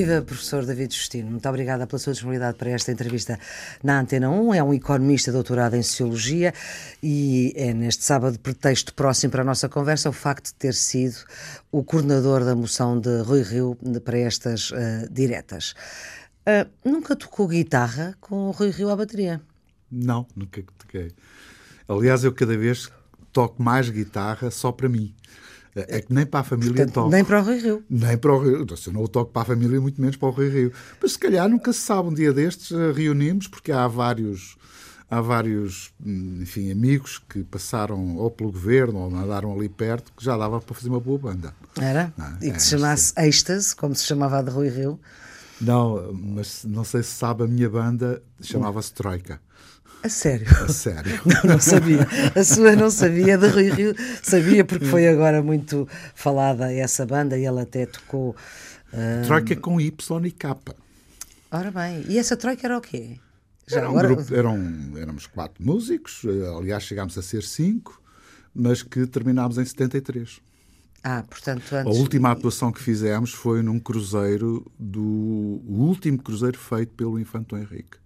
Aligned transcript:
Viva, 0.00 0.22
professor 0.22 0.64
David 0.64 0.94
Justino. 0.94 1.30
Muito 1.30 1.46
obrigada 1.46 1.86
pela 1.86 1.98
sua 1.98 2.14
disponibilidade 2.14 2.56
para 2.56 2.70
esta 2.70 2.90
entrevista 2.90 3.38
na 3.82 4.00
Antena 4.00 4.30
1. 4.30 4.54
É 4.54 4.62
um 4.62 4.72
economista 4.72 5.30
doutorado 5.30 5.74
em 5.74 5.82
Sociologia 5.82 6.54
e 7.02 7.52
é 7.54 7.74
neste 7.74 8.02
sábado, 8.02 8.38
pretexto 8.38 8.94
próximo 8.94 9.30
para 9.30 9.42
a 9.42 9.44
nossa 9.44 9.68
conversa, 9.68 10.08
o 10.08 10.12
facto 10.12 10.46
de 10.46 10.54
ter 10.54 10.72
sido 10.72 11.16
o 11.70 11.84
coordenador 11.84 12.46
da 12.46 12.56
moção 12.56 12.98
de 12.98 13.20
Rui 13.20 13.42
Rio 13.42 13.76
para 14.02 14.16
estas 14.16 14.70
uh, 14.70 14.74
diretas. 15.10 15.74
Uh, 16.48 16.66
nunca 16.82 17.14
tocou 17.14 17.46
guitarra 17.46 18.16
com 18.22 18.48
o 18.48 18.52
Rui 18.52 18.70
Rio 18.70 18.88
à 18.88 18.96
bateria? 18.96 19.38
Não, 19.92 20.26
nunca 20.34 20.64
toquei. 20.78 21.12
Aliás, 21.86 22.24
eu 22.24 22.32
cada 22.32 22.56
vez 22.56 22.88
toco 23.34 23.62
mais 23.62 23.90
guitarra 23.90 24.50
só 24.50 24.72
para 24.72 24.88
mim. 24.88 25.14
É 25.74 26.00
que 26.00 26.12
nem 26.12 26.26
para 26.26 26.40
a 26.40 26.44
família 26.44 26.74
Portanto, 26.74 26.94
toco. 26.94 27.10
Nem 27.10 27.24
para 27.24 27.40
o 27.40 27.44
Rui 27.44 27.58
Rio. 27.58 27.84
Nem 27.88 28.18
para 28.18 28.32
o 28.32 28.42
Rio. 28.42 28.62
Então, 28.62 28.76
se 28.76 28.88
eu 28.88 28.92
não 28.92 29.02
o 29.02 29.08
toco 29.08 29.30
para 29.30 29.42
a 29.42 29.44
família, 29.44 29.80
muito 29.80 30.00
menos 30.00 30.16
para 30.16 30.28
o 30.28 30.32
Rui 30.32 30.48
Rio. 30.48 30.72
Mas 31.00 31.12
se 31.12 31.18
calhar 31.18 31.48
nunca 31.48 31.72
se 31.72 31.80
sabe. 31.80 32.08
Um 32.08 32.14
dia 32.14 32.32
destes 32.32 32.72
eh, 32.72 32.92
reunimos, 32.92 33.46
porque 33.46 33.70
há 33.70 33.86
vários, 33.86 34.56
há 35.08 35.20
vários 35.20 35.92
hum, 36.04 36.40
enfim, 36.42 36.72
amigos 36.72 37.22
que 37.28 37.44
passaram 37.44 38.16
ou 38.16 38.30
pelo 38.30 38.50
governo 38.50 38.98
ou 38.98 39.14
andaram 39.14 39.54
ali 39.54 39.68
perto 39.68 40.12
que 40.16 40.24
já 40.24 40.36
dava 40.36 40.60
para 40.60 40.74
fazer 40.74 40.88
uma 40.88 41.00
boa 41.00 41.18
banda. 41.18 41.54
Era? 41.80 42.12
Não, 42.16 42.36
e 42.38 42.50
que 42.50 42.56
é, 42.56 42.58
se 42.58 42.70
chamasse 42.70 43.12
sim. 43.14 43.20
Êxtase, 43.20 43.76
como 43.76 43.94
se 43.94 44.04
chamava 44.04 44.38
a 44.38 44.42
de 44.42 44.50
Rui 44.50 44.68
Rio? 44.68 44.98
Não, 45.60 46.12
mas 46.12 46.64
não 46.64 46.84
sei 46.84 47.02
se 47.02 47.10
sabe, 47.10 47.44
a 47.44 47.46
minha 47.46 47.68
banda 47.68 48.22
chamava-se 48.40 48.92
Troika. 48.94 49.40
A 50.02 50.08
sério? 50.08 50.46
A 50.64 50.68
sério. 50.68 51.20
Não, 51.26 51.52
não 51.52 51.60
sabia. 51.60 52.06
A 52.34 52.42
sua 52.42 52.74
não 52.74 52.90
sabia, 52.90 53.36
de 53.36 53.48
Rui 53.48 53.70
Rio 53.70 53.94
sabia, 54.22 54.64
porque 54.64 54.86
foi 54.86 55.06
agora 55.06 55.42
muito 55.42 55.86
falada 56.14 56.72
essa 56.72 57.04
banda 57.04 57.38
e 57.38 57.44
ela 57.44 57.62
até 57.62 57.84
tocou. 57.84 58.34
Uh... 58.92 59.26
Troika 59.26 59.54
com 59.56 59.78
Y 59.80 60.26
e 60.26 60.30
K. 60.30 60.56
Ora 61.52 61.70
bem, 61.70 62.04
e 62.08 62.18
essa 62.18 62.36
troika 62.36 62.66
era 62.66 62.78
o 62.78 62.80
quê? 62.80 63.18
Já 63.66 63.78
era 63.78 63.88
um 63.88 63.90
agora... 63.90 64.08
grupo, 64.14 64.34
eram, 64.34 64.92
éramos 64.96 65.26
quatro 65.26 65.62
músicos, 65.64 66.22
eh, 66.24 66.56
aliás 66.56 66.82
chegámos 66.84 67.18
a 67.18 67.22
ser 67.22 67.42
cinco, 67.42 68.00
mas 68.54 68.82
que 68.82 69.06
terminámos 69.06 69.58
em 69.58 69.64
73. 69.64 70.40
Ah, 71.02 71.24
portanto, 71.28 71.62
antes... 71.72 71.96
A 71.96 72.00
última 72.00 72.30
atuação 72.30 72.72
que 72.72 72.80
fizemos 72.80 73.32
foi 73.32 73.62
num 73.62 73.78
cruzeiro 73.78 74.64
do 74.78 75.02
o 75.02 75.84
último 75.86 76.22
cruzeiro 76.22 76.58
feito 76.58 76.92
pelo 76.94 77.18
Infanto 77.18 77.56
Henrique 77.56 77.98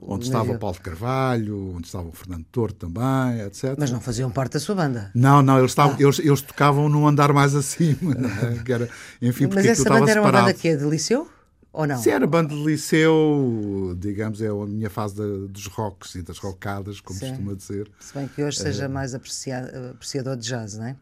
onde 0.00 0.26
estava 0.26 0.52
o 0.52 0.58
Paulo 0.58 0.76
de 0.76 0.82
Carvalho, 0.82 1.74
onde 1.74 1.86
estava 1.86 2.08
o 2.08 2.12
Fernando 2.12 2.44
Torre 2.50 2.74
também, 2.74 3.40
etc. 3.46 3.74
Mas 3.78 3.90
não 3.90 4.00
faziam 4.00 4.30
parte 4.30 4.52
da 4.52 4.60
sua 4.60 4.74
banda? 4.74 5.10
Não, 5.14 5.42
não, 5.42 5.58
eles, 5.58 5.70
estavam, 5.70 5.94
ah. 5.94 6.02
eles, 6.02 6.18
eles 6.18 6.42
tocavam 6.42 6.88
num 6.88 7.06
andar 7.06 7.32
mais 7.32 7.54
acima. 7.54 8.12
É? 8.12 8.62
Que 8.62 8.72
era, 8.72 8.88
enfim, 9.20 9.48
Mas 9.52 9.64
essa 9.66 9.88
banda 9.88 10.10
era 10.10 10.20
uma 10.20 10.32
banda 10.32 10.52
que 10.54 10.68
é 10.68 10.76
de 10.76 10.84
liceu? 10.84 11.28
Ou 11.72 11.86
não? 11.86 11.98
Se 11.98 12.10
era 12.10 12.26
banda 12.26 12.54
de 12.54 12.64
liceu, 12.64 13.94
digamos, 13.98 14.40
é 14.40 14.48
a 14.48 14.66
minha 14.66 14.90
fase 14.90 15.14
de, 15.14 15.48
dos 15.48 15.66
rocks 15.66 16.14
e 16.14 16.22
das 16.22 16.38
rockadas, 16.38 17.00
como 17.00 17.18
sim. 17.18 17.28
costuma 17.28 17.54
dizer. 17.54 17.90
Se 18.00 18.14
bem 18.14 18.26
que 18.26 18.42
hoje 18.42 18.58
seja 18.58 18.88
uh, 18.88 18.90
mais 18.90 19.14
apreciador 19.14 20.36
de 20.36 20.48
jazz, 20.48 20.76
não 20.76 20.86
é? 20.86 20.96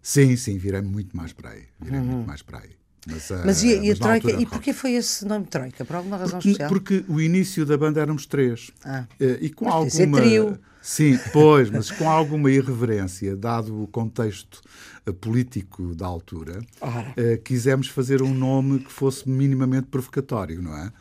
Sim, 0.00 0.36
sim, 0.36 0.56
virei 0.56 0.80
muito 0.80 1.16
mais 1.16 1.32
para 1.32 1.50
aí. 1.50 1.64
Virei 1.80 2.00
uhum. 2.00 2.06
muito 2.06 2.26
mais 2.26 2.42
para 2.42 2.58
aí. 2.58 2.70
Mas, 3.06 3.30
uh, 3.30 3.42
mas, 3.44 3.62
e, 3.62 3.74
e 3.74 3.88
mas 3.88 4.00
a 4.00 4.02
Troika? 4.02 4.28
Altura, 4.28 4.42
e 4.42 4.46
porquê 4.46 4.72
foi 4.72 4.92
esse 4.92 5.24
nome 5.24 5.46
Troika? 5.46 5.84
Por 5.84 5.96
alguma 5.96 6.16
razão 6.16 6.38
porque, 6.38 6.48
especial? 6.50 6.68
Porque 6.68 7.04
o 7.08 7.20
início 7.20 7.66
da 7.66 7.76
banda 7.76 8.00
éramos 8.00 8.26
três. 8.26 8.70
Ah. 8.84 9.04
Uh, 9.20 9.38
e 9.40 9.50
com 9.50 9.68
alguma. 9.68 10.20
trio. 10.20 10.58
Sim, 10.80 11.18
pois, 11.32 11.70
mas 11.70 11.90
com 11.90 12.10
alguma 12.10 12.50
irreverência, 12.50 13.34
dado 13.34 13.82
o 13.82 13.86
contexto 13.86 14.60
uh, 15.06 15.14
político 15.14 15.94
da 15.94 16.06
altura, 16.06 16.60
uh, 16.82 17.42
quisemos 17.42 17.88
fazer 17.88 18.20
um 18.20 18.34
nome 18.34 18.80
que 18.80 18.92
fosse 18.92 19.26
minimamente 19.28 19.86
provocatório, 19.86 20.60
não 20.60 20.76
é? 20.76 20.92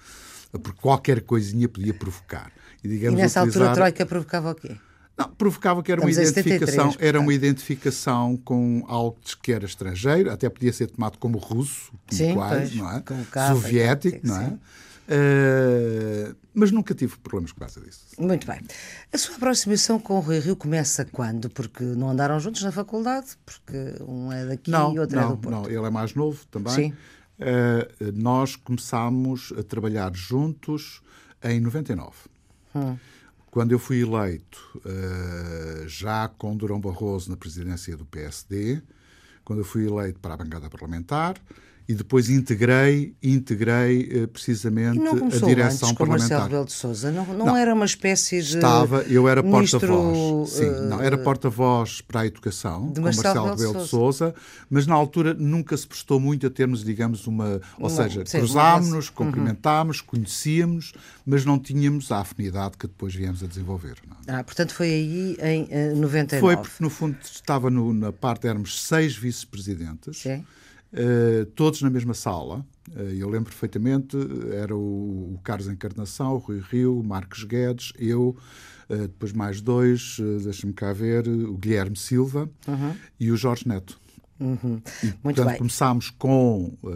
Porque 0.52 0.80
qualquer 0.80 1.22
coisinha 1.22 1.68
podia 1.68 1.94
provocar. 1.94 2.52
E, 2.84 2.88
digamos, 2.88 3.20
e 3.20 3.24
nessa 3.24 3.42
utilizar... 3.42 3.68
altura 3.68 3.72
a 3.72 3.74
Troika 3.74 4.06
provocava 4.06 4.52
o 4.52 4.56
quê? 4.56 4.78
Não, 5.18 5.30
provocava 5.30 5.84
que 5.84 5.92
era 5.92 6.00
Estamos 6.02 6.18
uma 6.18 6.24
identificação, 6.24 6.92
73, 6.92 7.10
era 7.10 7.20
uma 7.20 7.34
identificação 7.34 8.38
com 8.38 8.84
algo 8.88 9.18
que 9.42 9.52
era 9.52 9.66
estrangeiro, 9.66 10.32
até 10.32 10.50
podia 10.50 10.74
ser 10.74 10.88
tomado 10.88 11.20
como 11.20 11.38
russo, 11.38 11.92
como 12.08 12.18
sim, 12.18 12.34
quase, 12.34 12.56
pois, 12.56 12.76
não 12.76 12.92
é? 12.92 13.04
Soviético, 13.54 14.26
não 14.26 14.42
é? 14.42 14.58
Uh, 15.04 16.36
mas 16.54 16.72
nunca 16.72 16.96
tive 16.96 17.18
problemas 17.18 17.52
por 17.52 17.60
causa 17.60 17.82
disso. 17.82 18.06
Muito 18.18 18.48
bem. 18.48 18.62
A 19.12 19.18
sua 19.18 19.36
aproximação 19.36 20.00
com 20.00 20.18
o 20.18 20.20
Rui 20.20 20.40
Rio 20.40 20.56
começa 20.56 21.04
quando? 21.06 21.50
Porque 21.50 21.84
não 21.84 22.10
andaram 22.10 22.40
juntos 22.40 22.64
na 22.64 22.72
faculdade? 22.72 23.38
Porque 23.46 23.96
um 24.08 24.32
é 24.32 24.46
daqui 24.46 24.72
não, 24.72 24.96
e 24.96 25.00
outro 25.00 25.16
não, 25.16 25.26
é 25.26 25.28
do 25.30 25.38
Porto. 25.38 25.56
Não, 25.56 25.66
ele 25.66 25.86
é 25.86 25.90
mais 25.90 26.16
novo 26.16 26.46
também. 26.50 26.74
Sim. 26.74 26.94
Uh, 27.40 28.12
nós 28.14 28.56
começámos 28.56 29.54
a 29.58 29.64
trabalhar 29.64 30.16
juntos 30.16 31.02
em 31.44 31.60
99. 31.60 32.12
Hum. 32.74 32.96
Quando 33.54 33.72
eu 33.72 33.78
fui 33.78 34.02
eleito, 34.02 34.82
uh, 34.84 35.88
já 35.88 36.28
com 36.28 36.58
Durão 36.58 36.82
Barroso 36.82 37.30
na 37.30 37.38
presidência 37.38 37.96
do 37.96 38.04
PSD, 38.04 38.82
quando 39.46 39.60
eu 39.60 39.64
fui 39.64 39.86
eleito 39.86 40.20
para 40.20 40.34
a 40.34 40.38
bancada 40.38 40.72
parlamentar, 40.72 41.36
e 41.88 41.94
depois 41.94 42.30
integrei, 42.30 43.16
integrei 43.22 44.28
precisamente 44.28 45.00
a 45.00 45.46
direção 45.46 45.90
antes 45.90 45.98
parlamentar. 45.98 46.08
Marcelo 46.08 46.44
Rebelo 46.44 46.66
de 46.66 46.72
Sousa, 46.72 47.12
não, 47.12 47.26
não, 47.26 47.46
não, 47.46 47.58
era 47.58 47.74
uma 47.74 47.86
espécie 47.86 48.42
de 48.42 48.56
estava, 48.56 49.02
eu 49.04 49.28
era 49.28 49.44
porta-voz, 49.44 50.50
sim, 50.50 50.66
uh, 50.66 50.82
não 50.84 51.02
era 51.02 51.18
porta-voz 51.18 52.02
para 52.02 52.22
a 52.22 52.26
educação 52.26 52.90
de 52.90 52.96
com 52.96 53.02
Marcelo, 53.02 53.48
Marcelo 53.48 53.56
Rebelo 53.56 53.84
de 53.84 53.90
Sousa, 53.90 54.36
mas 54.70 54.88
na 54.88 54.96
altura 54.96 55.34
nunca 55.34 55.76
se 55.76 55.86
prestou 55.86 56.20
muito 56.20 56.48
a 56.48 56.50
termos, 56.50 56.84
digamos, 56.84 57.28
uma, 57.28 57.60
ou 57.78 57.90
seja, 57.90 58.24
cruzámos-nos, 58.24 59.08
uhum. 59.08 59.14
cumprimentámos, 59.16 60.00
uhum. 60.00 60.06
conhecíamos, 60.08 60.94
mas 61.26 61.44
não 61.44 61.60
tínhamos 61.60 62.12
a 62.12 62.20
afinidade 62.20 62.78
que 62.78 62.88
depois 62.88 63.14
viemos 63.14 63.44
a 63.44 63.48
desenvolver. 63.48 63.96
Não. 64.08 64.34
É? 64.34 64.40
Ah, 64.40 64.44
portanto 64.44 64.74
foi 64.74 64.88
aí 64.88 65.38
em 65.42 65.64
uh, 65.94 65.96
99. 65.98 66.40
Foi 66.40 66.58
porque 66.58 66.84
no 66.84 66.90
fundo 66.90 67.18
estava 67.24 67.70
no, 67.70 67.94
na 67.94 68.12
parte 68.12 68.48
éramos 68.48 68.82
seis 68.84 69.16
vice-presidentes. 69.16 70.18
Sim 70.18 70.46
Uh, 70.94 71.46
todos 71.56 71.82
na 71.82 71.90
mesma 71.90 72.14
sala. 72.14 72.64
Uh, 72.96 73.02
eu 73.18 73.28
lembro 73.28 73.50
perfeitamente, 73.50 74.16
era 74.52 74.76
o, 74.76 75.34
o, 75.34 75.40
Carlos 75.44 75.68
Encarnação, 75.68 76.36
o 76.36 76.38
Rui 76.38 76.60
Rio, 76.60 77.00
o 77.00 77.04
Marcos 77.04 77.44
Guedes, 77.44 77.92
eu, 77.98 78.38
uh, 78.90 78.96
depois 78.96 79.34
mais 79.34 79.60
dois, 79.60 80.18
deixa-me 80.44 80.72
cá 80.72 80.94
ver, 80.94 81.28
o 81.28 81.58
Guilherme 81.58 81.98
Silva 81.98 82.48
uhum. 82.68 82.96
e 83.20 83.32
o 83.32 83.36
Jorge 83.36 83.68
Neto. 83.68 84.00
Uhum. 84.40 84.82
E, 85.02 85.06
Muito 85.06 85.22
portanto, 85.24 85.48
bem. 85.48 85.58
começámos 85.58 86.12
com 86.12 86.78
o, 86.84 86.90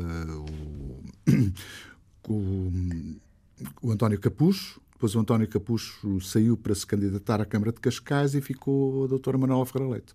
o, 2.29 3.15
o 3.81 3.91
António 3.91 4.19
Capucho, 4.19 4.79
depois 4.91 5.15
o 5.15 5.19
António 5.19 5.47
Capucho 5.47 6.21
saiu 6.21 6.55
para 6.55 6.75
se 6.75 6.85
candidatar 6.85 7.41
à 7.41 7.45
Câmara 7.45 7.71
de 7.71 7.79
Cascais 7.79 8.35
e 8.35 8.41
ficou 8.41 9.05
a 9.05 9.07
doutora 9.07 9.37
Manuela 9.37 9.65
Ferreira 9.65 9.93
Leite. 9.93 10.13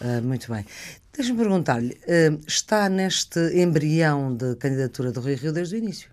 Uh, 0.00 0.22
muito 0.22 0.50
bem. 0.52 0.64
Deixa-me 1.12 1.38
perguntar-lhe, 1.38 1.94
uh, 1.94 2.40
está 2.46 2.88
neste 2.88 3.40
embrião 3.60 4.34
de 4.36 4.54
candidatura 4.56 5.10
do 5.10 5.20
Rui 5.20 5.34
Rio 5.34 5.52
desde 5.52 5.74
o 5.74 5.78
início? 5.78 6.10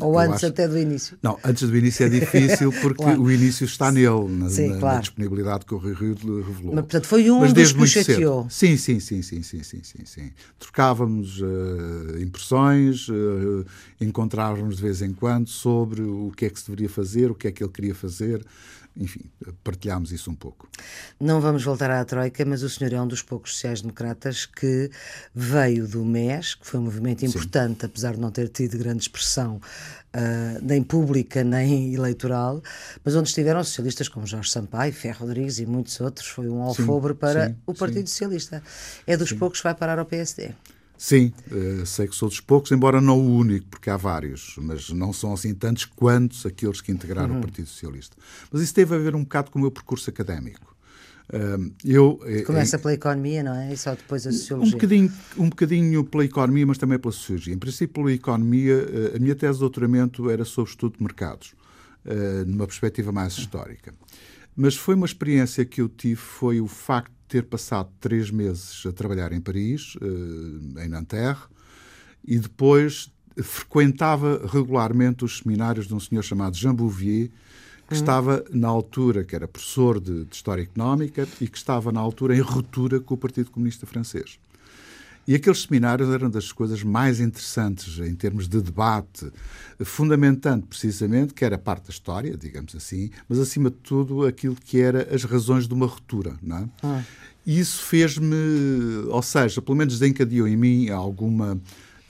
Ou 0.00 0.18
antes 0.18 0.36
acho... 0.36 0.46
até 0.46 0.66
do 0.66 0.76
início? 0.76 1.16
Não, 1.22 1.38
antes 1.44 1.68
do 1.68 1.76
início 1.76 2.04
é 2.04 2.08
difícil 2.08 2.72
porque 2.82 3.02
claro. 3.02 3.22
o 3.22 3.30
início 3.30 3.64
está 3.64 3.92
nele, 3.92 4.28
na, 4.28 4.50
sim, 4.50 4.68
na, 4.68 4.78
claro. 4.78 4.96
na 4.96 5.00
disponibilidade 5.00 5.64
que 5.64 5.74
o 5.74 5.78
Rui 5.78 5.94
Rio 5.94 6.14
revelou. 6.14 6.74
Mas, 6.74 6.84
portanto, 6.84 7.06
foi 7.06 7.30
um 7.30 7.40
Mas 7.40 7.52
dos 7.52 7.72
que 7.72 7.82
o 7.82 7.86
chateou. 7.86 8.46
Sim, 8.50 8.76
sim, 8.76 8.98
sim, 8.98 9.22
sim, 9.22 9.42
sim, 9.42 9.62
sim, 9.62 9.80
sim, 9.82 10.04
sim. 10.04 10.32
Trocávamos 10.58 11.40
uh, 11.40 12.18
impressões, 12.20 13.08
uh, 13.08 13.64
encontrávamos 14.00 14.76
de 14.76 14.82
vez 14.82 15.00
em 15.00 15.12
quando 15.12 15.48
sobre 15.48 16.02
o 16.02 16.32
que 16.36 16.46
é 16.46 16.50
que 16.50 16.58
se 16.58 16.66
deveria 16.66 16.88
fazer, 16.88 17.30
o 17.30 17.34
que 17.34 17.46
é 17.46 17.52
que 17.52 17.62
ele 17.62 17.72
queria 17.72 17.94
fazer 17.94 18.44
enfim, 18.96 19.20
partilhámos 19.62 20.12
isso 20.12 20.30
um 20.30 20.34
pouco. 20.34 20.68
Não 21.18 21.40
vamos 21.40 21.64
voltar 21.64 21.90
à 21.90 22.04
Troika, 22.04 22.44
mas 22.44 22.62
o 22.62 22.70
senhor 22.70 22.92
é 22.92 23.00
um 23.00 23.08
dos 23.08 23.22
poucos 23.22 23.54
sociais-democratas 23.54 24.46
que 24.46 24.90
veio 25.34 25.88
do 25.88 26.04
MES, 26.04 26.54
que 26.54 26.66
foi 26.66 26.78
um 26.78 26.84
movimento 26.84 27.24
importante, 27.24 27.80
Sim. 27.80 27.86
apesar 27.86 28.14
de 28.14 28.20
não 28.20 28.30
ter 28.30 28.48
tido 28.48 28.78
grande 28.78 29.02
expressão 29.02 29.56
uh, 29.56 30.58
nem 30.62 30.82
pública 30.82 31.42
nem 31.42 31.92
eleitoral, 31.92 32.62
mas 33.04 33.16
onde 33.16 33.28
estiveram 33.28 33.62
socialistas 33.64 34.08
como 34.08 34.26
Jorge 34.26 34.50
Sampaio, 34.50 34.92
Ferro 34.92 35.26
Rodrigues 35.26 35.58
e 35.58 35.66
muitos 35.66 36.00
outros. 36.00 36.28
Foi 36.28 36.48
um 36.48 36.62
alfobre 36.62 37.12
sim, 37.12 37.18
para 37.18 37.48
sim, 37.48 37.56
o 37.66 37.74
Partido 37.74 38.08
Socialista. 38.08 38.62
É 39.06 39.16
dos 39.16 39.32
poucos 39.32 39.58
que 39.58 39.64
vai 39.64 39.74
parar 39.74 39.98
ao 39.98 40.06
PSD. 40.06 40.52
Sim, 40.96 41.32
uh, 41.50 41.84
sei 41.84 42.06
que 42.06 42.14
sou 42.14 42.28
dos 42.28 42.40
poucos, 42.40 42.70
embora 42.72 43.00
não 43.00 43.18
o 43.18 43.36
único, 43.36 43.66
porque 43.66 43.90
há 43.90 43.96
vários, 43.96 44.54
mas 44.58 44.90
não 44.90 45.12
são 45.12 45.32
assim 45.32 45.52
tantos 45.54 45.84
quantos 45.84 46.46
aqueles 46.46 46.80
que 46.80 46.92
integraram 46.92 47.32
uhum. 47.32 47.38
o 47.38 47.42
Partido 47.42 47.66
Socialista. 47.66 48.16
Mas 48.50 48.62
isso 48.62 48.74
teve 48.74 48.94
a 48.94 48.98
ver 48.98 49.14
um 49.14 49.22
bocado 49.22 49.50
com 49.50 49.58
o 49.58 49.62
meu 49.62 49.70
percurso 49.70 50.08
académico. 50.08 50.74
Uh, 51.28 51.72
eu, 51.84 52.20
eh, 52.26 52.42
Começa 52.42 52.78
pela 52.78 52.92
economia, 52.92 53.42
não 53.42 53.54
é? 53.54 53.72
E 53.72 53.76
só 53.76 53.94
depois 53.94 54.26
a 54.26 54.32
sociologia. 54.32 54.68
Um 54.68 54.78
bocadinho, 54.78 55.12
um 55.38 55.48
bocadinho 55.48 56.04
pela 56.04 56.24
economia, 56.24 56.66
mas 56.66 56.78
também 56.78 56.98
pela 56.98 57.12
sociologia. 57.12 57.54
Em 57.54 57.58
princípio, 57.58 57.94
pela 57.94 58.12
economia, 58.12 58.86
a 59.16 59.18
minha 59.18 59.34
tese 59.34 59.54
de 59.54 59.60
doutoramento 59.60 60.28
era 60.30 60.44
sobre 60.44 60.70
estudo 60.70 60.98
de 60.98 61.02
mercados, 61.02 61.54
numa 62.46 62.66
perspectiva 62.66 63.10
mais 63.10 63.32
histórica. 63.32 63.94
Mas 64.54 64.76
foi 64.76 64.94
uma 64.94 65.06
experiência 65.06 65.64
que 65.64 65.80
eu 65.80 65.88
tive, 65.88 66.16
foi 66.16 66.60
o 66.60 66.68
facto 66.68 67.12
ter 67.34 67.46
passado 67.46 67.90
três 67.98 68.30
meses 68.30 68.86
a 68.86 68.92
trabalhar 68.92 69.32
em 69.32 69.40
Paris, 69.40 69.96
eh, 70.00 70.84
em 70.84 70.88
Nanterre, 70.88 71.42
e 72.24 72.38
depois 72.38 73.10
frequentava 73.42 74.40
regularmente 74.46 75.24
os 75.24 75.38
seminários 75.38 75.88
de 75.88 75.94
um 75.96 75.98
senhor 75.98 76.22
chamado 76.22 76.56
Jean 76.56 76.72
Bouvier, 76.72 77.30
que 77.88 77.94
hum. 77.94 77.96
estava 77.96 78.44
na 78.52 78.68
altura, 78.68 79.24
que 79.24 79.34
era 79.34 79.48
professor 79.48 79.98
de, 79.98 80.26
de, 80.26 80.32
História 80.36 80.62
Económica 80.62 81.26
e 81.40 81.48
que 81.48 81.58
estava 81.58 81.90
na 81.90 81.98
altura 81.98 82.36
em 82.36 82.40
ruptura 82.40 83.00
com 83.00 83.14
o 83.14 83.18
Partido 83.18 83.50
Comunista 83.50 83.84
Francês. 83.84 84.38
E 85.26 85.34
aqueles 85.34 85.62
seminários 85.62 86.10
eram 86.10 86.28
das 86.28 86.52
coisas 86.52 86.82
mais 86.82 87.20
interessantes 87.20 87.98
em 87.98 88.14
termos 88.14 88.46
de 88.46 88.60
debate, 88.60 89.30
fundamentando 89.84 90.66
precisamente 90.66 91.32
que 91.32 91.44
era 91.44 91.56
parte 91.56 91.84
da 91.84 91.90
história, 91.90 92.36
digamos 92.36 92.74
assim, 92.74 93.10
mas 93.28 93.38
acima 93.38 93.70
de 93.70 93.76
tudo 93.76 94.26
aquilo 94.26 94.54
que 94.54 94.80
era 94.80 95.14
as 95.14 95.24
razões 95.24 95.66
de 95.66 95.74
uma 95.74 95.86
ruptura. 95.86 96.36
Não 96.42 96.58
é? 96.58 96.68
Ah. 96.82 97.02
E 97.46 97.58
isso 97.58 97.82
fez-me, 97.82 98.34
ou 99.08 99.22
seja, 99.22 99.60
pelo 99.60 99.76
menos 99.76 99.98
desencadeou 99.98 100.48
em 100.48 100.56
mim 100.56 100.88
alguma 100.88 101.60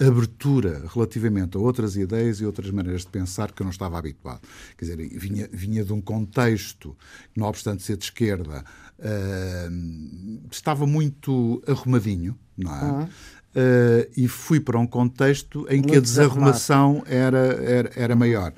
abertura 0.00 0.84
relativamente 0.92 1.56
a 1.56 1.60
outras 1.60 1.96
ideias 1.96 2.40
e 2.40 2.46
outras 2.46 2.70
maneiras 2.70 3.02
de 3.02 3.08
pensar 3.08 3.52
que 3.52 3.62
eu 3.62 3.64
não 3.64 3.70
estava 3.70 3.98
habituado. 3.98 4.40
Quer 4.76 4.84
dizer, 4.86 5.08
vinha, 5.18 5.48
vinha 5.52 5.84
de 5.84 5.92
um 5.92 6.00
contexto, 6.00 6.96
não 7.36 7.46
obstante 7.46 7.82
ser 7.82 7.96
de 7.96 8.04
esquerda, 8.04 8.64
uh, 8.98 10.48
estava 10.50 10.86
muito 10.86 11.62
arrumadinho, 11.66 12.36
não 12.56 12.74
é? 12.74 12.82
Uhum. 12.82 13.02
Uh, 13.04 14.10
e 14.16 14.26
fui 14.26 14.58
para 14.58 14.76
um 14.80 14.86
contexto 14.86 15.64
em 15.70 15.80
que 15.80 15.96
a 15.96 16.00
desarrumação 16.00 17.04
era, 17.06 17.38
era, 17.38 17.90
era 17.94 18.16
maior. 18.16 18.52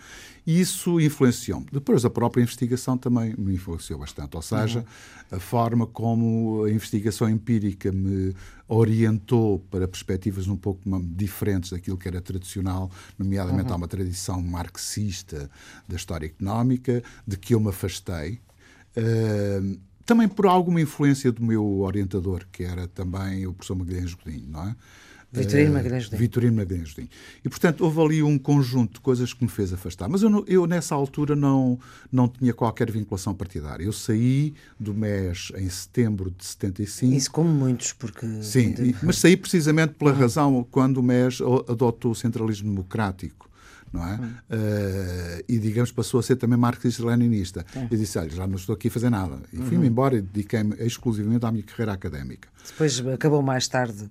E 0.46 0.60
isso 0.60 1.00
influenciou-me. 1.00 1.66
Depois, 1.72 2.04
a 2.04 2.10
própria 2.10 2.40
investigação 2.40 2.96
também 2.96 3.34
me 3.36 3.54
influenciou 3.54 3.98
bastante. 3.98 4.36
Ou 4.36 4.42
seja, 4.42 4.78
uhum. 4.78 5.36
a 5.36 5.40
forma 5.40 5.86
como 5.88 6.64
a 6.64 6.70
investigação 6.70 7.28
empírica 7.28 7.90
me 7.90 8.32
orientou 8.68 9.58
para 9.70 9.88
perspectivas 9.88 10.46
um 10.46 10.56
pouco 10.56 10.82
diferentes 11.02 11.70
daquilo 11.70 11.96
que 11.96 12.06
era 12.06 12.20
tradicional, 12.20 12.90
nomeadamente 13.18 13.68
uhum. 13.68 13.74
há 13.74 13.76
uma 13.76 13.88
tradição 13.88 14.40
marxista 14.40 15.50
da 15.88 15.96
história 15.96 16.26
económica, 16.26 17.02
de 17.26 17.36
que 17.36 17.52
eu 17.52 17.58
me 17.58 17.70
afastei. 17.70 18.40
Uh, 18.96 19.78
também 20.04 20.28
por 20.28 20.46
alguma 20.46 20.80
influência 20.80 21.32
do 21.32 21.42
meu 21.42 21.80
orientador, 21.80 22.46
que 22.52 22.62
era 22.62 22.86
também 22.86 23.44
o 23.48 23.52
professor 23.52 23.74
Magalhães 23.74 24.14
Godinho, 24.14 24.48
não 24.48 24.68
é? 24.68 24.76
Vitorino 25.32 25.72
Magalhães 25.72 26.04
Godinho. 26.04 26.20
Vitorino 26.20 26.56
Magalhães 26.56 26.88
Godinho. 26.92 27.08
E, 27.44 27.48
portanto, 27.48 27.80
houve 27.82 28.00
ali 28.00 28.22
um 28.22 28.38
conjunto 28.38 28.94
de 28.94 29.00
coisas 29.00 29.32
que 29.32 29.42
me 29.44 29.50
fez 29.50 29.72
afastar. 29.72 30.08
Mas 30.08 30.22
eu, 30.22 30.44
eu, 30.46 30.66
nessa 30.66 30.94
altura, 30.94 31.34
não, 31.34 31.78
não 32.10 32.28
tinha 32.28 32.54
qualquer 32.54 32.90
vinculação 32.90 33.34
partidária. 33.34 33.84
Eu 33.84 33.92
saí 33.92 34.54
do 34.78 34.94
MES 34.94 35.52
em 35.56 35.68
setembro 35.68 36.30
de 36.30 36.44
75. 36.44 37.14
Isso 37.14 37.30
como 37.30 37.50
muitos, 37.50 37.92
porque... 37.92 38.26
Sim, 38.42 38.74
mas 39.02 39.18
saí 39.18 39.36
precisamente 39.36 39.94
pela 39.94 40.12
razão 40.12 40.66
quando 40.70 40.98
o 40.98 41.02
MES 41.02 41.40
adotou 41.68 42.12
o 42.12 42.14
centralismo 42.14 42.68
democrático 42.68 43.45
não 43.92 44.06
é? 44.06 44.14
Uh, 44.16 45.44
e, 45.48 45.58
digamos, 45.58 45.92
passou 45.92 46.20
a 46.20 46.22
ser 46.22 46.36
também 46.36 46.58
marxista-leninista. 46.58 47.64
É. 47.74 47.86
E 47.90 47.96
disse, 47.96 48.18
olha, 48.18 48.30
já 48.30 48.46
não 48.46 48.56
estou 48.56 48.74
aqui 48.74 48.88
a 48.88 48.90
fazer 48.90 49.10
nada. 49.10 49.38
E 49.52 49.56
fui-me 49.56 49.76
uhum. 49.78 49.84
embora 49.84 50.16
e 50.16 50.20
dediquei-me 50.20 50.74
exclusivamente 50.78 51.44
à 51.44 51.52
minha 51.52 51.64
carreira 51.64 51.92
académica. 51.92 52.48
Depois 52.66 53.04
acabou 53.06 53.42
mais 53.42 53.68
tarde, 53.68 54.10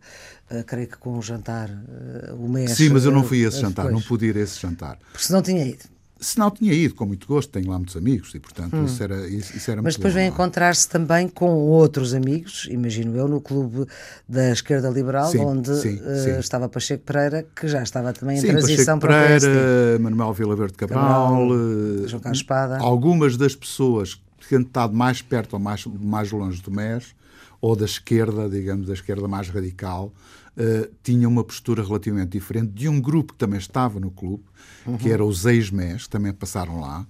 uh, 0.51 0.63
creio 0.65 0.87
que 0.87 0.97
com 0.97 1.17
um 1.17 1.21
jantar, 1.21 1.69
uh, 1.69 2.35
o 2.35 2.49
mês... 2.49 2.71
Sim, 2.71 2.89
mas 2.89 3.05
eu 3.05 3.11
não 3.11 3.23
fui 3.23 3.43
a 3.43 3.47
esse 3.47 3.59
jantar, 3.59 3.85
depois. 3.85 4.01
não 4.01 4.07
pude 4.07 4.25
ir 4.25 4.37
a 4.37 4.41
esse 4.41 4.59
jantar. 4.59 4.97
Porque 5.11 5.25
senão 5.25 5.41
tinha 5.41 5.65
ido. 5.65 5.94
Se 6.19 6.39
não 6.39 6.49
tinha 6.49 6.73
ido, 6.73 6.95
com 6.95 7.05
muito 7.05 7.27
gosto, 7.27 7.49
tenho 7.49 7.69
lá 7.69 7.77
muitos 7.77 7.97
amigos 7.97 8.33
e, 8.33 8.39
portanto, 8.39 8.75
hum. 8.75 8.85
isso, 8.85 9.03
era, 9.03 9.27
isso, 9.27 9.55
isso 9.55 9.69
era 9.69 9.81
Mas 9.81 9.95
depois 9.95 10.13
vem 10.13 10.27
encontrar-se 10.27 10.87
também 10.87 11.27
com 11.27 11.53
outros 11.55 12.13
amigos, 12.13 12.67
imagino 12.71 13.15
eu, 13.17 13.27
no 13.27 13.41
clube 13.41 13.85
da 14.27 14.51
esquerda 14.51 14.89
liberal, 14.89 15.29
sim, 15.29 15.39
onde 15.39 15.75
sim, 15.75 15.95
uh, 15.95 16.23
sim. 16.23 16.39
estava 16.39 16.69
Pacheco 16.69 17.03
Pereira, 17.03 17.45
que 17.55 17.67
já 17.67 17.83
estava 17.83 18.13
também 18.13 18.37
em 18.37 18.41
sim, 18.41 18.47
transição 18.47 18.97
Pacheco 18.97 19.13
para 19.13 19.39
Pereira, 19.39 19.99
Manuel 19.99 20.33
Vila 20.33 20.55
Verde 20.55 20.73
Cabral, 20.73 21.01
Cabral 21.03 21.47
uh, 21.49 22.07
João 22.07 22.21
Carlos 22.21 22.39
Espada. 22.39 22.77
Algumas 22.79 23.35
das 23.35 23.53
pessoas 23.53 24.15
que 24.39 24.47
têm 24.49 24.61
estado 24.61 24.93
mais 24.95 25.21
perto 25.21 25.53
ou 25.53 25.59
mais, 25.59 25.85
mais 25.85 26.31
longe 26.31 26.61
do 26.61 26.71
MES, 26.71 27.13
ou 27.59 27.75
da 27.75 27.85
esquerda, 27.85 28.47
digamos, 28.47 28.87
da 28.87 28.93
esquerda 28.93 29.27
mais 29.27 29.49
radical, 29.49 30.13
uh, 30.57 30.91
tinha 31.03 31.27
uma 31.27 31.43
postura 31.43 31.83
relativamente 31.83 32.29
diferente 32.29 32.71
de 32.71 32.87
um 32.89 32.99
grupo 32.99 33.33
que 33.33 33.39
também 33.39 33.59
estava 33.59 33.99
no 33.99 34.11
clube, 34.11 34.43
uhum. 34.85 34.97
que 34.97 35.09
era 35.09 35.23
os 35.23 35.45
ex-MES, 35.45 36.07
também 36.07 36.33
passaram 36.33 36.79
lá, 36.79 37.05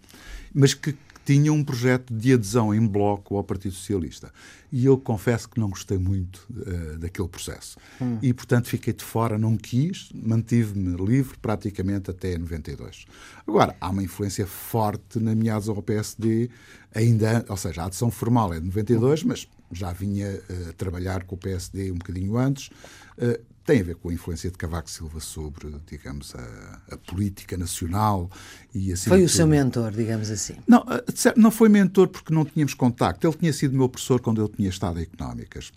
mas 0.54 0.74
que 0.74 0.96
tinha 1.26 1.52
um 1.52 1.64
projeto 1.64 2.14
de 2.14 2.34
adesão 2.34 2.74
em 2.74 2.86
bloco 2.86 3.36
ao 3.36 3.44
Partido 3.44 3.74
Socialista. 3.74 4.32
E 4.72 4.86
eu 4.86 4.98
confesso 4.98 5.50
que 5.50 5.60
não 5.60 5.70
gostei 5.70 5.98
muito 5.98 6.48
uh, 6.52 6.98
daquele 7.00 7.28
processo. 7.28 7.78
Hum. 8.00 8.20
E, 8.22 8.32
portanto, 8.32 8.68
fiquei 8.68 8.94
de 8.94 9.04
fora, 9.04 9.38
não 9.38 9.58
quis, 9.58 10.10
mantive-me 10.14 10.96
livre 11.04 11.36
praticamente 11.42 12.12
até 12.12 12.38
92. 12.38 13.06
Agora, 13.48 13.76
há 13.82 13.90
uma 13.90 14.04
influência 14.04 14.46
forte 14.46 15.20
na 15.20 15.34
minha 15.34 15.56
adesão 15.56 15.76
ao 15.76 15.82
PSD, 15.82 16.50
ainda, 16.94 17.44
ou 17.50 17.58
seja, 17.58 17.82
a 17.82 17.86
adesão 17.86 18.12
formal 18.12 18.54
é 18.54 18.60
de 18.60 18.66
92, 18.68 19.24
hum. 19.24 19.30
mas 19.30 19.48
já 19.72 19.92
vinha 19.92 20.30
uh, 20.30 20.70
a 20.70 20.74
trabalhar 20.74 21.24
com 21.24 21.36
o 21.36 21.38
PSD 21.40 21.92
um 21.92 21.96
bocadinho 21.96 22.38
antes. 22.38 22.70
Uh, 23.18 23.56
tem 23.66 23.82
a 23.82 23.84
ver 23.84 23.96
com 23.96 24.10
a 24.10 24.14
influência 24.14 24.52
de 24.52 24.58
Cavaco 24.58 24.90
Silva 24.90 25.20
sobre, 25.20 25.74
digamos, 25.88 26.36
a, 26.36 26.82
a 26.92 26.98
política 26.98 27.58
nacional 27.58 28.30
e 28.74 28.94
assim. 28.94 29.10
Foi 29.10 29.24
o 29.24 29.30
seu 29.30 29.48
mentor, 29.48 29.92
digamos 29.92 30.30
assim? 30.30 30.56
Não, 30.68 30.86
eh, 30.88 31.34
não 31.36 31.50
foi 31.50 31.68
mentor 31.68 32.08
porque 32.08 32.32
não 32.32 32.46
tínhamos 32.46 32.76
contacto. 32.76 33.26
Ele 33.26 33.36
tinha 33.36 33.52
sido 33.52 33.76
meu 33.76 33.90
professor 33.90 34.22
quando 34.22 34.44
ele 34.44 34.54
tinha 34.56 34.70
estado 34.70 35.00
em 35.00 35.04
Económicas 35.04 35.72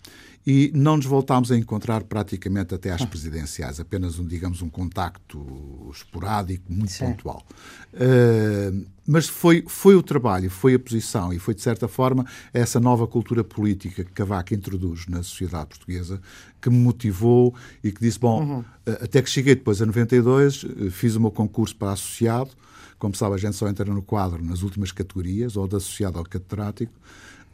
e 0.49 0.71
não 0.73 0.97
nos 0.97 1.05
voltámos 1.05 1.51
a 1.51 1.55
encontrar 1.55 2.03
praticamente 2.05 2.73
até 2.73 2.89
às 2.89 3.05
presidenciais, 3.05 3.79
apenas 3.79 4.17
um, 4.17 4.25
digamos, 4.25 4.63
um 4.63 4.69
contacto 4.69 5.91
esporádico, 5.93 6.63
muito 6.67 6.91
Sim. 6.91 7.05
pontual. 7.05 7.45
Uh, 7.93 8.83
mas 9.05 9.27
foi, 9.27 9.63
foi 9.67 9.95
o 9.95 10.01
trabalho, 10.01 10.49
foi 10.49 10.73
a 10.73 10.79
posição 10.79 11.31
e 11.31 11.37
foi, 11.37 11.53
de 11.53 11.61
certa 11.61 11.87
forma, 11.87 12.25
essa 12.51 12.79
nova 12.79 13.05
cultura 13.05 13.43
política 13.43 14.03
que 14.03 14.11
Cavaco 14.11 14.55
introduz 14.55 15.05
na 15.05 15.21
sociedade 15.21 15.67
portuguesa 15.67 16.19
que 16.59 16.67
me 16.71 16.79
motivou 16.79 17.53
e 17.83 17.91
que 17.91 18.01
disse, 18.01 18.17
bom, 18.17 18.43
uhum. 18.43 18.63
até 18.87 19.21
que 19.21 19.29
cheguei 19.29 19.53
depois 19.53 19.79
a 19.83 19.85
92, 19.85 20.65
eh, 20.65 20.89
fiz 20.89 21.15
o 21.15 21.21
meu 21.21 21.29
concurso 21.29 21.75
para 21.75 21.91
associado, 21.91 22.49
como 22.97 23.15
sabe, 23.15 23.35
a 23.35 23.37
gente 23.37 23.55
só 23.55 23.67
entra 23.67 23.85
no 23.85 24.01
quadro 24.01 24.43
nas 24.43 24.63
últimas 24.63 24.91
categorias, 24.91 25.55
ou 25.55 25.67
de 25.67 25.75
associado 25.75 26.17
ao 26.17 26.23
catedrático, 26.23 26.93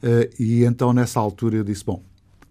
uh, 0.02 0.34
e 0.42 0.64
então 0.64 0.94
nessa 0.94 1.20
altura 1.20 1.58
eu 1.58 1.64
disse, 1.64 1.84
bom, 1.84 2.02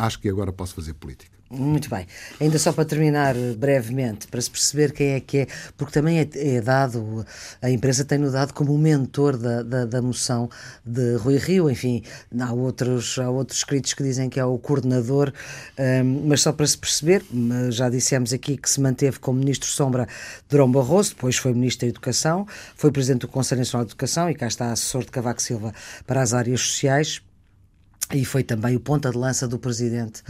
acho 0.04 0.18
que 0.18 0.28
agora 0.28 0.52
posso 0.52 0.74
fazer 0.74 0.94
política. 0.94 1.34
Muito 1.50 1.88
bem. 1.88 2.06
Ainda 2.40 2.58
só 2.58 2.72
para 2.72 2.84
terminar 2.84 3.34
brevemente, 3.56 4.26
para 4.26 4.40
se 4.40 4.50
perceber 4.50 4.92
quem 4.92 5.10
é 5.10 5.20
que 5.20 5.38
é, 5.38 5.46
porque 5.76 5.92
também 5.92 6.18
é, 6.18 6.28
é 6.34 6.60
dado, 6.60 7.24
a 7.62 7.70
empresa 7.70 8.04
tem-no 8.04 8.30
dado 8.30 8.52
como 8.52 8.76
mentor 8.76 9.36
da, 9.36 9.62
da, 9.62 9.84
da, 9.84 10.02
moção 10.02 10.48
de 10.84 11.16
Rui 11.16 11.36
Rio, 11.36 11.70
enfim, 11.70 12.02
há 12.40 12.52
outros, 12.52 13.18
há 13.18 13.30
outros 13.30 13.58
escritos 13.58 13.92
que 13.94 14.02
dizem 14.02 14.28
que 14.28 14.40
é 14.40 14.44
o 14.44 14.58
coordenador, 14.58 15.32
um, 15.78 16.28
mas 16.28 16.40
só 16.40 16.52
para 16.52 16.66
se 16.66 16.78
perceber, 16.78 17.22
já 17.70 17.88
dissemos 17.88 18.32
aqui 18.32 18.56
que 18.56 18.68
se 18.68 18.80
manteve 18.80 19.18
como 19.18 19.38
Ministro 19.38 19.68
Sombra 19.68 20.08
Durão 20.48 20.70
Barroso, 20.70 21.10
depois 21.10 21.36
foi 21.36 21.52
Ministro 21.52 21.86
da 21.86 21.90
Educação, 21.90 22.46
foi 22.74 22.90
Presidente 22.90 23.22
do 23.22 23.28
Conselho 23.28 23.60
Nacional 23.60 23.84
de 23.84 23.92
Educação 23.92 24.28
e 24.28 24.34
cá 24.34 24.46
está 24.46 24.72
assessor 24.72 25.04
de 25.04 25.10
Cavaco 25.10 25.40
Silva 25.40 25.72
para 26.06 26.20
as 26.20 26.32
áreas 26.32 26.60
sociais, 26.60 27.22
e 28.12 28.24
foi 28.24 28.42
também 28.42 28.76
o 28.76 28.80
ponta 28.80 29.10
de 29.10 29.16
lança 29.16 29.48
do 29.48 29.58
presidente 29.58 30.22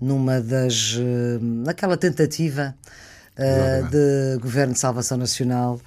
numa 0.00 0.40
das 0.40 0.96
eh, 0.98 1.38
naquela 1.40 1.96
tentativa 1.96 2.74
uh, 3.38 3.88
de 3.88 4.38
governo 4.40 4.72
de 4.72 4.78
salvação 4.80 5.16
nacional 5.16 5.80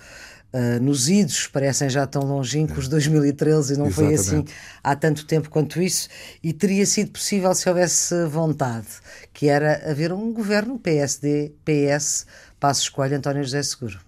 uh, 0.54 0.82
nos 0.82 1.10
idos 1.10 1.48
parecem 1.48 1.90
já 1.90 2.08
tão 2.08 2.24
longínquos 2.24 2.86
é. 2.86 2.90
2013 2.90 3.74
e 3.74 3.78
não 3.78 3.88
Exatamente. 3.88 3.94
foi 3.94 4.14
assim 4.14 4.46
há 4.82 4.96
tanto 4.96 5.26
tempo 5.26 5.50
quanto 5.50 5.82
isso 5.82 6.08
e 6.42 6.54
teria 6.54 6.86
sido 6.86 7.12
possível 7.12 7.54
se 7.54 7.68
houvesse 7.68 8.26
vontade 8.28 8.88
que 9.34 9.50
era 9.50 9.90
haver 9.90 10.14
um 10.14 10.32
governo 10.32 10.80
PSD 10.80 11.52
PS 11.66 12.26
Passos 12.60 12.88
Coelho 12.88 13.18
António 13.18 13.44
José 13.44 13.62
Seguro 13.64 14.00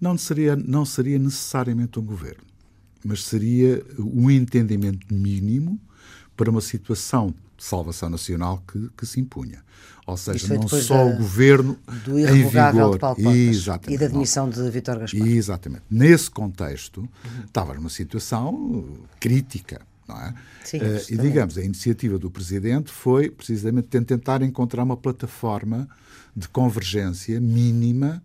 não 0.00 0.16
seria 0.16 0.56
não 0.56 0.86
seria 0.86 1.18
necessariamente 1.18 1.98
um 1.98 2.04
governo 2.04 2.48
mas 3.04 3.24
seria 3.24 3.84
um 3.98 4.30
entendimento 4.30 5.06
mínimo 5.12 5.78
para 6.38 6.48
uma 6.48 6.60
situação 6.60 7.34
de 7.56 7.64
salvação 7.64 8.08
nacional 8.08 8.62
que, 8.66 8.88
que 8.96 9.04
se 9.04 9.20
impunha. 9.20 9.62
Ou 10.06 10.16
seja, 10.16 10.54
não 10.54 10.68
só 10.68 10.94
da, 10.94 11.04
o 11.04 11.16
governo 11.18 11.76
do 12.04 12.18
irrevogável 12.18 12.70
em 12.70 12.92
vigor, 12.92 12.92
de 12.92 12.98
Paulo 12.98 13.36
exatamente, 13.36 13.94
e 13.94 13.98
da 13.98 14.06
demissão 14.06 14.48
de 14.48 14.70
Vítor 14.70 15.00
Gaspar. 15.00 15.26
Exatamente. 15.26 15.82
Nesse 15.90 16.30
contexto, 16.30 17.00
uhum. 17.00 17.44
estava 17.44 17.74
numa 17.74 17.90
situação 17.90 18.86
crítica. 19.20 19.82
Não 20.08 20.16
é? 20.16 20.34
Sim, 20.64 20.78
uh, 20.78 21.00
e 21.10 21.16
digamos, 21.18 21.58
a 21.58 21.62
iniciativa 21.62 22.18
do 22.18 22.30
Presidente 22.30 22.90
foi 22.90 23.28
precisamente 23.28 23.88
tentar 23.88 24.40
encontrar 24.40 24.84
uma 24.84 24.96
plataforma 24.96 25.88
de 26.34 26.48
convergência 26.48 27.38
mínima 27.40 28.22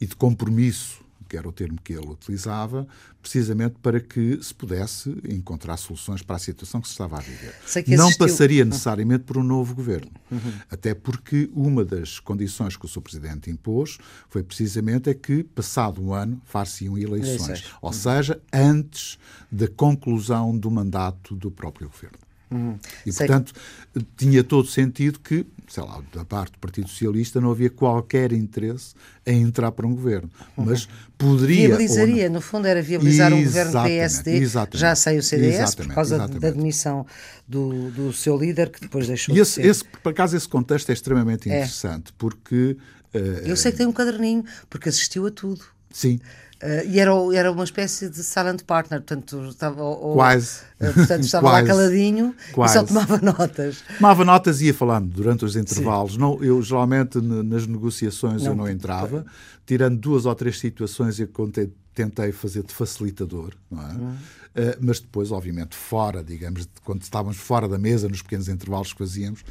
e 0.00 0.06
de 0.06 0.14
compromisso 0.16 1.04
que 1.36 1.38
era 1.38 1.48
o 1.48 1.52
termo 1.52 1.78
que 1.82 1.92
ele 1.92 2.06
utilizava, 2.06 2.86
precisamente 3.20 3.76
para 3.82 4.00
que 4.00 4.38
se 4.42 4.54
pudesse 4.54 5.14
encontrar 5.28 5.76
soluções 5.76 6.22
para 6.22 6.36
a 6.36 6.38
situação 6.38 6.80
que 6.80 6.88
se 6.88 6.92
estava 6.94 7.18
a 7.18 7.20
viver. 7.20 7.54
Não 7.96 8.12
passaria 8.14 8.64
necessariamente 8.64 9.24
por 9.24 9.36
um 9.36 9.42
novo 9.42 9.74
governo, 9.74 10.10
uhum. 10.30 10.52
até 10.70 10.94
porque 10.94 11.50
uma 11.52 11.84
das 11.84 12.18
condições 12.18 12.76
que 12.76 12.86
o 12.86 12.88
Sr. 12.88 13.00
Presidente 13.02 13.50
impôs 13.50 13.98
foi 14.30 14.42
precisamente 14.42 15.10
é 15.10 15.14
que, 15.14 15.42
passado 15.42 16.02
um 16.02 16.14
ano, 16.14 16.40
far-se-iam 16.44 16.96
eleições, 16.96 17.64
ou 17.82 17.92
seja, 17.92 18.40
antes 18.52 19.18
da 19.52 19.68
conclusão 19.68 20.56
do 20.56 20.70
mandato 20.70 21.34
do 21.34 21.50
próprio 21.50 21.88
governo. 21.88 22.25
Uhum. 22.50 22.78
E, 23.04 23.12
Sei 23.12 23.26
portanto, 23.26 23.52
que... 23.92 24.06
tinha 24.16 24.44
todo 24.44 24.68
sentido 24.68 25.18
que, 25.18 25.44
sei 25.68 25.82
lá, 25.82 26.00
da 26.12 26.24
parte 26.24 26.52
do 26.52 26.58
Partido 26.58 26.88
Socialista 26.88 27.40
não 27.40 27.50
havia 27.50 27.68
qualquer 27.68 28.32
interesse 28.32 28.94
em 29.26 29.42
entrar 29.42 29.72
para 29.72 29.86
um 29.86 29.94
governo. 29.94 30.30
Uhum. 30.56 30.66
Mas 30.66 30.88
poderia. 31.18 31.68
Viabilizaria, 31.68 32.30
no 32.30 32.40
fundo, 32.40 32.66
era 32.66 32.80
viabilizar 32.80 33.32
um 33.32 33.42
governo 33.42 33.82
PSD, 33.82 34.36
exatamente, 34.36 34.78
já 34.78 34.94
sem 34.94 35.18
o 35.18 35.22
CDS, 35.22 35.54
exatamente, 35.54 35.88
por 35.88 35.94
causa 35.94 36.14
exatamente. 36.14 36.40
da 36.40 36.50
demissão 36.50 37.06
do, 37.48 37.90
do 37.90 38.12
seu 38.12 38.36
líder, 38.36 38.70
que 38.70 38.80
depois 38.80 39.08
deixou 39.08 39.34
e 39.34 39.40
esse, 39.40 39.60
de. 39.60 39.68
Esse, 39.68 39.84
por 39.84 40.10
acaso, 40.10 40.36
esse 40.36 40.48
contexto 40.48 40.90
é 40.90 40.92
extremamente 40.92 41.50
é. 41.50 41.56
interessante, 41.56 42.12
porque. 42.16 42.76
Uh, 43.14 43.18
Eu 43.44 43.56
sei 43.56 43.72
que 43.72 43.78
tem 43.78 43.86
um 43.86 43.92
caderninho, 43.92 44.44
porque 44.70 44.88
assistiu 44.88 45.26
a 45.26 45.30
tudo. 45.30 45.64
Sim. 45.90 46.20
Uh, 46.62 46.88
e 46.88 46.98
era, 46.98 47.10
era 47.34 47.52
uma 47.52 47.64
espécie 47.64 48.08
de 48.08 48.24
silent 48.24 48.62
partner, 48.62 49.02
portanto 49.02 49.44
estava, 49.50 49.82
ou, 49.82 50.14
Quase. 50.14 50.60
Uh, 50.80 50.92
portanto, 50.94 51.24
estava 51.24 51.50
Quase. 51.50 51.62
lá 51.62 51.74
caladinho 51.74 52.34
Quase. 52.52 52.72
e 52.72 52.78
só 52.78 52.86
tomava 52.86 53.18
notas. 53.20 53.84
Tomava 53.98 54.24
notas 54.24 54.60
e 54.62 54.66
ia 54.66 54.74
falando 54.74 55.10
durante 55.10 55.44
os 55.44 55.54
intervalos. 55.54 56.16
Não, 56.16 56.42
eu 56.42 56.62
geralmente 56.62 57.20
nas 57.20 57.66
negociações 57.66 58.42
não, 58.42 58.52
eu 58.52 58.56
não 58.56 58.68
entrava, 58.68 59.26
tirando 59.66 59.98
duas 59.98 60.24
ou 60.24 60.34
três 60.34 60.58
situações 60.58 61.20
eu 61.20 61.28
contei, 61.28 61.70
tentei 61.94 62.32
fazer 62.32 62.62
de 62.62 62.72
facilitador, 62.72 63.52
não 63.70 63.82
é? 63.82 63.92
Hum. 63.92 64.16
Uh, 64.56 64.76
mas 64.80 64.98
depois, 64.98 65.30
obviamente, 65.30 65.76
fora, 65.76 66.24
digamos, 66.24 66.66
quando 66.82 67.02
estávamos 67.02 67.36
fora 67.36 67.68
da 67.68 67.76
mesa, 67.76 68.08
nos 68.08 68.22
pequenos 68.22 68.48
intervalos 68.48 68.94
que 68.94 68.98
fazíamos, 68.98 69.44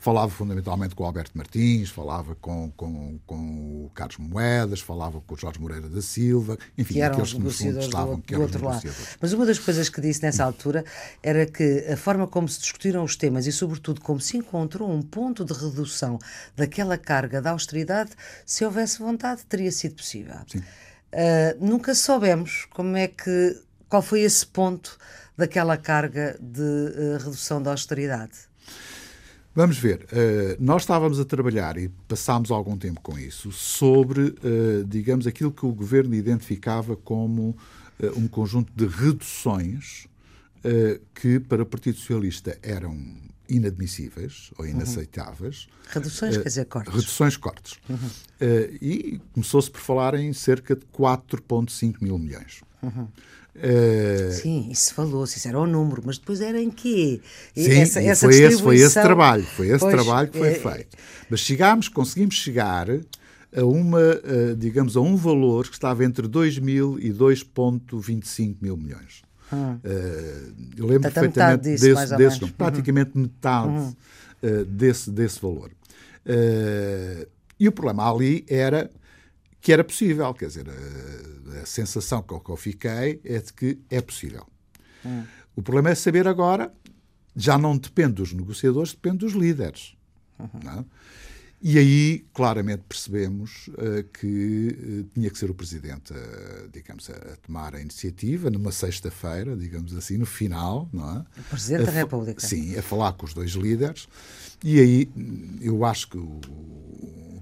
falava 0.00 0.30
fundamentalmente 0.30 0.94
com 0.94 1.04
o 1.04 1.06
Alberto 1.06 1.36
Martins, 1.36 1.90
falava 1.90 2.34
com, 2.34 2.72
com, 2.74 3.20
com 3.26 3.84
o 3.84 3.90
Carlos 3.94 4.16
Moedas, 4.16 4.80
falava 4.80 5.20
com 5.20 5.34
o 5.34 5.38
Jorge 5.38 5.60
Moreira 5.60 5.88
da 5.88 6.00
Silva, 6.00 6.58
enfim, 6.76 6.94
que 6.94 7.02
aqueles 7.02 7.34
que 7.34 7.38
no 7.38 7.50
fundo 7.50 7.78
estavam 7.78 8.16
do, 8.16 8.22
que 8.22 8.34
eram 8.34 8.44
outro 8.44 8.64
lado. 8.64 8.90
Mas 9.20 9.32
uma 9.34 9.44
das 9.44 9.58
coisas 9.58 9.90
que 9.90 10.00
disse 10.00 10.22
nessa 10.22 10.42
altura 10.42 10.84
era 11.22 11.44
que 11.44 11.86
a 11.92 11.96
forma 11.96 12.26
como 12.26 12.48
se 12.48 12.60
discutiram 12.60 13.04
os 13.04 13.14
temas 13.14 13.46
e, 13.46 13.52
sobretudo, 13.52 14.00
como 14.00 14.18
se 14.18 14.38
encontrou 14.38 14.90
um 14.90 15.02
ponto 15.02 15.44
de 15.44 15.52
redução 15.52 16.18
daquela 16.56 16.96
carga 16.96 17.42
da 17.42 17.50
austeridade, 17.50 18.12
se 18.46 18.64
houvesse 18.64 18.98
vontade, 18.98 19.44
teria 19.44 19.70
sido 19.70 19.96
possível. 19.96 20.34
Uh, 20.56 21.64
nunca 21.64 21.94
soubemos 21.94 22.66
como 22.70 22.96
é 22.96 23.06
que 23.06 23.60
qual 23.88 24.00
foi 24.00 24.20
esse 24.20 24.46
ponto 24.46 24.96
daquela 25.36 25.76
carga 25.76 26.38
de 26.40 26.62
uh, 26.62 27.18
redução 27.18 27.62
da 27.62 27.72
austeridade. 27.72 28.48
Vamos 29.54 29.78
ver. 29.78 30.06
Uh, 30.12 30.56
nós 30.60 30.82
estávamos 30.82 31.18
a 31.18 31.24
trabalhar 31.24 31.76
e 31.76 31.88
passámos 32.06 32.50
algum 32.50 32.76
tempo 32.76 33.00
com 33.00 33.18
isso 33.18 33.50
sobre, 33.50 34.20
uh, 34.22 34.84
digamos, 34.86 35.26
aquilo 35.26 35.50
que 35.50 35.66
o 35.66 35.72
governo 35.72 36.14
identificava 36.14 36.96
como 36.96 37.50
uh, 37.50 38.18
um 38.18 38.28
conjunto 38.28 38.72
de 38.74 38.86
reduções 38.86 40.08
que 41.14 41.40
para 41.40 41.62
o 41.62 41.66
Partido 41.66 41.96
Socialista 41.96 42.58
eram 42.62 42.94
inadmissíveis 43.48 44.50
ou 44.58 44.66
inaceitáveis. 44.66 45.64
Uhum. 45.64 45.92
Reduções, 45.94 46.36
quer 46.36 46.44
dizer, 46.44 46.66
cortes. 46.66 46.94
Reduções, 46.94 47.36
cortes. 47.38 47.78
Uhum. 47.88 48.10
e 48.78 49.18
começou-se 49.32 49.70
por 49.70 49.80
falar 49.80 50.14
em 50.16 50.34
cerca 50.34 50.76
de 50.76 50.84
4,5 50.84 52.02
mil 52.02 52.18
milhões. 52.18 52.60
Uhum. 52.82 53.08
Uh... 53.56 54.32
Sim, 54.32 54.68
isso 54.70 54.94
falou-se, 54.94 55.38
isso 55.38 55.48
era 55.48 55.58
o 55.58 55.66
número, 55.66 56.02
mas 56.04 56.18
depois 56.18 56.40
era 56.40 56.60
em 56.60 56.70
quê? 56.70 57.20
Sim, 57.54 57.72
essa, 57.80 58.02
essa 58.02 58.26
foi, 58.26 58.42
esse, 58.42 58.62
foi 58.62 58.76
esse 58.76 59.00
trabalho, 59.00 59.42
foi 59.42 59.68
esse 59.68 59.80
pois, 59.80 59.92
trabalho 59.92 60.28
que 60.28 60.38
foi 60.38 60.48
é... 60.48 60.54
feito. 60.54 60.96
Mas 61.28 61.40
chegámos, 61.40 61.88
conseguimos 61.88 62.36
chegar 62.36 62.88
a 62.90 63.64
uma, 63.64 63.98
uh, 63.98 64.56
digamos, 64.56 64.96
a 64.96 65.00
um 65.00 65.16
valor 65.16 65.66
que 65.66 65.74
estava 65.74 66.04
entre 66.04 66.28
2 66.28 66.58
mil 66.58 66.98
e 67.00 67.12
2,25 67.12 68.56
mil 68.60 68.76
milhões. 68.76 69.22
Hum. 69.52 69.74
Uh, 69.74 70.54
eu 70.76 70.86
lembro 70.86 71.08
Até 71.08 71.20
perfeitamente 71.20 71.64
disso, 71.64 71.84
desse, 71.84 72.16
desse 72.16 72.44
uhum. 72.44 72.50
praticamente 72.50 73.18
metade 73.18 73.68
uhum. 73.68 73.94
desse, 74.68 75.10
desse 75.10 75.40
valor. 75.40 75.70
e 77.58 77.68
o 77.68 77.72
problema 77.72 78.08
ali 78.08 78.44
era 78.48 78.88
que 79.60 79.72
era 79.72 79.84
possível, 79.84 80.32
quer 80.34 80.46
dizer, 80.46 80.66
a, 80.68 81.60
a 81.60 81.66
sensação 81.66 82.22
com 82.22 82.40
que 82.40 82.50
eu 82.50 82.56
fiquei 82.56 83.20
é 83.24 83.38
de 83.38 83.52
que 83.52 83.78
é 83.90 84.00
possível. 84.00 84.46
Hum. 85.04 85.24
O 85.54 85.62
problema 85.62 85.90
é 85.90 85.94
saber 85.94 86.26
agora, 86.26 86.72
já 87.36 87.58
não 87.58 87.76
depende 87.76 88.14
dos 88.14 88.32
negociadores, 88.32 88.92
depende 88.92 89.18
dos 89.18 89.32
líderes. 89.32 89.94
Uhum. 90.38 90.84
E 91.62 91.78
aí, 91.78 92.24
claramente, 92.32 92.84
percebemos 92.88 93.68
uh, 93.68 94.02
que 94.18 94.68
uh, 94.70 95.04
tinha 95.12 95.28
que 95.28 95.36
ser 95.38 95.50
o 95.50 95.54
Presidente, 95.54 96.14
uh, 96.14 96.68
digamos, 96.72 97.10
a, 97.10 97.12
a, 97.12 97.36
tomar 97.36 97.74
a 97.74 97.80
iniciativa, 97.82 98.48
numa 98.48 98.72
sexta-feira, 98.72 99.54
digamos 99.54 99.94
assim, 99.94 100.16
no 100.16 100.24
final, 100.24 100.88
não 100.90 101.18
é? 101.18 101.24
O 101.38 101.42
Presidente 101.50 101.84
da 101.84 101.92
República. 101.92 102.40
Sim, 102.40 102.78
a 102.78 102.82
falar 102.82 103.12
com 103.12 103.26
os 103.26 103.34
dois 103.34 103.50
líderes. 103.50 104.08
E 104.64 104.80
aí, 104.80 105.10
eu 105.60 105.84
acho 105.84 106.08
que 106.08 106.16
o 106.16 106.40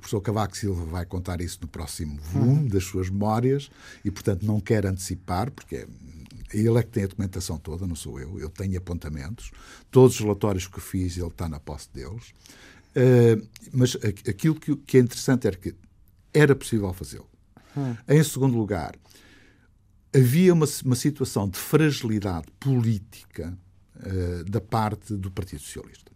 professor 0.09 0.21
Cavaco 0.23 0.57
Silva 0.57 0.85
vai 0.87 1.05
contar 1.05 1.41
isso 1.43 1.59
no 1.61 1.69
próximo 1.69 2.19
volume 2.33 2.61
uhum. 2.61 2.69
das 2.69 2.85
suas 2.85 3.11
memórias 3.11 3.71
e, 4.03 4.11
portanto, 4.11 4.43
não 4.45 4.59
quer 4.59 4.87
antecipar, 4.87 5.51
porque 5.51 5.77
é, 5.77 5.87
ele 6.53 6.79
é 6.79 6.83
que 6.83 6.89
tem 6.89 7.05
a 7.05 7.07
documentação 7.07 7.59
toda, 7.59 7.87
não 7.87 7.95
sou 7.95 8.19
eu. 8.19 8.41
Eu 8.41 8.49
tenho 8.49 8.79
apontamentos. 8.79 9.51
Todos 9.91 10.15
os 10.15 10.21
relatórios 10.21 10.67
que 10.67 10.81
fiz, 10.81 11.19
ele 11.19 11.27
está 11.27 11.47
na 11.47 11.61
posse 11.61 11.91
deles. 11.93 12.33
Uh, 12.97 13.47
mas 13.71 13.97
aquilo 14.27 14.55
que, 14.55 14.75
que, 14.77 14.97
é 14.97 15.01
interessante 15.01 15.47
era 15.47 15.57
que 15.57 15.75
era 16.33 16.57
possível 16.57 16.91
fazê-lo. 16.95 17.29
Uhum. 17.77 17.97
Em 18.09 18.25
segundo 18.25 18.57
lugar, 18.57 18.95
havia 20.15 20.55
uma, 20.55 20.67
uma 20.85 20.97
situação 20.97 21.47
de 21.49 21.59
fragilidade 21.59 22.47
política 22.59 23.57
uh, 23.97 24.45
da 24.45 24.61
parte 24.61 25.15
do 25.15 25.31
Partido 25.31 25.61
Socialista. 25.61 26.11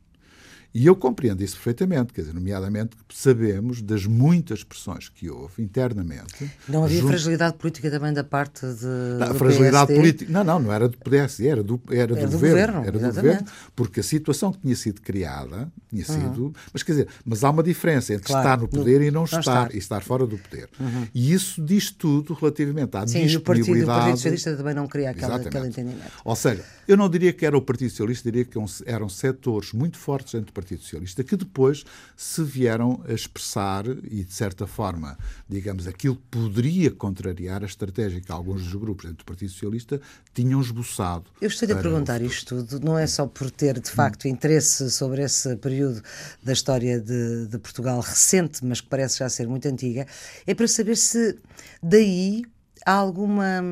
E 0.75 0.87
eu 0.87 0.97
compreendo 0.97 1.43
isso 1.43 1.55
perfeitamente, 1.57 2.15
quer 2.15 2.23
dizer, 2.23 2.33
nomeadamente 2.33 2.97
sabemos 3.11 3.83
das 3.83 4.07
muitas 4.07 4.65
pressões 4.65 5.09
que 5.09 5.29
houve 5.29 5.63
internamente. 5.63 6.51
Não 6.67 6.85
havia 6.85 7.01
junto... 7.01 7.11
fragilidade 7.11 7.57
política 7.59 7.91
também 7.91 8.13
da 8.13 8.25
parte 8.25 8.67
de. 8.67 8.87
Não, 9.19 9.35
fragilidade 9.35 9.89
PSD? 9.89 9.95
política. 9.95 10.33
Não, 10.33 10.43
não, 10.43 10.59
não 10.59 10.73
era 10.73 10.89
do 10.89 10.97
PSD, 10.97 11.47
era 11.47 11.63
do, 11.63 11.81
era, 11.91 12.01
era 12.01 12.15
do, 12.15 12.21
do, 12.21 12.31
governo. 12.33 12.57
governo 12.57 12.87
era 12.87 12.97
exatamente. 12.97 13.15
do 13.15 13.23
governo, 13.23 13.47
porque 13.77 14.01
a 14.01 14.03
situação 14.03 14.53
que 14.53 14.61
tinha 14.61 14.77
sido 14.77 15.03
criada 15.03 15.71
tinha 15.91 16.05
uhum. 16.09 16.35
sido. 16.35 16.55
Mas 16.73 16.83
quer 16.83 16.93
dizer, 16.93 17.09
mas 17.25 17.45
há 17.45 17.51
uma 17.51 17.63
diferença 17.63 18.15
entre 18.15 18.27
claro, 18.27 18.41
estar 18.41 18.57
no 18.59 18.69
poder 18.69 19.01
no, 19.01 19.05
e 19.05 19.11
não, 19.11 19.21
não 19.21 19.25
estar, 19.25 19.41
estar, 19.41 19.75
e 19.75 19.79
estar 19.79 20.01
fora 20.03 20.27
do 20.27 20.39
poder. 20.39 20.71
Uhum. 20.81 21.07
E 21.15 21.35
isso 21.35 21.63
diz 21.63 21.91
tudo 21.91 22.33
relativamente 22.33 22.97
à 22.97 23.07
Sim, 23.07 23.27
disponibilidade. 23.27 23.77
Sim, 23.77 23.83
o 23.83 23.87
Partido, 23.87 24.17
Socialista 24.17 24.57
também 24.57 24.75
não 24.75 24.89
queria 24.89 25.11
aquela, 25.11 25.37
aquele 25.37 25.69
entendimento. 25.69 26.11
Ou 26.25 26.35
seja, 26.35 26.65
eu 26.89 26.97
não 26.97 27.11
diria 27.11 27.33
que 27.33 27.45
era 27.45 27.57
o 27.57 27.61
Partido 27.61 27.91
Socialista, 27.91 28.31
diria 28.31 28.45
que 28.45 28.59
eram 28.87 29.09
setores 29.09 29.73
muito 29.73 29.99
fortes 29.99 30.35
entre 30.35 30.53
Partido 30.63 30.83
Socialista, 30.83 31.25
que 31.25 31.37
depois 31.37 31.85
se 32.17 32.43
vieram 32.43 33.03
a 33.07 33.13
expressar 33.13 33.85
e, 33.87 34.25
de 34.25 34.33
certa 34.33 34.67
forma, 34.67 35.19
digamos, 35.49 35.87
aquilo 35.87 36.17
que 36.17 36.23
poderia 36.31 36.91
contrariar 36.91 37.63
a 37.63 37.67
estratégia 37.67 38.21
que 38.21 38.31
alguns 38.31 38.63
dos 38.63 38.75
grupos 38.75 39.07
dentro 39.07 39.19
do 39.19 39.25
Partido 39.25 39.51
Socialista 39.51 40.01
tinham 40.33 40.61
esboçado. 40.61 41.25
Eu 41.41 41.49
estou 41.49 41.71
a 41.71 41.81
perguntar 41.81 42.23
isto 42.23 42.65
tudo, 42.65 42.85
não 42.85 42.97
é 42.97 43.07
só 43.07 43.27
por 43.27 43.51
ter, 43.51 43.81
de 43.81 43.91
facto, 43.91 44.29
interesse 44.29 44.91
sobre 44.91 45.23
esse 45.23 45.57
período 45.57 46.03
da 46.43 46.53
história 46.53 47.01
de, 47.01 47.47
de 47.49 47.59
Portugal 47.59 48.01
recente, 48.01 48.65
mas 48.65 48.81
que 48.81 48.89
parece 48.89 49.19
já 49.19 49.29
ser 49.29 49.49
muito 49.49 49.67
antiga, 49.67 50.07
é 50.47 50.55
para 50.55 50.69
saber 50.69 50.97
se 50.97 51.39
daí 51.83 52.43
há 52.87 52.93
alguma. 52.93 53.63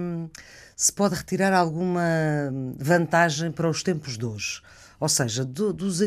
se 0.76 0.92
pode 0.92 1.14
retirar 1.14 1.52
alguma 1.52 2.02
vantagem 2.78 3.52
para 3.52 3.68
os 3.68 3.82
tempos 3.82 4.18
de 4.18 4.24
hoje. 4.24 4.62
Ou 4.98 5.08
seja, 5.08 5.46
do, 5.46 5.72
dos, 5.72 6.00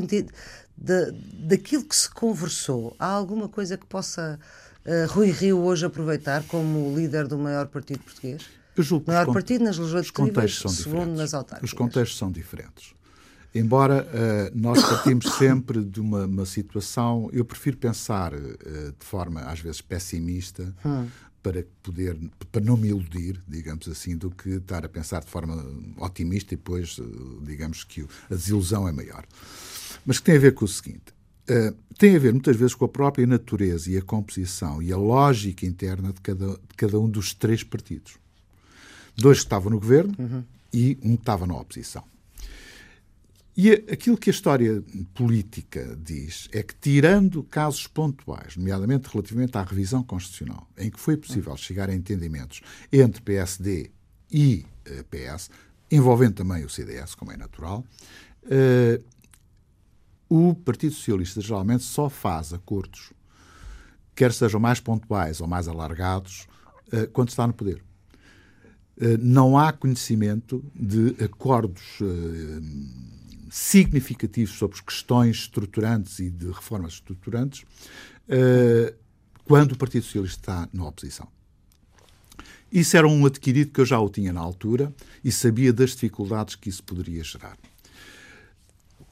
da, 0.77 1.12
daquilo 1.34 1.84
que 1.86 1.96
se 1.96 2.10
conversou, 2.10 2.96
há 3.00 3.08
alguma 3.08 3.48
coisa 3.48 3.77
que 3.77 3.86
possa 3.86 4.39
uh, 4.86 5.12
Rui 5.13 5.32
Rio 5.32 5.60
hoje 5.60 5.86
aproveitar 5.86 6.44
como 6.44 6.96
líder 6.96 7.27
do 7.27 7.38
maior 7.38 7.68
partido 7.68 8.00
português? 8.00 8.44
Eu 8.75 8.84
julgo 8.84 9.06
maior 9.08 9.32
partido 9.32 9.63
nas 9.63 9.77
legislativas, 9.77 10.13
segundo 10.13 10.32
diferentes. 10.72 11.18
nas 11.18 11.34
autárquicas. 11.34 11.72
Os 11.72 11.77
contextos 11.77 12.18
são 12.18 12.32
diferentes. 12.32 12.94
Embora 13.53 14.03
uh, 14.03 14.58
nós 14.60 14.82
partimos 14.82 15.25
sempre 15.38 15.84
de 15.84 16.01
uma, 16.01 16.25
uma, 16.25 16.46
situação, 16.46 17.30
eu 17.32 17.46
prefiro 17.46 17.77
pensar 17.77 18.34
uh, 18.34 18.39
de 19.00 19.06
forma 19.06 19.42
às 19.42 19.60
vezes 19.60 19.80
pessimista 19.80 20.74
hum. 20.84 21.08
para 21.44 21.63
poder, 21.84 22.18
para 22.51 22.63
não 22.63 22.75
me 22.75 22.88
iludir, 22.88 23.39
digamos 23.48 23.88
assim, 23.88 24.18
do 24.18 24.32
que 24.32 24.50
estar 24.50 24.84
a 24.84 24.89
pensar 24.89 25.24
de 25.24 25.30
forma 25.30 25.63
otimista 25.98 26.56
e 26.56 26.58
depois, 26.58 26.98
uh, 26.98 27.42
digamos 27.44 27.84
que 27.84 28.01
a 28.01 28.34
desilusão 28.34 28.88
é 28.88 28.92
maior 28.92 29.24
mas 30.06 30.20
que 30.20 30.26
tem 30.26 30.36
a 30.36 30.40
ver 30.40 30.54
com 30.54 30.66
o 30.66 30.68
seguinte: 30.68 31.14
uh, 31.50 31.76
tem 31.98 32.16
a 32.16 32.20
ver 32.20 32.34
muitas 32.34 32.56
vezes 32.56 32.76
com 32.76 32.86
a 32.86 32.90
própria 32.90 33.26
natureza 33.26 33.90
e 33.90 33.98
a 33.98 34.02
composição 34.02 34.82
e 34.82 34.92
a 34.92 34.98
lógica 34.98 35.66
interna 35.66 36.12
de 36.12 36.22
cada, 36.22 36.48
de 36.48 36.76
cada 36.76 37.00
um 37.00 37.10
dos 37.10 37.34
três 37.34 37.64
partidos. 37.64 38.18
Dois 39.16 39.40
que 39.40 39.46
estavam 39.46 39.72
no 39.72 39.80
governo 39.80 40.14
uhum. 40.18 40.44
e 40.74 40.98
um 41.04 41.16
que 41.16 41.22
estava 41.22 41.46
na 41.46 41.56
oposição. 41.56 42.04
E 43.56 43.72
aquilo 43.72 44.18
que 44.18 44.32
a 44.32 44.34
história 44.34 44.84
política 45.14 45.96
diz 46.04 46.50
é 46.52 46.64
que, 46.64 46.74
tirando 46.74 47.44
casos 47.44 47.86
pontuais, 47.86 48.58
nomeadamente 48.58 49.08
relativamente 49.12 49.56
à 49.56 49.62
revisão 49.62 50.02
constitucional, 50.02 50.68
em 50.76 50.90
que 50.90 51.00
foi 51.00 51.16
possível 51.16 51.56
chegar 51.56 51.88
a 51.88 51.94
entendimentos 51.94 52.62
entre 52.92 53.22
PSD 53.22 53.92
e 54.32 54.66
uh, 54.88 55.04
PS, 55.04 55.52
envolvendo 55.92 56.34
também 56.34 56.66
o 56.66 56.70
CDS, 56.70 57.14
como 57.14 57.32
é 57.32 57.38
natural, 57.38 57.86
uh, 58.46 59.04
o 60.36 60.56
Partido 60.56 60.96
Socialista 60.96 61.40
geralmente 61.42 61.84
só 61.84 62.10
faz 62.10 62.54
acordos, 62.54 63.13
quer 64.16 64.34
sejam 64.34 64.60
mais 64.60 64.80
pontuais 64.80 65.40
ou 65.40 65.48
mais 65.48 65.68
alargados, 65.68 66.48
uh, 66.88 67.08
quando 67.13 67.30
está 67.30 67.46
no 67.46 67.54
poder. 67.54 67.84
não 69.20 69.58
há 69.58 69.72
conhecimento 69.72 70.63
de 70.75 71.16
acordos 71.24 72.00
significativos 73.50 74.56
sobre 74.56 74.82
questões 74.82 75.38
estruturantes 75.38 76.20
e 76.20 76.30
de 76.30 76.48
reformas 76.48 76.94
estruturantes 76.94 77.66
quando 79.46 79.72
o 79.72 79.78
Partido 79.78 80.04
Socialista 80.04 80.40
está 80.40 80.70
na 80.72 80.88
oposição. 80.88 81.28
Isso 82.72 82.96
era 82.96 83.08
um 83.08 83.25
adquirido 83.25 83.72
que 83.72 83.82
eu 83.82 83.86
já 83.86 84.00
o 84.00 84.10
tinha 84.10 84.32
na 84.32 84.42
altura 84.42 84.94
e 85.24 85.32
sabia 85.32 85.74
das 85.74 85.92
dificuldades 85.92 86.56
que 86.56 86.70
isso 86.70 86.84
poderia 86.84 87.24
gerar. 87.24 87.58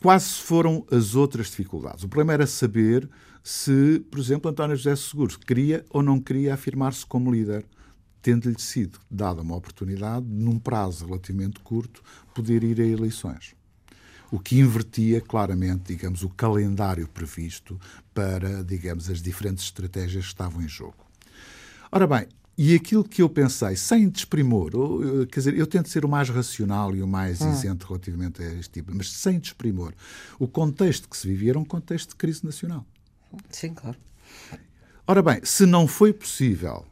Quais 0.01 0.39
foram 0.39 0.83
as 0.91 1.13
outras 1.13 1.47
dificuldades? 1.51 2.03
O 2.03 2.09
problema 2.09 2.33
era 2.33 2.47
saber 2.47 3.07
se, 3.43 4.03
por 4.09 4.19
exemplo, 4.19 4.49
António 4.49 4.75
José 4.75 4.95
Seguro 4.95 5.37
queria 5.37 5.85
ou 5.91 6.01
não 6.01 6.19
queria 6.19 6.55
afirmar-se 6.55 7.05
como 7.05 7.31
líder, 7.31 7.63
tendo-lhe 8.19 8.59
sido 8.59 8.97
dada 9.09 9.43
uma 9.43 9.55
oportunidade, 9.55 10.25
num 10.27 10.57
prazo 10.57 11.05
relativamente 11.05 11.59
curto, 11.59 12.01
poder 12.33 12.63
ir 12.63 12.81
a 12.81 12.85
eleições 12.85 13.55
o 14.31 14.39
que 14.39 14.57
invertia 14.57 15.19
claramente, 15.19 15.93
digamos, 15.93 16.23
o 16.23 16.29
calendário 16.29 17.05
previsto 17.05 17.77
para, 18.13 18.63
digamos, 18.63 19.09
as 19.09 19.21
diferentes 19.21 19.65
estratégias 19.65 20.23
que 20.23 20.31
estavam 20.31 20.61
em 20.61 20.69
jogo. 20.69 21.05
Ora 21.91 22.07
bem, 22.07 22.27
e 22.63 22.75
aquilo 22.75 23.03
que 23.03 23.23
eu 23.23 23.29
pensei, 23.29 23.75
sem 23.75 24.07
desprimor, 24.07 24.75
ou, 24.75 25.25
quer 25.25 25.39
dizer, 25.39 25.57
eu 25.57 25.65
tento 25.65 25.89
ser 25.89 26.05
o 26.05 26.07
mais 26.07 26.29
racional 26.29 26.95
e 26.95 27.01
o 27.01 27.07
mais 27.07 27.41
hum. 27.41 27.51
isento 27.51 27.87
relativamente 27.87 28.39
a 28.43 28.53
este 28.53 28.69
tipo, 28.69 28.91
mas 28.93 29.11
sem 29.11 29.39
desprimor, 29.39 29.93
o 30.37 30.47
contexto 30.47 31.09
que 31.09 31.17
se 31.17 31.27
vivia 31.27 31.51
era 31.51 31.59
um 31.59 31.65
contexto 31.65 32.09
de 32.09 32.15
crise 32.17 32.45
nacional. 32.45 32.85
Sim, 33.49 33.73
claro. 33.73 33.97
Ora 35.07 35.23
bem, 35.23 35.41
se 35.43 35.65
não 35.65 35.87
foi 35.87 36.13
possível 36.13 36.85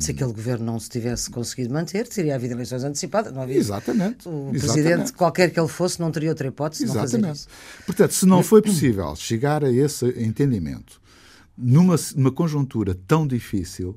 se 0.00 0.10
aquele 0.10 0.32
governo 0.32 0.64
não 0.64 0.80
se 0.80 0.88
tivesse 0.88 1.30
conseguido 1.30 1.72
manter, 1.72 2.08
teria 2.08 2.34
havido 2.34 2.54
eleições 2.54 2.82
antecipadas. 2.82 3.32
Não 3.32 3.42
havia 3.42 3.56
Exatamente. 3.56 4.28
O 4.28 4.50
Exatamente. 4.52 4.60
presidente, 4.60 5.12
qualquer 5.12 5.50
que 5.50 5.60
ele 5.60 5.68
fosse, 5.68 6.00
não 6.00 6.10
teria 6.10 6.30
outra 6.30 6.48
hipótese 6.48 6.84
Exatamente. 6.84 7.12
não 7.12 7.28
fazer 7.28 7.32
isso. 7.34 7.48
Portanto, 7.86 8.14
se 8.14 8.26
não 8.26 8.42
foi 8.42 8.60
possível 8.60 9.14
chegar 9.14 9.64
a 9.64 9.70
esse 9.70 10.06
entendimento 10.20 11.00
numa, 11.56 11.94
numa 12.16 12.32
conjuntura 12.32 12.96
tão 13.06 13.26
difícil, 13.26 13.96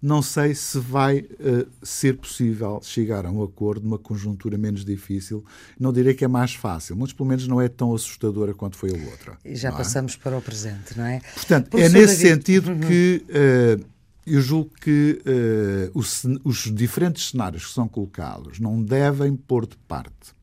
não 0.00 0.22
sei 0.22 0.54
se 0.54 0.78
vai 0.78 1.20
uh, 1.20 1.68
ser 1.82 2.16
possível 2.16 2.80
chegar 2.82 3.26
a 3.26 3.30
um 3.30 3.42
acordo 3.42 3.84
numa 3.84 3.98
conjuntura 3.98 4.56
menos 4.56 4.84
difícil. 4.84 5.44
Não 5.78 5.92
direi 5.92 6.14
que 6.14 6.24
é 6.24 6.28
mais 6.28 6.54
fácil, 6.54 6.96
mas 6.96 7.12
pelo 7.12 7.28
menos 7.28 7.46
não 7.48 7.60
é 7.60 7.68
tão 7.68 7.94
assustadora 7.94 8.54
quanto 8.54 8.76
foi 8.76 8.90
a 8.90 9.10
outra. 9.10 9.38
E 9.44 9.56
já 9.56 9.68
é? 9.70 9.72
passamos 9.72 10.16
para 10.16 10.36
o 10.36 10.42
presente, 10.42 10.96
não 10.96 11.04
é? 11.04 11.20
Portanto, 11.34 11.76
é 11.76 11.88
nesse 11.88 11.92
David... 11.92 12.16
sentido 12.16 12.70
uhum. 12.70 12.80
que. 12.80 13.24
Uh, 13.28 13.98
eu 14.30 14.42
julgo 14.42 14.70
que 14.80 15.22
uh, 15.24 15.98
os, 15.98 16.22
os, 16.44 16.70
diferentes 16.74 17.30
cenários 17.30 17.64
que 17.64 17.72
são 17.72 17.88
colocados 17.88 18.60
não 18.60 18.82
devem 18.82 19.34
pôr 19.34 19.66
de 19.66 19.76
parte, 19.88 20.34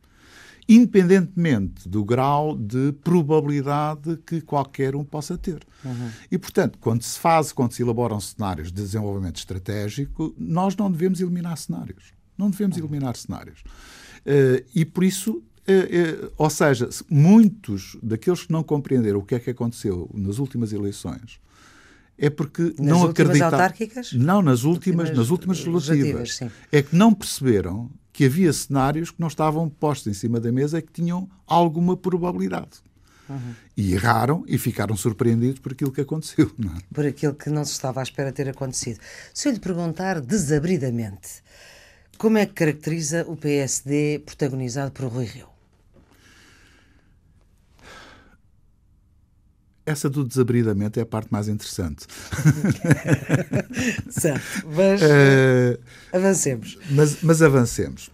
independentemente 0.67 1.87
do 1.87 2.03
grau 2.03 2.57
de 2.57 2.91
probabilidade 3.03 4.17
que 4.25 4.41
qualquer 4.41 4.95
um 4.95 5.03
possa 5.03 5.37
ter. 5.37 5.65
Uhum. 5.83 6.09
E, 6.31 6.37
portanto, 6.37 6.77
quando 6.79 7.03
se 7.03 7.19
faz, 7.19 7.51
quando 7.51 7.73
se 7.73 7.83
elaboram 7.83 8.19
cenários 8.19 8.71
de 8.71 8.81
desenvolvimento 8.81 9.37
estratégico, 9.37 10.33
nós 10.37 10.75
não 10.75 10.91
devemos 10.91 11.21
eliminar 11.21 11.57
cenários. 11.57 12.13
Não 12.37 12.49
devemos 12.49 12.77
uhum. 12.77 12.83
eliminar 12.83 13.15
cenários. 13.15 13.59
Uh, 14.25 14.65
e, 14.73 14.85
por 14.85 15.03
isso, 15.03 15.43
Uh, 15.67 16.27
uh, 16.27 16.31
ou 16.37 16.47
seja, 16.47 16.87
muitos 17.09 17.97
daqueles 18.03 18.43
que 18.43 18.51
não 18.51 18.61
compreenderam 18.61 19.17
o 19.17 19.25
que 19.25 19.33
é 19.33 19.39
que 19.39 19.49
aconteceu 19.49 20.07
nas 20.13 20.37
últimas 20.37 20.71
eleições 20.71 21.39
é 22.17 22.29
porque 22.29 22.73
nas 22.77 22.87
não 22.87 23.03
acreditavam. 23.03 23.59
autárquicas? 23.59 24.13
Não, 24.13 24.41
nas 24.41 24.63
últimas, 24.63 25.09
últimas 25.09 25.17
nas 25.17 25.29
últimas 25.29 25.65
legislativas. 25.65 26.39
É 26.71 26.81
que 26.81 26.95
não 26.95 27.13
perceberam 27.13 27.89
que 28.15 28.23
havia 28.23 28.53
cenários 28.53 29.11
que 29.11 29.19
não 29.19 29.27
estavam 29.27 29.67
postos 29.67 30.07
em 30.07 30.13
cima 30.13 30.39
da 30.39 30.49
mesa 30.49 30.79
e 30.79 30.81
que 30.81 30.89
tinham 30.89 31.29
alguma 31.45 31.97
probabilidade. 31.97 32.79
Uhum. 33.27 33.53
E 33.75 33.93
erraram 33.93 34.45
e 34.47 34.57
ficaram 34.57 34.95
surpreendidos 34.95 35.59
por 35.59 35.73
aquilo 35.73 35.91
que 35.91 35.99
aconteceu. 35.99 36.49
É? 36.57 36.81
Por 36.93 37.05
aquilo 37.05 37.33
que 37.33 37.49
não 37.49 37.65
se 37.65 37.73
estava 37.73 37.99
à 37.99 38.03
espera 38.03 38.31
ter 38.31 38.47
acontecido. 38.47 39.01
Se 39.33 39.49
eu 39.49 39.51
lhe 39.51 39.59
perguntar 39.59 40.21
desabridamente, 40.21 41.43
como 42.17 42.37
é 42.37 42.45
que 42.45 42.53
caracteriza 42.53 43.25
o 43.27 43.35
PSD 43.35 44.19
protagonizado 44.19 44.93
por 44.93 45.07
Rui 45.07 45.25
Rio? 45.25 45.54
Essa 49.85 50.09
do 50.09 50.23
desabridamento 50.23 50.99
é 50.99 51.03
a 51.03 51.05
parte 51.05 51.31
mais 51.31 51.47
interessante. 51.47 52.07
certo, 54.09 54.67
mas 54.75 55.01
uh, 55.01 55.79
avancemos. 56.11 56.79
Mas, 56.89 57.21
mas 57.21 57.41
avancemos. 57.41 58.09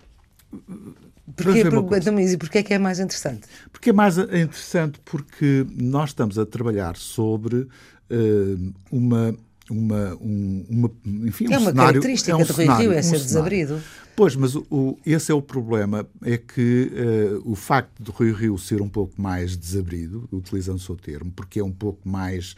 Porquê, 1.36 1.62
então, 1.62 2.20
e 2.20 2.38
porquê 2.38 2.58
é 2.58 2.64
que 2.64 2.74
é 2.74 2.80
mais 2.80 3.00
interessante? 3.00 3.48
Porque 3.72 3.92
é 3.92 3.94
mais 3.94 4.18
interessante 4.18 5.00
porque 5.06 5.66
nós 5.74 6.10
estamos 6.10 6.38
a 6.38 6.46
trabalhar 6.46 6.98
sobre 6.98 7.56
uh, 7.60 8.74
uma 8.92 9.34
uma, 9.70 10.16
um, 10.16 10.66
uma, 10.70 10.92
enfim, 11.28 11.46
é 11.46 11.58
um 11.58 11.62
uma 11.62 11.72
cenário, 11.72 11.94
característica 11.94 12.32
é 12.32 12.36
um 12.36 12.44
do 12.44 12.54
Rio 12.54 12.76
Rio, 12.76 12.94
é 12.94 13.00
um 13.00 13.04
ser 13.04 13.04
cenário. 13.04 13.26
desabrido. 13.26 13.82
Pois, 14.16 14.36
mas 14.36 14.56
o, 14.56 14.98
esse 15.06 15.32
é 15.32 15.36
o 15.36 15.42
problema, 15.42 16.06
é 16.22 16.38
que 16.38 16.92
uh, 16.94 17.52
o 17.52 17.56
facto 17.56 18.04
do 18.04 18.12
Rio 18.12 18.36
Rio 18.36 18.58
ser 18.58 18.82
um 18.82 18.90
pouco 18.90 19.20
mais 19.22 19.56
desabrido, 19.56 20.28
utilizando 20.32 20.78
o 20.78 20.82
seu 20.82 20.96
termo, 20.96 21.32
porque 21.32 21.60
é 21.60 21.64
um 21.64 21.72
pouco 21.72 22.08
mais 22.08 22.56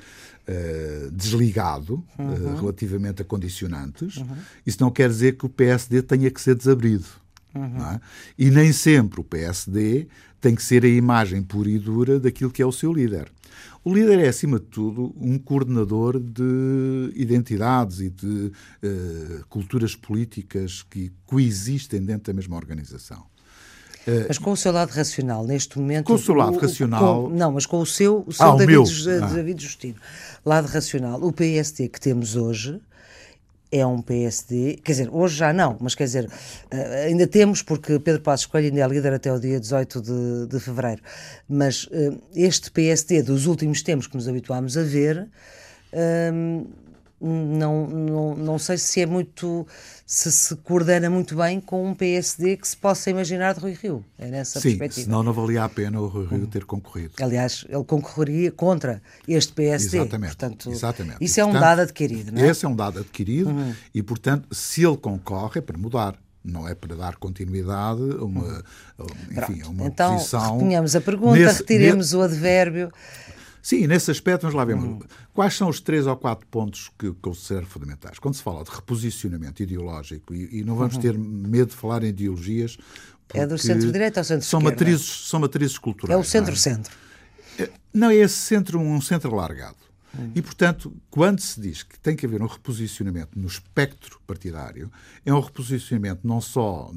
uh, 0.47 1.11
desligado 1.11 2.03
eh, 2.17 2.21
uhum. 2.21 2.53
uh, 2.53 2.59
relativamente 2.59 3.21
a 3.21 3.25
condicionantes, 3.25 4.17
uhum. 4.17 4.35
isso 4.65 4.77
não 4.81 4.89
quer 4.89 5.09
dizer 5.09 5.37
que 5.37 5.45
o 5.45 5.49
PSD 5.49 6.01
tenha 6.01 6.29
que 6.31 6.41
ser 6.41 6.55
desabrido. 6.55 7.05
Uhum. 7.53 7.85
É? 7.85 8.01
E 8.37 8.49
nem 8.49 8.73
sempre 8.73 9.21
o 9.21 9.23
PSD 9.23 10.07
tem 10.43 10.53
que 10.53 10.61
ser 10.61 10.83
a 10.83 10.89
imagem 10.89 11.41
pura 11.41 11.69
e 11.69 11.79
dura 11.79 12.19
daquilo 12.19 12.51
que 12.51 12.61
é 12.61 12.65
o 12.65 12.71
seu 12.71 12.91
líder. 12.91 13.31
O 13.81 13.93
líder 13.93 14.19
é, 14.19 14.27
acima 14.27 14.59
de 14.59 14.65
tudo, 14.65 15.15
um 15.17 15.39
coordenador 15.39 16.19
de 16.19 17.13
identidades 17.15 18.01
e 18.01 18.09
de 18.09 18.51
uh, 18.83 19.45
culturas 19.47 19.95
políticas 19.95 20.83
que 20.83 21.13
coexistem 21.25 22.03
dentro 22.03 22.23
da 22.25 22.33
mesma 22.33 22.57
organização. 22.57 23.19
Uh, 24.05 24.27
mas 24.27 24.37
com 24.37 24.51
o 24.51 24.57
seu 24.57 24.73
lado 24.73 24.89
racional, 24.89 25.45
neste 25.45 25.79
momento. 25.79 26.07
Com 26.07 26.15
o 26.15 26.19
seu 26.19 26.35
lado 26.35 26.57
o, 26.57 26.59
racional. 26.59 27.23
Com, 27.23 27.29
não, 27.29 27.53
mas 27.53 27.65
com 27.65 27.79
o 27.79 27.85
seu, 27.85 28.25
o 28.27 28.33
seu 28.33 28.45
ah, 28.45 28.57
David, 28.57 28.79
o 28.79 29.23
ah. 29.23 29.27
David 29.27 29.63
Justino. 29.63 29.95
Lado 30.45 30.65
racional. 30.65 31.23
O 31.23 31.31
PSD 31.31 31.87
que 31.87 32.01
temos 32.01 32.35
hoje 32.35 32.81
é 33.73 33.83
um 33.83 34.03
PSD, 34.03 34.79
quer 34.83 34.91
dizer, 34.91 35.09
hoje 35.11 35.35
já 35.35 35.51
não, 35.51 35.75
mas 35.81 35.95
quer 35.95 36.03
dizer, 36.03 36.29
eh, 36.69 37.05
ainda 37.07 37.25
temos, 37.25 37.63
porque 37.63 37.97
Pedro 37.97 38.21
Passos 38.21 38.45
Coelho 38.45 38.67
ainda 38.67 38.81
é 38.81 38.87
líder 38.87 39.13
até 39.13 39.33
o 39.33 39.39
dia 39.39 39.59
18 39.59 39.99
de, 39.99 40.47
de 40.47 40.59
fevereiro, 40.59 41.01
mas 41.49 41.89
eh, 41.91 42.13
este 42.35 42.69
PSD 42.69 43.23
dos 43.23 43.47
últimos 43.47 43.81
tempos 43.81 44.05
que 44.05 44.15
nos 44.15 44.27
habituámos 44.27 44.77
a 44.77 44.83
ver, 44.83 45.27
ehm, 45.91 46.65
não, 47.19 47.87
não, 47.87 48.35
não 48.35 48.59
sei 48.59 48.77
se 48.77 49.01
é 49.01 49.05
muito 49.07 49.65
se 50.13 50.31
se 50.31 50.55
coordena 50.57 51.09
muito 51.09 51.35
bem 51.35 51.59
com 51.59 51.89
um 51.89 51.95
PSD 51.95 52.55
que 52.57 52.67
se 52.67 52.77
possa 52.77 53.09
imaginar 53.09 53.55
de 53.55 53.59
Rui 53.59 53.73
Rio. 53.73 54.05
É 54.15 54.27
nessa 54.27 54.59
Sim, 54.59 54.77
perspectiva. 54.77 55.05
senão 55.05 55.23
não 55.23 55.33
valia 55.33 55.63
a 55.63 55.69
pena 55.69 55.99
o 55.99 56.05
Rui 56.05 56.27
Rio 56.27 56.41
uhum. 56.41 56.45
ter 56.45 56.65
concorrido. 56.65 57.13
Aliás, 57.19 57.65
ele 57.67 57.83
concorreria 57.83 58.51
contra 58.51 59.01
este 59.27 59.53
PSD. 59.53 59.97
Exatamente. 59.97 60.35
Portanto, 60.37 60.69
exatamente. 60.69 61.17
Isso 61.19 61.39
é 61.39 61.45
um 61.45 61.53
dado 61.53 61.81
adquirido, 61.81 62.31
não 62.31 62.43
é? 62.43 62.47
Esse 62.47 62.63
é 62.63 62.69
um 62.69 62.75
dado 62.75 62.99
adquirido 62.99 63.49
uhum. 63.49 63.73
e, 63.91 64.03
portanto, 64.03 64.47
se 64.53 64.85
ele 64.85 64.97
concorre 64.97 65.57
é 65.57 65.61
para 65.61 65.79
mudar 65.79 66.15
não 66.45 66.67
é 66.67 66.75
para 66.75 66.95
dar 66.95 67.15
continuidade 67.15 68.01
a 68.01 68.23
uma, 68.23 68.63
enfim, 69.31 69.63
uma 69.63 69.85
então, 69.85 70.15
posição. 70.15 70.61
Então, 70.61 70.99
a 70.99 71.01
pergunta, 71.01 71.39
nesse, 71.39 71.59
retiremos 71.59 72.07
nesse... 72.07 72.15
o 72.17 72.21
advérbio. 72.21 72.91
Sim, 73.63 73.87
nesse 73.87 74.11
aspecto, 74.11 74.41
vamos 74.41 74.55
lá 74.55 74.65
ver. 74.65 74.75
Hum. 74.75 74.99
Quais 75.33 75.53
são 75.53 75.69
os 75.69 75.79
três 75.79 76.05
ou 76.05 76.17
quatro 76.17 76.45
pontos 76.47 76.91
que 76.99 77.13
considero 77.13 77.65
fundamentais? 77.65 78.19
Quando 78.19 78.35
se 78.35 78.43
fala 78.43 78.61
de 78.61 78.69
reposicionamento 78.69 79.63
ideológico, 79.63 80.35
e, 80.35 80.59
e 80.59 80.63
não 80.65 80.75
vamos 80.75 80.95
uhum. 80.95 81.01
ter 81.01 81.17
medo 81.17 81.69
de 81.69 81.75
falar 81.75 82.03
em 82.03 82.09
ideologias. 82.09 82.77
É 83.33 83.47
do 83.47 83.57
centro-direita 83.57 84.19
ao 84.19 84.23
centro-esquerda? 84.25 84.49
São 84.49 84.59
matrizes, 84.59 85.29
são 85.29 85.39
matrizes 85.39 85.77
culturais. 85.77 86.13
É 86.13 86.21
o 86.21 86.25
centro-centro. 86.25 86.93
É, 87.57 87.69
não, 87.93 88.09
é 88.09 88.15
esse 88.17 88.35
centro 88.35 88.81
um 88.81 88.99
centro 88.99 89.33
alargado. 89.33 89.77
E, 90.35 90.41
portanto, 90.41 90.93
quando 91.09 91.39
se 91.39 91.59
diz 91.59 91.81
que 91.81 91.97
tem 91.99 92.15
que 92.15 92.25
haver 92.25 92.41
um 92.41 92.45
reposicionamento 92.45 93.39
no 93.39 93.47
espectro 93.47 94.19
partidário, 94.27 94.91
é 95.25 95.33
um 95.33 95.39
reposicionamento 95.39 96.27
não 96.27 96.39
só 96.39 96.91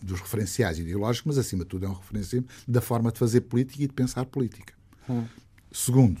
dos 0.00 0.20
referenciais 0.20 0.78
ideológicos, 0.78 1.36
mas, 1.36 1.38
acima 1.38 1.64
de 1.64 1.68
tudo, 1.68 1.84
é 1.84 1.88
um 1.88 1.94
referenciamento 1.94 2.54
da 2.66 2.80
forma 2.80 3.10
de 3.10 3.18
fazer 3.18 3.42
política 3.42 3.82
e 3.82 3.86
de 3.88 3.92
pensar 3.92 4.24
política. 4.24 4.72
Hum. 5.08 5.24
Segundo, 5.70 6.20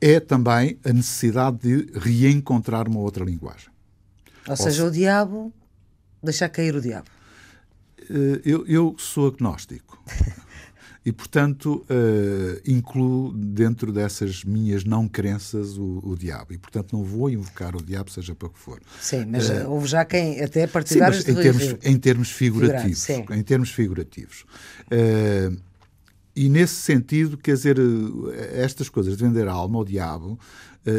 é 0.00 0.20
também 0.20 0.78
a 0.84 0.92
necessidade 0.92 1.58
de 1.58 1.98
reencontrar 1.98 2.88
uma 2.88 3.00
outra 3.00 3.24
linguagem. 3.24 3.68
Ou 4.46 4.56
seja, 4.56 4.84
Ou 4.84 4.90
se... 4.90 4.96
o 4.96 5.00
diabo, 5.00 5.52
deixar 6.22 6.48
cair 6.48 6.74
o 6.74 6.80
diabo. 6.80 7.08
Eh, 8.10 8.40
eu, 8.44 8.66
eu 8.66 8.96
sou 8.98 9.28
agnóstico. 9.28 10.02
e, 11.04 11.12
portanto, 11.12 11.84
uh, 11.90 12.60
incluo 12.66 13.32
dentro 13.32 13.92
dessas 13.92 14.42
minhas 14.44 14.84
não 14.84 15.06
crenças 15.06 15.76
o, 15.76 16.00
o, 16.02 16.16
diabo. 16.16 16.52
E, 16.52 16.58
portanto, 16.58 16.92
não 16.94 17.02
vou 17.04 17.28
invocar 17.28 17.76
o 17.76 17.82
diabo, 17.82 18.10
seja 18.10 18.34
para 18.34 18.48
o 18.48 18.50
que 18.50 18.58
for. 18.58 18.80
Sim, 19.00 19.26
mas 19.26 19.48
uh, 19.50 19.68
houve 19.68 19.86
já 19.86 20.04
quem, 20.04 20.40
até 20.42 20.66
partidários 20.66 21.22
sim, 21.22 21.32
em, 21.32 21.34
termos, 21.34 21.76
em 21.82 21.98
termos 21.98 22.30
figurativos. 22.30 23.04
Figurado, 23.04 23.34
em 23.34 23.42
termos 23.42 23.70
figurativos. 23.70 24.44
Uh, 24.86 25.56
e, 26.34 26.48
nesse 26.48 26.74
sentido, 26.74 27.36
quer 27.36 27.54
dizer, 27.54 27.76
estas 28.52 28.88
coisas 28.88 29.16
de 29.16 29.24
vender 29.24 29.48
a 29.48 29.52
alma 29.52 29.78
ao 29.78 29.84
diabo, 29.84 30.38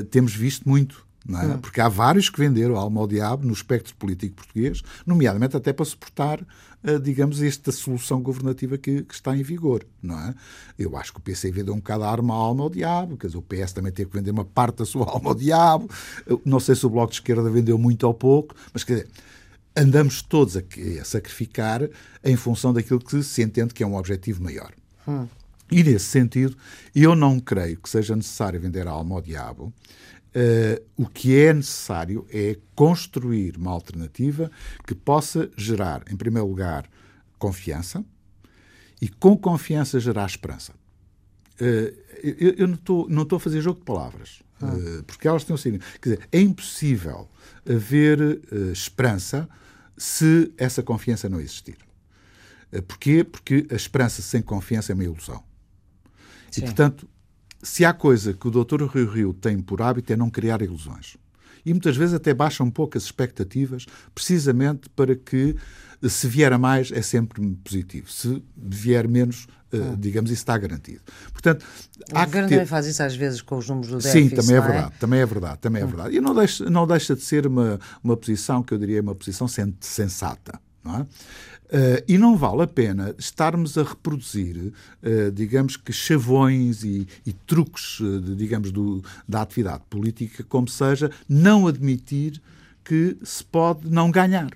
temos 0.09 0.33
visto 0.33 0.67
muito 0.67 1.05
é? 1.29 1.47
Hum. 1.47 1.57
Porque 1.57 1.81
há 1.81 1.89
vários 1.89 2.29
que 2.29 2.39
venderam 2.39 2.75
a 2.75 2.79
alma 2.79 3.01
ao 3.01 3.07
diabo 3.07 3.45
no 3.45 3.53
espectro 3.53 3.95
político 3.95 4.35
português, 4.35 4.83
nomeadamente 5.05 5.57
até 5.57 5.73
para 5.73 5.83
suportar, 5.83 6.45
eh, 6.83 6.99
digamos, 6.99 7.41
esta 7.41 7.71
solução 7.71 8.21
governativa 8.21 8.77
que, 8.77 9.01
que, 9.01 9.13
está 9.13 9.35
em 9.35 9.41
vigor. 9.41 9.83
Não 10.01 10.19
é? 10.19 10.35
Eu 10.77 10.95
acho 10.95 11.11
que 11.11 11.19
o 11.19 11.21
PC 11.21 11.51
vendeu 11.51 11.73
um 11.73 11.77
bocado 11.77 12.03
a 12.03 12.11
arma 12.11 12.33
à 12.33 12.37
alma 12.37 12.63
ao 12.63 12.69
diabo, 12.69 13.17
quer 13.17 13.27
dizer, 13.27 13.39
o 13.39 13.41
PS 13.41 13.73
também 13.73 13.91
teve 13.91 14.11
que 14.11 14.17
vender 14.17 14.31
uma 14.31 14.45
parte 14.45 14.77
da 14.77 14.85
sua 14.85 15.09
alma 15.09 15.29
ao 15.29 15.35
diabo. 15.35 15.89
não 16.45 16.59
sei 16.59 16.75
se 16.75 16.85
o 16.85 16.89
Bloco 16.89 17.11
de 17.11 17.17
Esquerda 17.17 17.49
vendeu 17.49 17.77
muito 17.77 18.05
ou 18.05 18.13
pouco, 18.13 18.53
mas 18.71 18.83
quer 18.83 18.93
dizer, 18.97 19.09
andamos 19.75 20.21
todos 20.21 20.55
a, 20.55 20.61
a 21.01 21.05
sacrificar 21.05 21.89
em 22.23 22.35
função 22.35 22.71
daquilo 22.71 22.99
que 22.99 23.23
se 23.23 23.41
entende 23.41 23.73
que 23.73 23.83
é 23.83 23.87
um 23.87 23.95
objetivo 23.95 24.43
maior. 24.43 24.71
Hum. 25.07 25.27
E 25.71 25.83
nesse 25.83 26.05
sentido, 26.05 26.55
eu 26.93 27.15
não 27.15 27.39
creio 27.39 27.77
que 27.77 27.89
seja 27.89 28.15
necessário 28.15 28.59
vender 28.59 28.87
a 28.87 28.91
alma 28.91 29.15
ao 29.15 29.21
diabo, 29.21 29.73
Uh, 30.35 30.83
o 30.97 31.07
que 31.07 31.33
é 31.33 31.53
necessário 31.53 32.27
é 32.29 32.57
construir 32.75 33.55
uma 33.55 33.71
alternativa 33.71 34.51
que 34.85 34.93
possa 34.93 35.49
gerar, 35.55 36.03
em 36.11 36.17
primeiro 36.17 36.45
lugar, 36.45 36.89
confiança 37.39 38.03
e, 39.01 39.07
com 39.07 39.37
confiança, 39.37 39.97
gerar 39.97 40.25
esperança. 40.25 40.73
Uh, 41.53 41.95
eu, 42.21 42.53
eu, 42.57 42.67
não 42.67 43.23
estou 43.23 43.37
a 43.37 43.39
fazer 43.39 43.61
jogo 43.61 43.79
de 43.79 43.85
palavras, 43.85 44.41
ah. 44.61 44.73
uh, 44.73 45.03
porque 45.03 45.25
elas 45.25 45.45
têm 45.45 45.53
o 45.53 45.57
signo. 45.57 45.79
Quer 46.01 46.09
dizer, 46.09 46.29
é 46.29 46.41
impossível 46.41 47.29
haver 47.65 48.41
esperança 48.73 49.47
se 49.97 50.51
essa 50.57 50.83
confiança 50.83 51.29
não 51.29 51.39
existir. 51.39 51.77
Porquê? 52.81 53.23
Porque 53.23 53.67
a 53.71 53.75
esperança 53.75 54.21
sem 54.21 54.41
confiança 54.41 54.91
é 54.91 54.93
uma 54.93 55.03
ilusão. 55.03 55.43
Sim. 56.51 56.61
E, 56.61 56.63
portanto, 56.63 57.07
se 57.61 57.83
há 57.83 57.93
coisa 57.93 58.33
que 58.33 58.47
o 58.47 58.51
Dr. 58.51 58.85
Rio 58.85 59.09
Rio 59.09 59.33
tem 59.33 59.59
por 59.59 59.81
hábito 59.81 60.13
é 60.13 60.15
não 60.15 60.29
criar 60.29 60.61
ilusões. 60.61 61.17
E 61.65 61.73
muitas 61.73 61.97
vezes 61.97 62.13
até 62.13 62.33
baixa 62.33 62.63
um 62.63 62.69
pouco 62.69 62.95
as 62.95 63.05
expectativas, 63.05 63.87
precisamente 64.13 64.87
para 64.89 65.15
que, 65.15 65.55
se 66.07 66.27
vier 66.27 66.53
a 66.53 66.59
mais, 66.59 66.91
é 66.91 67.01
sempre 67.01 67.41
positivo. 67.63 68.11
Se 68.11 68.43
vier 68.55 69.07
menos, 69.07 69.47
ah. 69.73 69.95
digamos, 69.97 70.29
isso 70.29 70.43
está 70.43 70.55
garantido. 70.59 71.01
Portanto, 71.33 71.65
o 72.11 72.13
governo 72.13 72.49
ter... 72.49 72.55
também 72.55 72.67
faz 72.67 72.85
isso 72.85 73.01
às 73.01 73.15
vezes 73.15 73.41
com 73.41 73.57
os 73.57 73.67
números 73.67 73.89
do 73.89 73.97
déficit. 73.97 74.29
Sim, 74.29 74.35
também 74.35 74.55
é, 74.55 74.59
é 74.59 74.61
verdade, 74.61 74.93
também 74.99 75.19
é 75.19 75.25
verdade, 75.25 75.57
também 75.57 75.81
é 75.81 75.85
hum. 75.85 75.87
verdade. 75.87 76.15
E 76.15 76.21
não 76.21 76.35
deixa, 76.35 76.69
não 76.69 76.85
deixa 76.85 77.15
de 77.15 77.21
ser 77.23 77.47
uma, 77.47 77.79
uma 78.03 78.15
posição 78.15 78.61
que 78.61 78.71
eu 78.71 78.77
diria 78.77 79.01
uma 79.01 79.15
posição 79.15 79.47
sensata. 79.47 80.59
Não 80.83 80.99
é? 80.99 81.05
Uh, 81.65 82.03
e 82.07 82.17
não 82.17 82.37
vale 82.37 82.61
a 82.61 82.67
pena 82.67 83.15
estarmos 83.17 83.75
a 83.75 83.83
reproduzir, 83.83 84.71
uh, 85.01 85.31
digamos 85.31 85.75
que, 85.75 85.91
chavões 85.91 86.83
e, 86.83 87.07
e 87.25 87.33
truques, 87.33 87.99
uh, 87.99 88.21
de, 88.21 88.35
digamos, 88.35 88.71
do, 88.71 89.03
da 89.27 89.41
atividade 89.41 89.81
política, 89.89 90.43
como 90.43 90.67
seja, 90.67 91.09
não 91.27 91.67
admitir 91.67 92.39
que 92.83 93.17
se 93.23 93.43
pode 93.43 93.89
não 93.89 94.11
ganhar. 94.11 94.51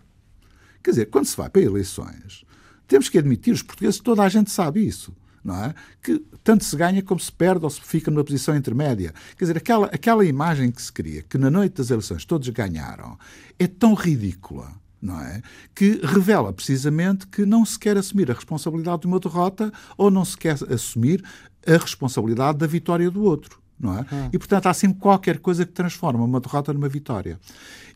Quer 0.83 0.91
dizer, 0.91 1.05
quando 1.07 1.25
se 1.25 1.35
vai 1.35 1.49
para 1.49 1.63
eleições, 1.63 2.45
temos 2.87 3.09
que 3.09 3.17
admitir, 3.17 3.53
os 3.53 3.63
portugueses, 3.63 3.99
toda 3.99 4.21
a 4.21 4.29
gente 4.29 4.51
sabe 4.51 4.85
isso. 4.85 5.11
Não 5.43 5.55
é? 5.63 5.73
Que 6.03 6.21
tanto 6.43 6.65
se 6.65 6.75
ganha 6.75 7.01
como 7.01 7.19
se 7.19 7.31
perde 7.31 7.63
ou 7.63 7.69
se 7.69 7.81
fica 7.81 8.11
numa 8.11 8.23
posição 8.25 8.55
intermédia. 8.55 9.13
Quer 9.37 9.45
dizer, 9.45 9.57
aquela, 9.57 9.87
aquela 9.87 10.25
imagem 10.25 10.69
que 10.69 10.81
se 10.81 10.91
cria, 10.91 11.23
que 11.23 11.37
na 11.37 11.49
noite 11.49 11.77
das 11.77 11.89
eleições 11.89 12.25
todos 12.25 12.47
ganharam, 12.49 13.17
é 13.57 13.65
tão 13.65 13.93
ridícula 13.93 14.69
não 15.01 15.19
é? 15.19 15.41
Que 15.73 15.99
revela 16.03 16.51
precisamente 16.51 17.27
que 17.27 17.45
não 17.45 17.65
se 17.65 17.77
quer 17.77 17.97
assumir 17.97 18.29
a 18.29 18.33
responsabilidade 18.33 19.01
de 19.01 19.07
uma 19.07 19.19
derrota 19.19 19.71
ou 19.97 20.11
não 20.11 20.25
se 20.25 20.37
quer 20.37 20.57
assumir 20.71 21.23
a 21.65 21.77
responsabilidade 21.77 22.57
da 22.57 22.67
vitória 22.67 23.09
do 23.09 23.23
outro. 23.23 23.59
Não 23.79 23.97
é? 23.97 24.01
Hum. 24.01 24.29
E, 24.33 24.37
portanto, 24.37 24.67
há 24.67 24.73
sempre 24.73 24.99
qualquer 24.99 25.39
coisa 25.39 25.65
que 25.65 25.71
transforma 25.71 26.23
uma 26.23 26.39
derrota 26.39 26.73
numa 26.73 26.89
vitória. 26.89 27.39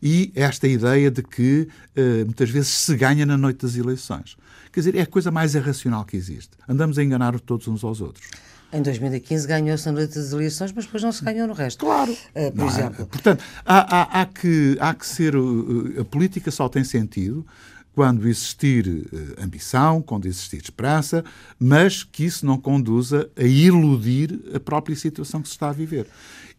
E 0.02 0.32
esta 0.34 0.66
ideia 0.66 1.10
de 1.10 1.22
que 1.22 1.68
uh, 1.96 2.24
muitas 2.24 2.48
vezes 2.48 2.68
se 2.68 2.96
ganha 2.96 3.26
na 3.26 3.36
noite 3.36 3.62
das 3.62 3.76
eleições. 3.76 4.36
Quer 4.72 4.80
dizer, 4.80 4.96
é 4.96 5.02
a 5.02 5.06
coisa 5.06 5.30
mais 5.30 5.54
irracional 5.54 6.04
que 6.04 6.16
existe. 6.16 6.50
Andamos 6.68 6.98
a 6.98 7.04
enganar 7.04 7.38
todos 7.38 7.68
uns 7.68 7.84
aos 7.84 8.00
outros. 8.00 8.28
Em 8.72 8.82
2015 8.82 9.46
ganhou-se 9.46 9.86
na 9.86 9.92
noite 9.92 10.16
das 10.16 10.32
eleições, 10.32 10.72
mas 10.72 10.84
depois 10.84 11.02
não 11.02 11.12
se 11.12 11.22
ganhou 11.22 11.46
no 11.46 11.54
resto. 11.54 11.84
Claro. 11.84 12.10
Uh, 12.12 12.50
por 12.50 12.56
não, 12.56 12.66
exemplo. 12.66 13.06
Portanto, 13.06 13.44
há, 13.64 13.96
há, 13.96 14.22
há, 14.22 14.26
que, 14.26 14.76
há 14.80 14.94
que 14.94 15.06
ser. 15.06 15.36
Uh, 15.36 16.00
a 16.00 16.04
política 16.04 16.50
só 16.50 16.68
tem 16.68 16.82
sentido 16.82 17.46
quando 17.94 18.26
existir 18.28 18.86
uh, 18.88 19.42
ambição, 19.44 20.02
quando 20.02 20.26
existir 20.26 20.62
esperança, 20.62 21.24
mas 21.58 22.02
que 22.02 22.24
isso 22.24 22.44
não 22.44 22.58
conduza 22.58 23.30
a 23.36 23.44
iludir 23.44 24.40
a 24.54 24.60
própria 24.60 24.96
situação 24.96 25.40
que 25.40 25.48
se 25.48 25.54
está 25.54 25.68
a 25.68 25.72
viver. 25.72 26.06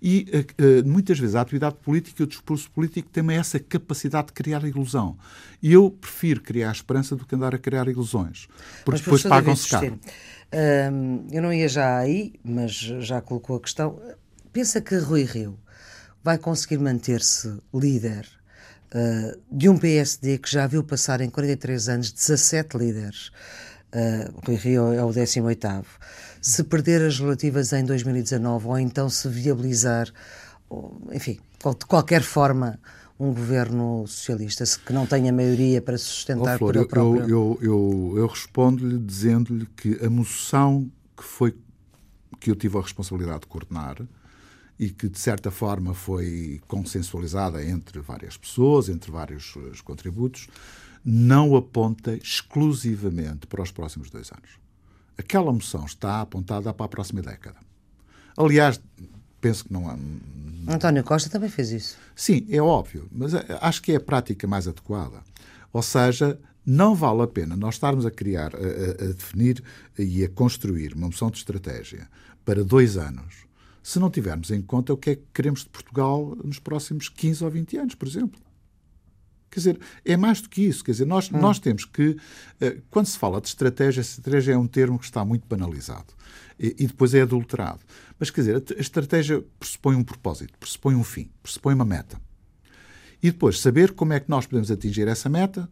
E 0.02 0.28
uh, 0.60 0.88
muitas 0.88 1.20
vezes 1.20 1.36
a 1.36 1.42
atividade 1.42 1.76
política 1.82 2.22
e 2.22 2.26
o 2.26 2.28
discurso 2.28 2.70
político 2.72 3.10
têm 3.10 3.34
essa 3.34 3.60
capacidade 3.60 4.28
de 4.28 4.34
criar 4.34 4.64
ilusão. 4.64 5.18
E 5.62 5.74
eu 5.74 5.90
prefiro 5.90 6.42
criar 6.42 6.72
esperança 6.72 7.16
do 7.16 7.26
que 7.26 7.36
andar 7.36 7.54
a 7.54 7.58
criar 7.58 7.88
ilusões, 7.88 8.48
porque 8.84 9.02
depois 9.02 9.24
pagam-se 9.24 9.70
caro 9.70 10.00
eu 11.32 11.42
não 11.42 11.52
ia 11.52 11.68
já 11.68 11.98
aí, 11.98 12.34
mas 12.44 12.74
já 12.74 13.22
colocou 13.22 13.58
a 13.58 13.60
questão. 13.60 14.00
Pensa 14.54 14.82
que 14.82 14.96
Rui 14.96 15.24
Rio 15.24 15.60
vai 16.24 16.38
conseguir 16.38 16.78
manter-se 16.78 17.60
líder 17.74 18.28
uh, 18.94 19.40
de 19.52 19.70
um 19.70 19.78
PSD 19.78 20.38
que 20.38 20.52
já 20.52 20.68
viu 20.68 20.84
passar 20.84 21.22
em 21.22 21.30
43 21.30 21.90
anos 21.90 22.12
17 22.12 22.78
líderes. 22.78 23.32
Uh, 23.94 24.46
Rui 24.46 24.56
Rio 24.56 24.94
é 24.94 25.04
o 25.04 25.12
18 25.12 25.68
Se 26.42 26.64
perder 26.64 27.02
as 27.02 27.20
relativas 27.20 27.72
em 27.74 27.86
2019 27.86 28.68
ou 28.68 28.80
então 28.80 29.10
se 29.10 29.30
viabilizar, 29.30 30.12
enfim, 31.12 31.40
de 31.80 31.86
qualquer 31.86 32.22
forma, 32.22 32.80
um 33.20 33.34
governo 33.34 34.06
socialista 34.08 34.64
que 34.86 34.92
não 34.92 35.06
tenha 35.06 35.32
maioria 35.32 35.82
para 35.82 35.98
se 35.98 36.06
sustentar 36.06 36.56
oh, 36.56 36.58
Flor, 36.58 36.74
por 36.74 36.88
próprio? 36.88 37.22
Eu, 37.22 37.28
eu, 37.30 37.60
eu, 37.62 38.14
eu 38.18 38.28
respondo-lhe 38.28 38.98
dizendo-lhe 39.00 39.66
que 39.78 39.98
a 40.04 40.10
moção 40.10 40.92
que 41.16 41.24
foi 41.24 41.56
que 42.40 42.52
eu 42.52 42.56
tive 42.56 42.78
a 42.78 42.82
responsabilidade 42.82 43.42
de 43.42 43.48
coordenar 43.48 43.98
e 44.80 44.90
que 44.90 45.08
de 45.08 45.20
certa 45.20 45.50
forma 45.50 45.94
foi 45.94 46.62
consensualizada 46.68 47.64
entre 47.64 48.00
várias 48.00 48.36
pessoas, 48.38 48.90
entre 48.90 49.12
vários 49.12 49.54
eh, 49.58 49.72
contributos, 49.84 50.48
não 51.04 51.56
aponta 51.56 52.16
exclusivamente 52.16 53.48
para 53.48 53.62
os 53.62 53.72
próximos 53.72 54.10
dois 54.10 54.32
anos. 54.32 54.60
Aquela 55.18 55.52
moção 55.52 55.86
está 55.86 56.22
apontada 56.22 56.74
para 56.74 56.86
a 56.86 56.90
próxima 56.90 57.22
década. 57.22 57.58
Aliás, 58.36 58.82
penso 59.40 59.66
que 59.66 59.72
não 59.72 59.88
há. 59.88 59.98
António 60.68 61.04
Costa 61.04 61.30
também 61.30 61.50
fez 61.50 61.72
isso. 61.72 61.98
Sim, 62.16 62.46
é 62.50 62.62
óbvio, 62.62 63.08
mas 63.12 63.34
eh, 63.34 63.46
acho 63.62 63.82
que 63.82 63.94
é 63.94 63.96
a 63.96 64.00
prática 64.00 64.48
mais 64.48 64.68
adequada. 64.68 65.24
Ou 65.72 65.82
seja, 65.82 66.40
não 66.66 66.96
vale 66.96 67.22
a 67.22 67.28
pena 67.28 67.56
nós 67.56 67.76
estarmos 67.76 68.06
a 68.06 68.12
criar, 68.12 68.56
a, 68.56 68.58
a, 68.58 69.08
definir 69.14 69.64
e 69.98 70.24
a 70.24 70.30
construir 70.30 70.94
uma 70.94 71.08
moção 71.08 71.30
de 71.30 71.38
estratégia 71.38 72.10
para 72.44 72.64
dois 72.64 72.98
anos, 72.98 73.45
se 73.86 74.00
não 74.00 74.10
tivermos 74.10 74.50
em 74.50 74.64
conta 74.64 74.92
o 74.92 74.98
que 74.98 75.12
é 75.12 75.16
que 75.16 75.22
queremos 75.32 75.60
de 75.60 75.70
Portugal 75.70 76.36
nos 76.44 76.58
próximos 76.58 77.08
15 77.08 77.44
ou 77.44 77.52
20 77.52 77.78
anos, 77.78 77.94
por 77.94 78.08
exemplo. 78.08 78.42
Quer 79.48 79.60
dizer, 79.60 79.80
é 80.04 80.18
mais 80.18 80.42
do 80.42 80.50
que 80.50 80.64
isso. 80.64 80.84
Quer 80.84 80.94
dizer, 80.94 81.06
nós, 81.06 81.32
hum. 81.32 81.40
nós 81.40 81.60
temos 81.60 81.86
que, 81.86 82.18
eh, 82.60 82.82
quando 82.90 83.06
se 83.06 83.16
fala 83.16 83.40
de 83.40 83.48
estratégia, 83.48 84.02
estratégia 84.02 84.54
é 84.54 84.58
um 84.58 84.66
termo 84.66 84.98
que 84.98 85.06
está 85.06 85.24
muito 85.24 85.48
banalizado 85.48 86.16
e, 86.60 86.76
e 86.80 86.88
depois 86.88 87.14
é 87.14 87.22
adulterado. 87.22 87.82
Mas, 88.20 88.32
quer 88.32 88.42
dizer, 88.42 88.64
a 88.76 88.82
estratégia 88.82 89.46
pressupõe 89.60 89.96
um 89.96 90.04
propósito, 90.04 90.58
pressupõe 90.58 90.96
um 90.96 91.04
fim, 91.04 91.30
pressupõe 91.44 91.76
uma 91.76 91.86
meta. 91.86 92.20
E 93.22 93.30
depois, 93.30 93.60
saber 93.60 93.92
como 93.92 94.14
é 94.14 94.20
que 94.20 94.32
nós 94.32 94.48
podemos 94.48 94.72
atingir 94.72 95.08
essa 95.08 95.30
meta. 95.30 95.70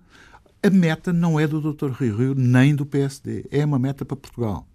A 0.62 0.70
meta 0.70 1.12
não 1.12 1.40
é 1.40 1.48
do 1.48 1.60
Dr. 1.60 1.90
Rio 1.90 2.16
Rio 2.16 2.36
nem 2.36 2.76
do 2.76 2.86
PSD. 2.86 3.48
É 3.50 3.66
uma 3.66 3.80
meta 3.80 4.06
para 4.06 4.16
Portugal. 4.16 4.68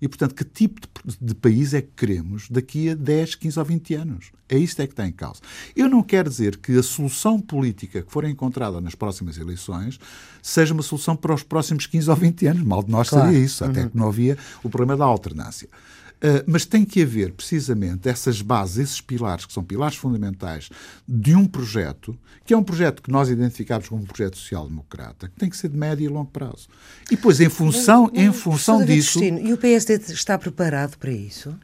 E, 0.00 0.08
portanto, 0.08 0.34
que 0.34 0.44
tipo 0.44 0.80
de, 1.04 1.16
de, 1.20 1.34
país 1.34 1.72
é 1.72 1.80
que 1.80 1.88
queremos 1.96 2.48
daqui 2.50 2.90
a 2.90 2.94
10, 2.94 3.34
15 3.36 3.58
ou 3.58 3.64
20 3.64 3.94
anos? 3.94 4.32
É 4.48 4.58
isto 4.58 4.80
é 4.80 4.86
que 4.86 4.92
está 4.92 5.06
em 5.06 5.12
causa. 5.12 5.40
Eu 5.74 5.88
não 5.88 6.02
quero 6.02 6.28
dizer 6.28 6.58
que 6.58 6.76
a 6.78 6.82
solução 6.82 7.40
política 7.40 8.02
que 8.02 8.12
for 8.12 8.24
encontrada 8.24 8.80
nas 8.80 8.94
próximas 8.94 9.38
eleições 9.38 9.98
seja 10.42 10.74
uma 10.74 10.82
solução 10.82 11.16
para 11.16 11.34
os 11.34 11.42
próximos 11.42 11.86
15 11.86 12.10
ou 12.10 12.16
20 12.16 12.46
anos. 12.46 12.62
Mal 12.62 12.82
de 12.82 12.90
nós 12.90 13.08
claro. 13.08 13.26
seria 13.26 13.44
isso, 13.44 13.64
até 13.64 13.82
uhum. 13.82 13.88
que 13.88 13.96
não 13.96 14.08
havia 14.08 14.36
o 14.62 14.68
problema 14.68 14.96
da 14.96 15.04
alternância. 15.04 15.68
Uh, 16.16 16.42
mas 16.46 16.64
tem 16.64 16.82
que 16.82 17.02
haver, 17.02 17.32
precisamente, 17.32 18.08
essas 18.08 18.40
bases, 18.40 18.78
esses 18.78 19.00
pilares, 19.02 19.44
que 19.44 19.52
são 19.52 19.62
pilares 19.62 19.96
fundamentais 19.96 20.70
de 21.06 21.34
um 21.34 21.46
projeto, 21.46 22.18
que 22.44 22.54
é 22.54 22.56
um 22.56 22.62
projeto 22.62 23.02
que 23.02 23.10
nós 23.10 23.28
identificamos 23.28 23.86
como 23.86 24.02
um 24.02 24.06
projeto 24.06 24.38
social-democrata, 24.38 25.28
que 25.28 25.36
tem 25.36 25.50
que 25.50 25.56
ser 25.56 25.68
de 25.68 25.76
médio 25.76 26.04
e 26.04 26.08
longo 26.08 26.30
prazo. 26.30 26.68
E 27.10 27.16
depois, 27.16 27.38
em 27.38 27.50
função, 27.50 28.04
mas, 28.04 28.12
mas, 28.14 28.22
em 28.22 28.32
função 28.32 28.82
disso. 28.82 29.18
Destino, 29.18 29.46
e 29.46 29.52
o 29.52 29.58
PSD 29.58 29.94
está 30.12 30.38
preparado 30.38 30.96
para 30.96 31.12
isso? 31.12 31.54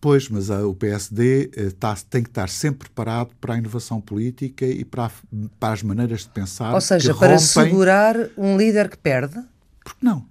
Pois, 0.00 0.28
mas 0.28 0.50
a, 0.50 0.66
o 0.66 0.74
PSD 0.74 1.50
está, 1.54 1.92
eh, 1.92 2.04
tem 2.10 2.22
que 2.22 2.28
estar 2.28 2.48
sempre 2.48 2.88
preparado 2.88 3.30
para 3.40 3.54
a 3.54 3.58
inovação 3.58 4.00
política 4.00 4.66
e 4.66 4.84
para, 4.84 5.10
para 5.58 5.72
as 5.72 5.82
maneiras 5.82 6.20
de 6.20 6.28
pensar. 6.28 6.74
Ou 6.74 6.80
seja, 6.80 7.14
para 7.14 7.38
segurar 7.38 8.16
um 8.36 8.56
líder 8.56 8.90
que 8.90 8.98
perde? 8.98 9.42
Por 9.82 9.94
que 9.96 10.04
não? 10.04 10.26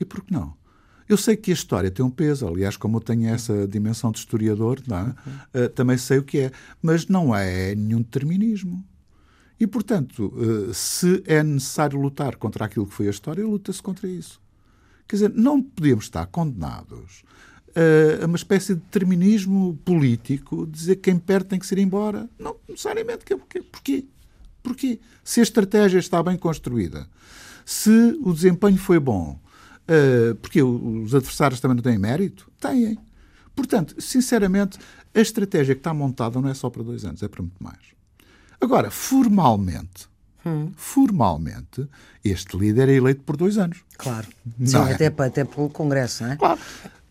E 0.00 0.04
por 0.04 0.24
que 0.24 0.32
não? 0.32 0.54
Eu 1.08 1.16
sei 1.16 1.36
que 1.36 1.50
a 1.50 1.54
história 1.54 1.90
tem 1.90 2.04
um 2.04 2.10
peso, 2.10 2.46
aliás, 2.46 2.76
como 2.76 2.96
eu 2.96 3.00
tenho 3.00 3.28
essa 3.28 3.68
dimensão 3.68 4.10
de 4.10 4.18
historiador, 4.18 4.80
é? 4.88 5.64
uh, 5.64 5.68
também 5.70 5.98
sei 5.98 6.18
o 6.18 6.22
que 6.22 6.38
é, 6.38 6.52
mas 6.80 7.06
não 7.06 7.34
é 7.34 7.74
nenhum 7.74 7.98
determinismo. 7.98 8.84
E, 9.60 9.66
portanto, 9.66 10.32
uh, 10.34 10.72
se 10.72 11.22
é 11.26 11.42
necessário 11.42 12.00
lutar 12.00 12.36
contra 12.36 12.64
aquilo 12.64 12.86
que 12.86 12.94
foi 12.94 13.06
a 13.06 13.10
história, 13.10 13.46
luta-se 13.46 13.82
contra 13.82 14.08
isso. 14.08 14.40
Quer 15.06 15.16
dizer, 15.16 15.32
não 15.34 15.62
podemos 15.62 16.04
estar 16.06 16.26
condenados 16.26 17.22
a 18.22 18.26
uma 18.26 18.36
espécie 18.36 18.74
de 18.74 18.80
determinismo 18.80 19.76
político, 19.84 20.64
dizer 20.64 20.96
que 20.96 21.10
quem 21.10 21.18
perde 21.18 21.48
tem 21.48 21.58
que 21.58 21.66
ser 21.66 21.78
embora. 21.78 22.30
Não 22.38 22.56
necessariamente. 22.68 23.24
Porquê? 23.70 24.06
Porquê? 24.62 25.00
Se 25.22 25.40
a 25.40 25.42
estratégia 25.42 25.98
está 25.98 26.22
bem 26.22 26.38
construída, 26.38 27.06
se 27.66 28.18
o 28.22 28.32
desempenho 28.32 28.78
foi 28.78 28.98
bom, 28.98 29.38
porque 30.40 30.62
os 30.62 31.14
adversários 31.14 31.60
também 31.60 31.76
não 31.76 31.82
têm 31.82 31.98
mérito? 31.98 32.50
Têm. 32.60 32.98
Portanto, 33.54 33.94
sinceramente, 34.00 34.78
a 35.14 35.20
estratégia 35.20 35.74
que 35.74 35.80
está 35.80 35.94
montada 35.94 36.40
não 36.40 36.48
é 36.48 36.54
só 36.54 36.68
para 36.68 36.82
dois 36.82 37.04
anos, 37.04 37.22
é 37.22 37.28
para 37.28 37.42
muito 37.42 37.62
mais. 37.62 37.78
Agora, 38.60 38.90
formalmente, 38.90 40.08
hum. 40.44 40.72
formalmente, 40.76 41.88
este 42.24 42.56
líder 42.56 42.88
é 42.88 42.94
eleito 42.94 43.22
por 43.22 43.36
dois 43.36 43.58
anos. 43.58 43.78
Claro. 43.96 44.26
Sim, 44.64 44.76
é? 44.76 44.92
até, 44.92 45.06
até 45.06 45.44
pelo 45.44 45.68
Congresso, 45.68 46.24
não 46.24 46.32
é? 46.32 46.36
Claro. 46.36 46.60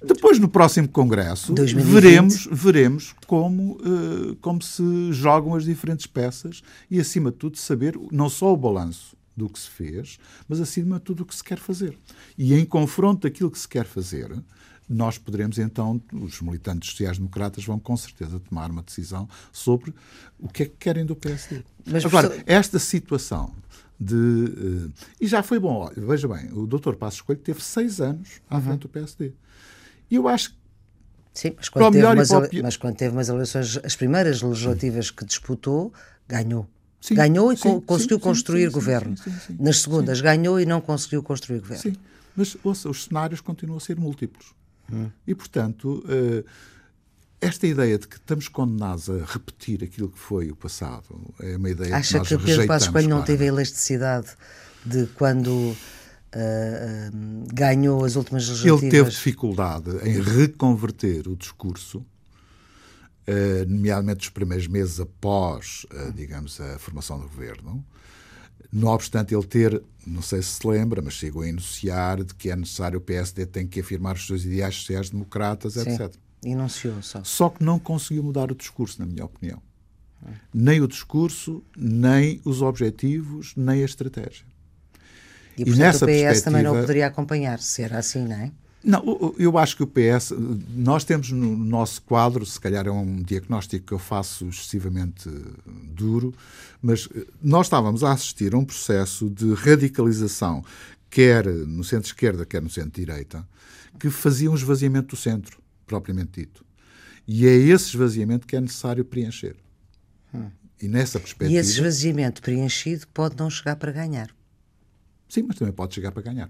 Depois, 0.05 0.37
no 0.37 0.49
próximo 0.49 0.89
Congresso, 0.89 1.55
veremos, 1.55 2.45
veremos 2.51 3.15
como, 3.25 3.77
uh, 3.77 4.35
como 4.41 4.61
se 4.61 5.13
jogam 5.13 5.55
as 5.55 5.63
diferentes 5.63 6.05
peças 6.05 6.61
e, 6.91 6.99
acima 6.99 7.31
de 7.31 7.37
tudo, 7.37 7.57
saber 7.57 7.97
não 8.11 8.27
só 8.29 8.51
o 8.51 8.57
balanço 8.57 9.15
do 9.35 9.49
que 9.49 9.59
se 9.59 9.69
fez, 9.69 10.19
mas 10.47 10.59
acima 10.59 10.97
de 10.99 11.05
tudo 11.05 11.23
o 11.23 11.25
que 11.25 11.35
se 11.35 11.43
quer 11.43 11.57
fazer. 11.57 11.97
E 12.37 12.53
em 12.53 12.65
confronto 12.65 13.27
daquilo 13.27 13.49
que 13.49 13.59
se 13.59 13.67
quer 13.67 13.85
fazer, 13.85 14.31
nós 14.87 15.17
poderemos 15.17 15.57
então, 15.57 16.01
os 16.11 16.41
militantes 16.41 16.91
sociais-democratas 16.91 17.65
vão 17.65 17.79
com 17.79 17.95
certeza 17.95 18.39
tomar 18.39 18.69
uma 18.69 18.83
decisão 18.83 19.27
sobre 19.51 19.93
o 20.39 20.47
que 20.47 20.63
é 20.63 20.65
que 20.65 20.75
querem 20.77 21.05
do 21.05 21.15
PSD. 21.15 21.63
Mas, 21.85 22.05
Agora, 22.05 22.29
professor... 22.29 22.51
esta 22.51 22.79
situação 22.79 23.53
de. 23.99 24.15
Uh, 24.15 24.93
e 25.19 25.27
já 25.27 25.41
foi 25.41 25.59
bom, 25.59 25.89
veja 25.95 26.27
bem, 26.27 26.51
o 26.51 26.67
Dr. 26.67 26.95
Passos 26.95 27.21
Coelho 27.21 27.41
teve 27.41 27.61
seis 27.63 28.01
anos 28.01 28.41
à 28.49 28.55
uhum. 28.55 28.61
frente 28.61 28.81
do 28.81 28.89
PSD. 28.89 29.33
E 30.09 30.15
eu 30.15 30.27
acho 30.27 30.51
que 30.51 30.63
Sim, 31.33 31.53
mas 31.57 31.67
quando, 31.67 31.93
teve 31.93 32.05
umas, 32.05 32.29
mas 32.61 32.77
quando 32.77 32.95
teve 32.95 33.15
umas 33.15 33.27
eleições, 33.27 33.79
as 33.83 33.95
primeiras 33.95 34.43
legislativas 34.43 35.09
que 35.09 35.25
disputou, 35.25 35.91
ganhou. 36.27 36.67
Sim, 37.03 37.15
ganhou 37.15 37.51
e 37.51 37.57
sim, 37.57 37.81
conseguiu 37.81 38.17
sim, 38.17 38.23
construir 38.23 38.69
governo. 38.69 39.13
Nas 39.59 39.81
segundas, 39.81 40.21
ganhou 40.21 40.57
e 40.57 40.65
não 40.65 40.79
conseguiu 40.79 41.21
construir 41.21 41.59
governo. 41.59 41.83
Sim, 41.83 41.97
mas 42.33 42.55
ouça, 42.63 42.89
os 42.89 43.03
cenários 43.03 43.41
continuam 43.41 43.75
a 43.75 43.81
ser 43.81 43.97
múltiplos. 43.97 44.53
Hum. 44.89 45.09
E, 45.27 45.35
portanto, 45.35 46.01
uh, 46.05 46.45
esta 47.41 47.67
ideia 47.67 47.99
de 47.99 48.07
que 48.07 48.15
estamos 48.15 48.47
condenados 48.47 49.09
a 49.09 49.17
repetir 49.25 49.83
aquilo 49.83 50.07
que 50.07 50.17
foi 50.17 50.49
o 50.49 50.55
passado 50.55 51.33
é 51.41 51.57
uma 51.57 51.69
ideia 51.69 51.93
Acha 51.93 52.21
que, 52.21 52.27
que 52.27 52.35
o 52.35 52.39
Pedro 52.39 52.67
Passos 52.67 52.87
Coelho 52.87 53.09
não 53.09 53.21
teve 53.21 53.43
a 53.43 53.47
elasticidade 53.47 54.29
de 54.85 55.05
quando 55.07 55.49
uh, 55.49 55.75
uh, 55.75 57.53
ganhou 57.53 58.05
as 58.05 58.15
últimas 58.15 58.47
legislativas? 58.47 58.81
Ele 58.81 58.91
teve 58.91 59.09
dificuldade 59.09 59.89
em 60.07 60.21
reconverter 60.21 61.27
o 61.27 61.35
discurso 61.35 62.05
eh, 63.25 63.65
nomeadamente 63.65 64.27
os 64.27 64.29
primeiros 64.29 64.67
meses 64.67 64.99
após, 64.99 65.85
uh, 65.93 66.11
digamos, 66.11 66.59
a 66.59 66.77
formação 66.77 67.17
do 67.17 67.27
governo. 67.27 67.85
Não 68.71 68.89
obstante 68.89 69.33
ele 69.33 69.45
ter, 69.45 69.81
não 70.05 70.21
sei 70.21 70.41
se 70.41 70.49
se 70.59 70.67
lembra, 70.67 71.01
mas 71.01 71.13
chegou 71.13 71.43
a 71.43 71.47
enunciar 71.47 72.21
de 72.21 72.33
que 72.33 72.49
é 72.49 72.55
necessário 72.55 72.97
o 72.97 73.01
PSD 73.01 73.45
tem 73.45 73.65
que 73.65 73.79
afirmar 73.79 74.15
os 74.15 74.27
seus 74.27 74.43
ideais 74.43 74.75
sociais 74.75 75.09
democratas, 75.09 75.73
Sim, 75.73 75.81
etc. 75.81 76.13
Enunciou 76.43 77.01
só. 77.01 77.23
Só 77.23 77.49
que 77.49 77.63
não 77.63 77.79
conseguiu 77.79 78.23
mudar 78.23 78.51
o 78.51 78.55
discurso, 78.55 78.99
na 78.99 79.05
minha 79.05 79.23
opinião. 79.23 79.61
Nem 80.53 80.81
o 80.81 80.87
discurso, 80.87 81.63
nem 81.77 82.41
os 82.43 82.61
objetivos, 82.61 83.53
nem 83.55 83.81
a 83.81 83.85
estratégia. 83.85 84.45
E, 85.57 85.65
portanto, 85.65 85.75
e 85.75 85.79
nessa 85.79 86.05
o 86.05 86.07
PS 86.07 86.13
perspectiva... 86.13 86.43
também 86.43 86.63
não 86.63 86.73
poderia 86.73 87.07
acompanhar, 87.07 87.59
se 87.59 87.83
era 87.83 87.99
assim, 87.99 88.25
não 88.25 88.35
é? 88.35 88.51
Não, 88.83 89.33
eu 89.37 89.57
acho 89.57 89.77
que 89.77 89.83
o 89.83 89.87
PS, 89.87 90.33
nós 90.75 91.05
temos 91.05 91.31
no 91.31 91.57
nosso 91.57 92.01
quadro, 92.01 92.45
se 92.45 92.59
calhar 92.59 92.85
é 92.85 92.91
um 92.91 93.23
diagnóstico 93.23 93.85
que 93.85 93.93
eu 93.93 93.99
faço 93.99 94.49
excessivamente 94.49 95.29
duro, 95.65 96.33
mas 96.81 97.07
eh, 97.15 97.25
nós 97.41 97.67
estávamos 97.67 98.03
a 98.03 98.11
assistir 98.11 98.53
a 98.53 98.57
um 98.57 98.65
processo 98.65 99.29
de 99.29 99.53
radicalização, 99.53 100.65
quer 101.09 101.45
no 101.45 101.81
centro-esquerda, 101.81 102.45
quer 102.45 102.61
no 102.61 102.69
centro-direita, 102.69 103.47
que 103.97 104.09
fazia 104.09 104.51
um 104.51 104.55
esvaziamento 104.55 105.15
do 105.15 105.15
centro, 105.15 105.61
propriamente 105.87 106.41
dito. 106.41 106.65
E 107.25 107.47
é 107.47 107.55
esse 107.55 107.85
esvaziamento 107.85 108.45
que 108.45 108.55
é 108.55 108.59
necessário 108.59 109.05
preencher. 109.05 109.55
Hum. 110.33 110.49
E 110.81 110.89
nessa 110.89 111.21
perspectiva. 111.21 111.53
E 111.53 111.55
esse 111.55 111.71
esvaziamento 111.71 112.41
preenchido 112.41 113.07
pode 113.13 113.37
não 113.37 113.49
chegar 113.49 113.77
para 113.77 113.93
ganhar. 113.93 114.29
Sim, 115.29 115.43
mas 115.43 115.57
também 115.57 115.73
pode 115.73 115.95
chegar 115.95 116.11
para 116.11 116.21
ganhar. 116.21 116.49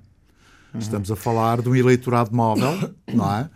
Uhum. 0.74 0.80
Estamos 0.80 1.12
a 1.12 1.16
falar 1.16 1.62
de 1.62 1.70
um 1.70 1.76
eleitorado 1.76 2.36
móvel, 2.36 2.94
não 3.14 3.32
é? 3.32 3.50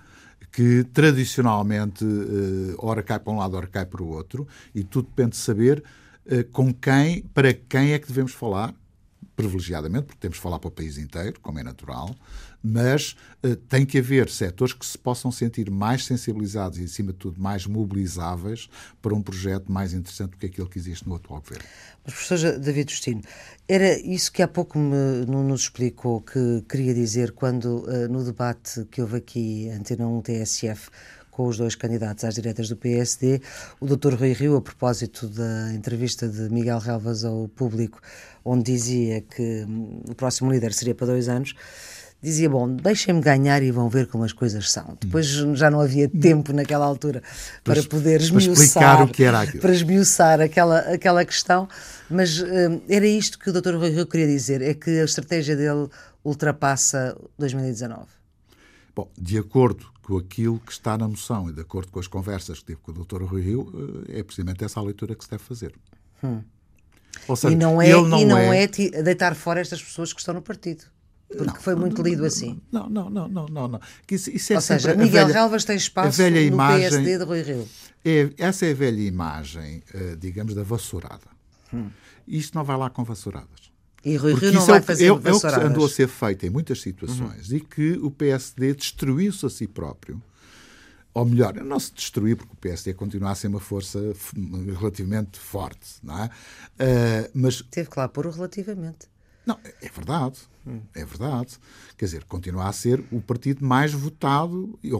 Que 0.51 0.84
tradicionalmente, 0.86 2.03
uh, 2.03 2.75
ora 2.80 3.03
cai 3.03 3.19
para 3.19 3.34
um 3.34 3.38
lado, 3.38 3.56
ora 3.56 3.67
cai 3.67 3.86
para 3.86 4.01
o 4.01 4.08
outro, 4.08 4.47
e 4.73 4.84
tudo 4.84 5.08
depende 5.08 5.32
de 5.32 5.38
saber 5.38 5.84
uh, 6.25 6.43
com 6.51 6.73
quem, 6.73 7.23
para 7.34 7.53
quem 7.53 7.93
é 7.93 7.99
que 7.99 8.08
devemos 8.08 8.34
falar, 8.34 8.73
privilegiadamente, 9.36 10.06
porque 10.06 10.19
temos 10.19 10.38
de 10.38 10.41
falar 10.41 10.60
para 10.60 10.67
o 10.67 10.71
país 10.71 10.97
inteiro, 10.97 11.39
como 11.41 11.60
é 11.60 11.63
natural, 11.63 12.15
mas 12.67 13.15
uh, 13.43 13.56
tem 13.56 13.86
que 13.86 13.97
haver 13.97 14.30
setores 14.30 14.73
que 14.73 14.86
se 14.86 14.97
possam 14.97 15.32
sentir 15.32 15.69
mais 15.71 16.06
sensibilizados 16.06 16.77
e, 16.80 16.84
acima 16.84 17.12
de 17.12 17.17
tudo, 17.17 17.41
mais 17.41 17.65
mobilizáveis 17.65 18.69
para 19.01 19.15
um 19.15 19.21
projeto 19.21 19.71
mais 19.71 19.93
interessante 19.93 20.32
do 20.32 20.38
que 20.38 20.47
aquele 20.47 20.67
que 20.67 20.77
existe 20.77 21.08
no 21.08 21.15
atual 21.15 21.41
governo. 21.41 21.63
Mas, 22.03 22.13
professor 22.13 22.60
David 22.60 22.91
Justino, 22.91 23.21
era 23.67 23.97
isso 23.99 24.32
que 24.32 24.41
há 24.41 24.47
pouco 24.47 24.77
me, 24.77 25.25
nos 25.25 25.62
explicou 25.62 26.21
que 26.21 26.63
queria 26.67 26.93
dizer 26.93 27.32
quando, 27.32 27.86
uh, 27.88 28.08
no 28.10 28.23
debate 28.23 28.86
que 28.91 29.01
houve 29.01 29.17
aqui, 29.17 29.69
Antena 29.69 30.08
1 30.08 30.21
TSF, 30.21 30.89
com 31.38 31.45
os 31.45 31.56
dois 31.56 31.75
candidatos 31.75 32.23
às 32.23 32.34
diretas 32.34 32.67
do 32.67 32.75
PSD, 32.75 33.39
o 33.80 33.86
Dr. 33.86 34.15
Rui 34.15 34.34
Rio, 34.34 34.56
a 34.56 34.62
propósito 34.62 35.27
da 35.27 35.71
entrevista 35.71 36.27
de 36.27 36.49
Miguel 36.49 36.80
Relvas 36.80 37.23
ao 37.23 37.47
público, 37.47 38.01
onde 38.43 38.71
dizia 38.71 39.21
que 39.21 39.63
hum, 39.67 40.01
o 40.10 40.15
próximo 40.15 40.51
líder 40.51 40.73
seria 40.73 40.95
para 40.95 41.06
dois 41.06 41.30
anos, 41.30 41.53
dizia: 42.21 42.49
Bom, 42.49 42.75
deixem-me 42.75 43.21
ganhar 43.21 43.62
e 43.62 43.71
vão 43.71 43.89
ver 43.89 44.08
como 44.08 44.23
as 44.23 44.34
coisas 44.34 44.71
são. 44.71 44.97
Depois 44.99 45.27
já 45.27 45.69
não 45.69 45.80
havia 45.80 46.10
tempo 46.10 46.53
naquela 46.53 46.86
altura 46.86 47.21
para, 47.63 47.82
para 47.82 47.89
poder 47.89 48.21
esmiuçar, 48.21 49.03
o 49.03 49.08
que 49.08 49.23
era 49.23 49.41
aquilo. 49.41 49.62
para 49.62 49.73
esmiuçar 49.73 50.41
aquela, 50.41 50.80
aquela 50.80 51.25
questão, 51.25 51.67
mas 52.10 52.39
uh, 52.39 52.82
era 52.89 53.06
isto 53.06 53.38
que 53.39 53.49
o 53.49 53.53
Dr. 53.53 53.75
Rui 53.75 53.89
Rio 53.89 54.06
queria 54.06 54.27
dizer: 54.27 54.62
é 54.62 54.73
que 54.73 54.89
a 54.99 55.06
estratégia 55.06 55.56
dele 55.56 55.88
ultrapassa 56.23 57.17
2019. 57.38 58.06
Bom, 58.95 59.10
de 59.17 59.38
acordo 59.38 59.86
com 60.01 60.17
aquilo 60.17 60.60
que 60.60 60.71
está 60.71 60.97
na 60.97 61.08
moção 61.08 61.49
e 61.49 61.53
de 61.53 61.62
acordo 61.62 61.91
com 61.91 61.99
as 61.99 62.08
conversas 62.08 62.60
que 62.60 62.65
tive 62.67 62.80
com 62.80 62.91
o 62.91 62.93
Dr. 62.93 63.23
Rui 63.23 63.41
Rio, 63.41 64.06
eh, 64.08 64.19
é 64.19 64.23
precisamente 64.23 64.63
essa 64.63 64.80
a 64.80 64.84
leitura 64.84 65.13
que 65.13 65.23
se 65.23 65.30
deve 65.30 65.43
fazer. 65.43 65.75
Hum. 66.23 66.41
Seja, 67.36 67.51
e 67.51 67.56
não 67.56 67.82
é, 67.82 67.89
não 67.89 68.19
e 68.19 68.25
não 68.25 68.38
é... 68.38 68.63
é 68.63 68.67
deitar 69.03 69.36
fora 69.36 69.60
estas 69.60 69.84
pessoas 69.84 70.13
que 70.13 70.19
estão 70.19 70.34
no 70.34 70.41
partido. 70.41 70.86
Porque 71.28 71.46
não, 71.46 71.56
foi 71.56 71.76
muito 71.76 72.02
lido 72.02 72.26
assim. 72.26 72.62
Não, 72.72 72.90
não, 72.90 73.10
não, 73.10 73.28
não, 73.28 73.46
não. 73.48 73.68
não. 73.68 73.82
Isso, 74.10 74.30
isso 74.30 74.54
é 74.54 74.56
Ou 74.56 74.62
seja, 74.62 74.96
Miguel 74.96 75.28
Relvas 75.28 75.66
tem 75.66 75.76
espaço 75.76 76.22
no 76.22 76.38
imagem, 76.38 76.90
PSD 76.90 77.18
de 77.18 77.24
Rui 77.26 77.42
Rio. 77.42 77.68
É, 78.06 78.30
essa 78.38 78.66
é 78.66 78.72
a 78.72 78.76
velha 78.76 79.02
imagem, 79.02 79.84
uh, 79.94 80.16
digamos, 80.16 80.54
da 80.54 80.63
vassourada. 80.63 81.28
Hum. 81.74 81.90
Isto 82.26 82.56
não 82.56 82.63
vai 82.63 82.78
lá 82.78 82.90
com 82.90 83.04
vassouradas. 83.04 83.72
E 84.06 84.16
Rui 84.16 84.36
Rio 84.36 84.54
não 84.54 84.66
vai 84.66 84.82
fazer 84.82 85.06
é, 85.06 85.08
é, 85.08 85.12
o 85.12 85.20
que 85.20 85.48
andou 85.48 85.86
a 85.86 85.90
ser 85.90 86.08
feito 86.08 86.46
em 86.46 86.50
muitas 86.50 86.82
situações 86.82 87.50
uhum. 87.50 87.58
e 87.58 87.60
que 87.60 87.92
o 88.02 88.10
PSD 88.10 88.74
destruiu-se 88.74 89.46
a 89.46 89.50
si 89.50 89.68
próprio. 89.68 90.22
Ou 91.13 91.26
melhor, 91.26 91.56
não 91.56 91.80
se 91.80 91.92
destruiu 91.94 92.38
porque 92.38 92.54
o 92.54 92.58
PSD 92.58 92.94
continua 92.94 93.32
a 93.32 93.36
ser 93.36 93.48
uma 93.48 93.60
força 93.60 94.00
relativamente 94.80 95.40
forte, 95.40 95.96
não 96.04 96.24
é? 96.24 96.26
Uh, 96.28 97.32
mas... 97.34 97.63
Teve 97.72 97.90
que 97.90 98.00
lá 98.00 98.08
pôr 98.08 98.28
o 98.28 98.30
relativamente. 98.30 99.08
Não, 99.47 99.57
é 99.81 99.89
verdade. 99.89 100.39
É 100.93 101.05
verdade. 101.05 101.57
Quer 101.97 102.05
dizer, 102.05 102.23
continua 102.25 102.67
a 102.67 102.73
ser 102.73 103.01
o 103.10 103.21
partido 103.21 103.65
mais 103.65 103.93
votado 103.93 104.77
e 104.83 104.91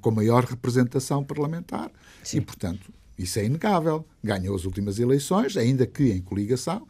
com 0.00 0.10
maior 0.12 0.44
representação 0.44 1.24
parlamentar. 1.24 1.90
Sim. 2.22 2.38
E, 2.38 2.40
portanto, 2.40 2.92
isso 3.18 3.38
é 3.40 3.44
inegável. 3.44 4.06
Ganhou 4.22 4.54
as 4.54 4.64
últimas 4.64 5.00
eleições, 5.00 5.56
ainda 5.56 5.84
que 5.84 6.12
em 6.12 6.20
coligação, 6.20 6.86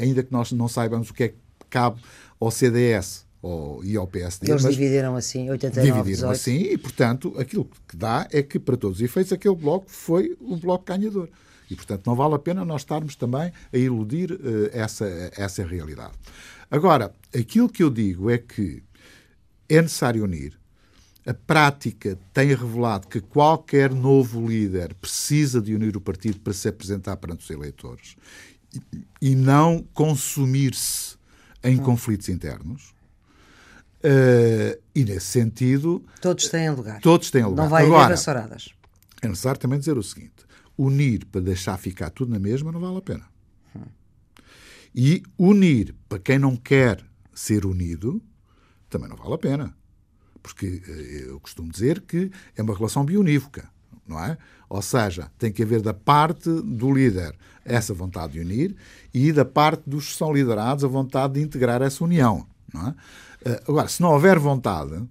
ainda 0.00 0.22
que 0.22 0.32
nós 0.32 0.52
não 0.52 0.68
saibamos 0.68 1.10
o 1.10 1.14
que 1.14 1.24
é 1.24 1.28
que 1.28 1.36
cabe 1.68 2.00
ao 2.40 2.50
CDS 2.50 3.26
ou, 3.42 3.84
e 3.84 3.96
ao 3.96 4.06
PSD. 4.06 4.50
Eles 4.50 4.62
dividiram 4.62 5.14
assim, 5.14 5.50
89 5.50 5.92
Dividiram 5.92 6.30
18. 6.30 6.32
assim 6.32 6.72
e, 6.72 6.78
portanto, 6.78 7.34
aquilo 7.38 7.68
que 7.86 7.96
dá 7.96 8.26
é 8.32 8.42
que, 8.42 8.58
para 8.58 8.76
todos 8.76 8.98
os 8.98 9.04
efeitos, 9.04 9.32
aquele 9.32 9.54
bloco 9.54 9.90
foi 9.90 10.36
o 10.40 10.56
bloco 10.56 10.84
ganhador. 10.86 11.28
E, 11.70 11.74
portanto, 11.74 12.06
não 12.06 12.14
vale 12.14 12.34
a 12.34 12.38
pena 12.38 12.64
nós 12.64 12.82
estarmos 12.82 13.16
também 13.16 13.52
a 13.72 13.76
iludir 13.76 14.32
uh, 14.32 14.70
essa, 14.72 15.06
essa 15.36 15.64
realidade. 15.64 16.14
Agora, 16.70 17.12
aquilo 17.36 17.68
que 17.68 17.82
eu 17.82 17.90
digo 17.90 18.30
é 18.30 18.38
que 18.38 18.82
é 19.68 19.82
necessário 19.82 20.24
unir. 20.24 20.58
A 21.26 21.34
prática 21.34 22.16
tem 22.32 22.48
revelado 22.48 23.08
que 23.08 23.20
qualquer 23.20 23.92
novo 23.92 24.46
líder 24.46 24.94
precisa 24.94 25.60
de 25.60 25.74
unir 25.74 25.96
o 25.96 26.00
partido 26.00 26.38
para 26.38 26.52
se 26.52 26.68
apresentar 26.68 27.16
perante 27.16 27.42
os 27.42 27.50
eleitores 27.50 28.16
e 29.20 29.34
não 29.34 29.84
consumir-se 29.92 31.16
em 31.64 31.76
conflitos 31.78 32.28
internos. 32.28 32.94
Uh, 34.04 34.80
e 34.94 35.04
nesse 35.04 35.26
sentido. 35.26 36.04
Todos 36.20 36.48
têm 36.48 36.70
lugar. 36.70 37.00
Todos 37.00 37.30
têm 37.30 37.42
lugar. 37.42 37.64
Não 37.64 37.68
vai 37.68 37.86
Agora, 37.86 38.04
haver 38.04 38.14
açoradas. 38.14 38.68
É 39.20 39.26
necessário 39.26 39.58
também 39.58 39.78
dizer 39.78 39.98
o 39.98 40.02
seguinte: 40.02 40.45
unir 40.78 41.24
para 41.26 41.40
deixar 41.40 41.76
ficar 41.78 42.10
tudo 42.10 42.32
na 42.32 42.38
mesma 42.38 42.70
não 42.72 42.80
vale 42.80 42.98
a 42.98 43.02
pena. 43.02 43.36
E 44.94 45.22
unir 45.38 45.94
para 46.08 46.18
quem 46.18 46.38
não 46.38 46.56
quer 46.56 47.04
ser 47.34 47.66
unido 47.66 48.22
também 48.88 49.08
não 49.08 49.16
vale 49.16 49.34
a 49.34 49.38
pena. 49.38 49.76
Porque 50.42 50.82
eh, 50.88 51.24
eu 51.28 51.38
costumo 51.40 51.70
dizer 51.70 52.00
que 52.00 52.30
é 52.56 52.62
uma 52.62 52.74
relação 52.74 53.04
bionívoca, 53.04 53.68
não 54.06 54.18
é? 54.22 54.38
Ou 54.68 54.80
seja, 54.80 55.30
tem 55.38 55.52
que 55.52 55.62
haver 55.62 55.82
da 55.82 55.92
parte 55.92 56.48
do 56.48 56.92
líder 56.92 57.36
essa 57.64 57.92
vontade 57.92 58.34
de 58.34 58.40
unir 58.40 58.74
e 59.12 59.32
da 59.32 59.44
parte 59.44 59.82
dos 59.88 60.08
que 60.08 60.16
são 60.16 60.32
liderados 60.32 60.82
a 60.82 60.88
vontade 60.88 61.34
de 61.34 61.42
integrar 61.42 61.82
essa 61.82 62.02
união, 62.02 62.46
não 62.72 62.88
é? 62.88 62.94
Eh, 63.44 63.62
agora, 63.68 63.88
se 63.88 64.00
não 64.00 64.12
houver 64.12 64.38
vontade, 64.38 65.06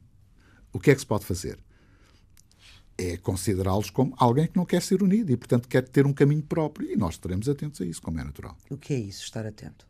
o 0.74 0.80
que 0.80 0.90
é 0.90 0.96
que 0.96 1.02
se 1.02 1.08
pode 1.08 1.26
fazer? 1.26 1.60
É 2.98 3.18
considerá-los 3.18 3.90
como 3.90 4.14
alguém 4.18 4.48
que 4.48 4.56
não 4.56 4.66
quer 4.66 4.82
ser 4.82 5.04
unido 5.04 5.32
e, 5.32 5.38
portanto, 5.38 5.68
quer 5.68 5.88
ter 5.88 6.06
um 6.06 6.14
caminho 6.14 6.44
próprio. 6.44 6.90
E 6.92 6.96
nós 6.96 7.16
estaremos 7.16 7.50
atentos 7.50 7.82
a 7.82 7.86
isso, 7.86 8.02
como 8.02 8.20
é 8.20 8.24
natural. 8.24 8.58
O 8.70 8.78
que 8.78 8.94
é 8.94 8.98
isso, 8.98 9.24
estar 9.24 9.46
atento? 9.46 9.86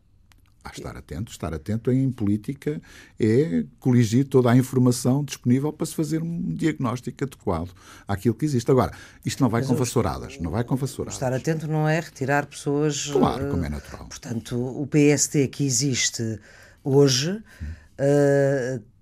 A 0.64 0.70
estar 0.70 0.96
atento, 0.96 1.30
estar 1.30 1.54
atento 1.54 1.92
em 1.92 2.10
política 2.10 2.82
é 3.20 3.64
coligir 3.78 4.24
toda 4.24 4.50
a 4.50 4.56
informação 4.56 5.22
disponível 5.22 5.72
para 5.72 5.86
se 5.86 5.94
fazer 5.94 6.20
um 6.20 6.52
diagnóstico 6.52 7.22
adequado 7.22 7.70
àquilo 8.08 8.34
que 8.34 8.44
existe. 8.44 8.68
Agora, 8.68 8.92
isto 9.24 9.40
não 9.40 9.48
vai 9.48 9.60
Mas 9.60 9.70
com 9.70 9.76
vassouradas, 9.76 10.40
não 10.40 10.50
vai 10.50 10.64
com 10.64 10.74
vassouradas. 10.74 11.14
Estar 11.14 11.32
atento 11.32 11.68
não 11.68 11.88
é 11.88 12.00
retirar 12.00 12.46
pessoas. 12.46 13.06
Claro, 13.06 13.48
como 13.48 13.64
é 13.64 13.68
natural. 13.68 14.06
Portanto, 14.06 14.56
o 14.56 14.88
PST 14.88 15.46
que 15.48 15.64
existe 15.64 16.40
hoje. 16.82 17.40
Hum. 17.62 17.66
Uh, 17.98 18.95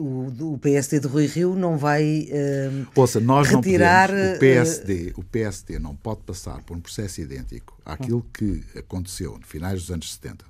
o, 0.00 0.52
o 0.54 0.58
PSD 0.58 1.00
de 1.00 1.06
Rui 1.06 1.26
Rio 1.26 1.54
não 1.54 1.76
vai 1.76 2.28
uh, 2.30 2.88
Ouça, 2.94 3.20
nós 3.20 3.48
retirar... 3.48 4.08
Não 4.08 4.16
podemos, 4.16 4.36
o, 4.36 4.40
PSD, 4.40 5.12
uh, 5.14 5.20
o 5.20 5.24
PSD 5.24 5.78
não 5.78 5.94
pode 5.94 6.22
passar 6.22 6.62
por 6.62 6.76
um 6.76 6.80
processo 6.80 7.20
idêntico 7.20 7.78
àquilo 7.84 8.24
que 8.32 8.64
aconteceu 8.76 9.36
no 9.38 9.46
finais 9.46 9.80
dos 9.82 9.90
anos 9.90 10.14
70, 10.14 10.44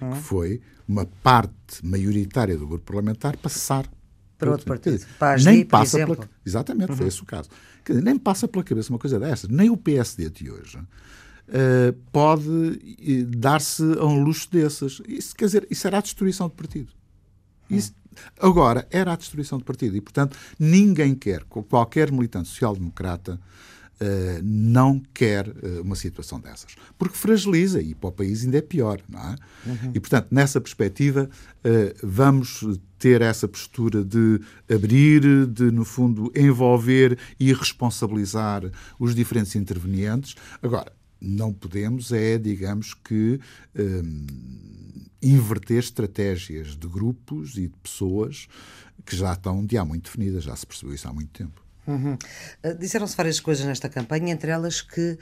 uh, 0.00 0.10
que 0.10 0.18
foi 0.22 0.60
uma 0.86 1.04
parte 1.22 1.84
maioritária 1.84 2.56
do 2.56 2.66
grupo 2.66 2.84
parlamentar 2.84 3.36
passar 3.36 3.86
para 4.38 4.50
outro 4.50 4.66
partido. 4.66 4.98
Dizer, 4.98 5.44
nem 5.44 5.64
passa 5.64 5.98
pela, 5.98 6.28
Exatamente, 6.44 6.90
uhum. 6.90 6.96
foi 6.96 7.08
esse 7.08 7.22
o 7.22 7.26
caso. 7.26 7.48
Quer 7.84 7.94
dizer, 7.94 8.04
nem 8.04 8.18
passa 8.18 8.46
pela 8.46 8.62
cabeça 8.62 8.90
uma 8.90 8.98
coisa 8.98 9.18
dessas. 9.18 9.48
Nem 9.50 9.68
o 9.68 9.76
PSD 9.76 10.30
de 10.30 10.50
hoje 10.50 10.78
uh, 10.78 11.92
pode 12.12 13.24
dar-se 13.26 13.82
a 13.82 14.04
um 14.04 14.22
luxo 14.22 14.48
desses. 14.50 15.02
Isso, 15.08 15.34
quer 15.34 15.46
dizer, 15.46 15.66
isso 15.70 15.86
era 15.86 15.98
a 15.98 16.00
destruição 16.00 16.48
do 16.48 16.54
partido. 16.54 16.92
Isso, 17.68 17.92
Agora, 18.40 18.86
era 18.90 19.12
a 19.12 19.16
destruição 19.16 19.58
do 19.58 19.64
partido 19.64 19.96
e, 19.96 20.00
portanto, 20.00 20.36
ninguém 20.58 21.14
quer, 21.14 21.44
qualquer 21.44 22.10
militante 22.12 22.48
social-democrata, 22.48 23.40
Uh, 23.98 24.42
não 24.42 25.00
quer 25.14 25.48
uh, 25.48 25.80
uma 25.80 25.96
situação 25.96 26.38
dessas. 26.38 26.76
Porque 26.98 27.16
fragiliza 27.16 27.80
e 27.80 27.94
para 27.94 28.10
o 28.10 28.12
país 28.12 28.44
ainda 28.44 28.58
é 28.58 28.60
pior, 28.60 29.00
não 29.08 29.18
é? 29.18 29.36
Uhum. 29.64 29.92
E, 29.94 29.98
portanto, 29.98 30.28
nessa 30.30 30.60
perspectiva, 30.60 31.30
uh, 31.64 32.06
vamos 32.06 32.62
ter 32.98 33.22
essa 33.22 33.48
postura 33.48 34.04
de 34.04 34.38
abrir, 34.70 35.46
de, 35.46 35.70
no 35.70 35.82
fundo, 35.82 36.30
envolver 36.36 37.18
e 37.40 37.54
responsabilizar 37.54 38.70
os 38.98 39.14
diferentes 39.14 39.56
intervenientes. 39.56 40.34
Agora, 40.62 40.92
não 41.20 41.52
podemos 41.52 42.12
é, 42.12 42.38
digamos 42.38 42.94
que 42.94 43.40
inverter 45.22 45.78
estratégias 45.78 46.76
de 46.76 46.86
grupos 46.86 47.56
e 47.56 47.68
de 47.68 47.76
pessoas 47.82 48.48
que 49.04 49.16
já 49.16 49.32
estão 49.32 49.64
de 49.64 49.76
há 49.76 49.84
muito 49.84 50.04
definidas, 50.04 50.44
já 50.44 50.54
se 50.54 50.66
percebeu 50.66 50.94
isso 50.94 51.08
há 51.08 51.12
muito 51.12 51.30
tempo. 51.30 51.62
Uhum. 51.86 52.14
Uh, 52.14 52.74
Disseram-se 52.78 53.16
várias 53.16 53.38
coisas 53.38 53.64
nesta 53.64 53.88
campanha, 53.88 54.32
entre 54.32 54.50
elas 54.50 54.80
que 54.80 55.12
uh, 55.12 55.16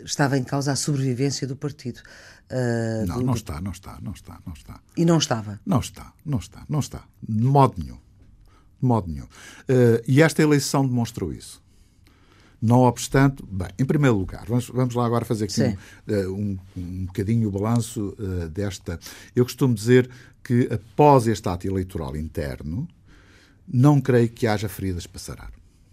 uh, 0.00 0.04
estava 0.04 0.38
em 0.38 0.44
causa 0.44 0.72
a 0.72 0.76
sobrevivência 0.76 1.46
do 1.46 1.54
partido. 1.54 2.00
não, 3.06 3.18
do... 3.18 3.26
não 3.26 3.34
está, 3.34 3.60
não 3.60 3.72
está, 3.72 3.98
não 4.00 4.12
está, 4.12 4.40
não 4.46 4.52
está. 4.54 4.80
E 4.96 5.04
não 5.04 5.18
estava? 5.18 5.60
Não 5.66 5.80
está, 5.80 6.12
não 6.24 6.38
está, 6.38 6.64
não 6.68 6.80
está. 6.80 7.04
De 7.22 7.44
modo 7.44 7.74
nenhum. 7.78 7.98
De 8.80 8.86
modo 8.86 9.08
nenhum. 9.08 9.26
e 10.08 10.22
esta 10.22 10.42
eleição 10.42 10.86
demonstrou 10.86 11.32
isso. 11.32 11.62
Não 12.62 12.80
obstante, 12.80 13.42
bem, 13.50 13.68
em 13.78 13.84
primeiro 13.86 14.16
lugar, 14.16 14.44
vamos, 14.46 14.68
vamos 14.68 14.94
lá 14.94 15.06
agora 15.06 15.24
fazer 15.24 15.44
aqui 15.44 15.62
um, 15.62 15.76
eh, 16.06 16.26
um, 16.28 16.58
um 16.76 17.06
bocadinho 17.06 17.48
o 17.48 17.50
balanço 17.50 18.14
uh, 18.18 18.48
desta. 18.50 18.98
Eu 19.34 19.44
costumo 19.44 19.74
dizer 19.74 20.10
que 20.44 20.68
após 20.70 21.26
este 21.26 21.48
ato 21.48 21.66
eleitoral 21.66 22.14
interno, 22.16 22.86
não 23.66 24.00
creio 24.00 24.28
que 24.28 24.46
haja 24.46 24.68
feridas 24.68 25.06
para 25.06 25.18
sarar. 25.18 25.50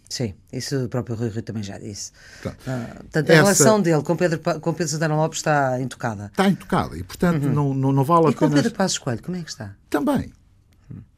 Sim, 0.10 0.34
isso 0.51 0.86
o 0.86 0.89
próprio 0.89 1.15
Rui 1.15 1.30
Rio 1.30 1.41
também 1.41 1.63
já 1.63 1.77
disse. 1.77 2.12
Portanto, 2.41 2.63
ah, 2.67 2.95
portanto 2.95 3.30
a 3.30 3.34
essa... 3.34 3.43
relação 3.43 3.82
dele 3.82 4.01
com 4.03 4.15
Pedro, 4.15 4.39
com 4.62 4.73
Pedro 4.73 4.88
Santana 4.88 5.15
Lopes 5.15 5.39
está 5.39 5.82
intocada. 5.82 6.27
Está 6.27 6.49
intocada 6.49 6.97
e, 6.97 7.03
portanto, 7.03 7.43
uhum. 7.43 7.53
não, 7.53 7.73
não, 7.73 7.91
não 7.91 8.03
vale 8.03 8.27
a 8.27 8.32
pena. 8.32 8.32
E 8.32 8.36
com 8.36 8.49
Pedro 8.49 8.71
Passos 8.71 8.97
Coelho, 8.97 9.21
como 9.21 9.38
é 9.38 9.41
que 9.41 9.49
está? 9.49 9.75
Também. 9.89 10.32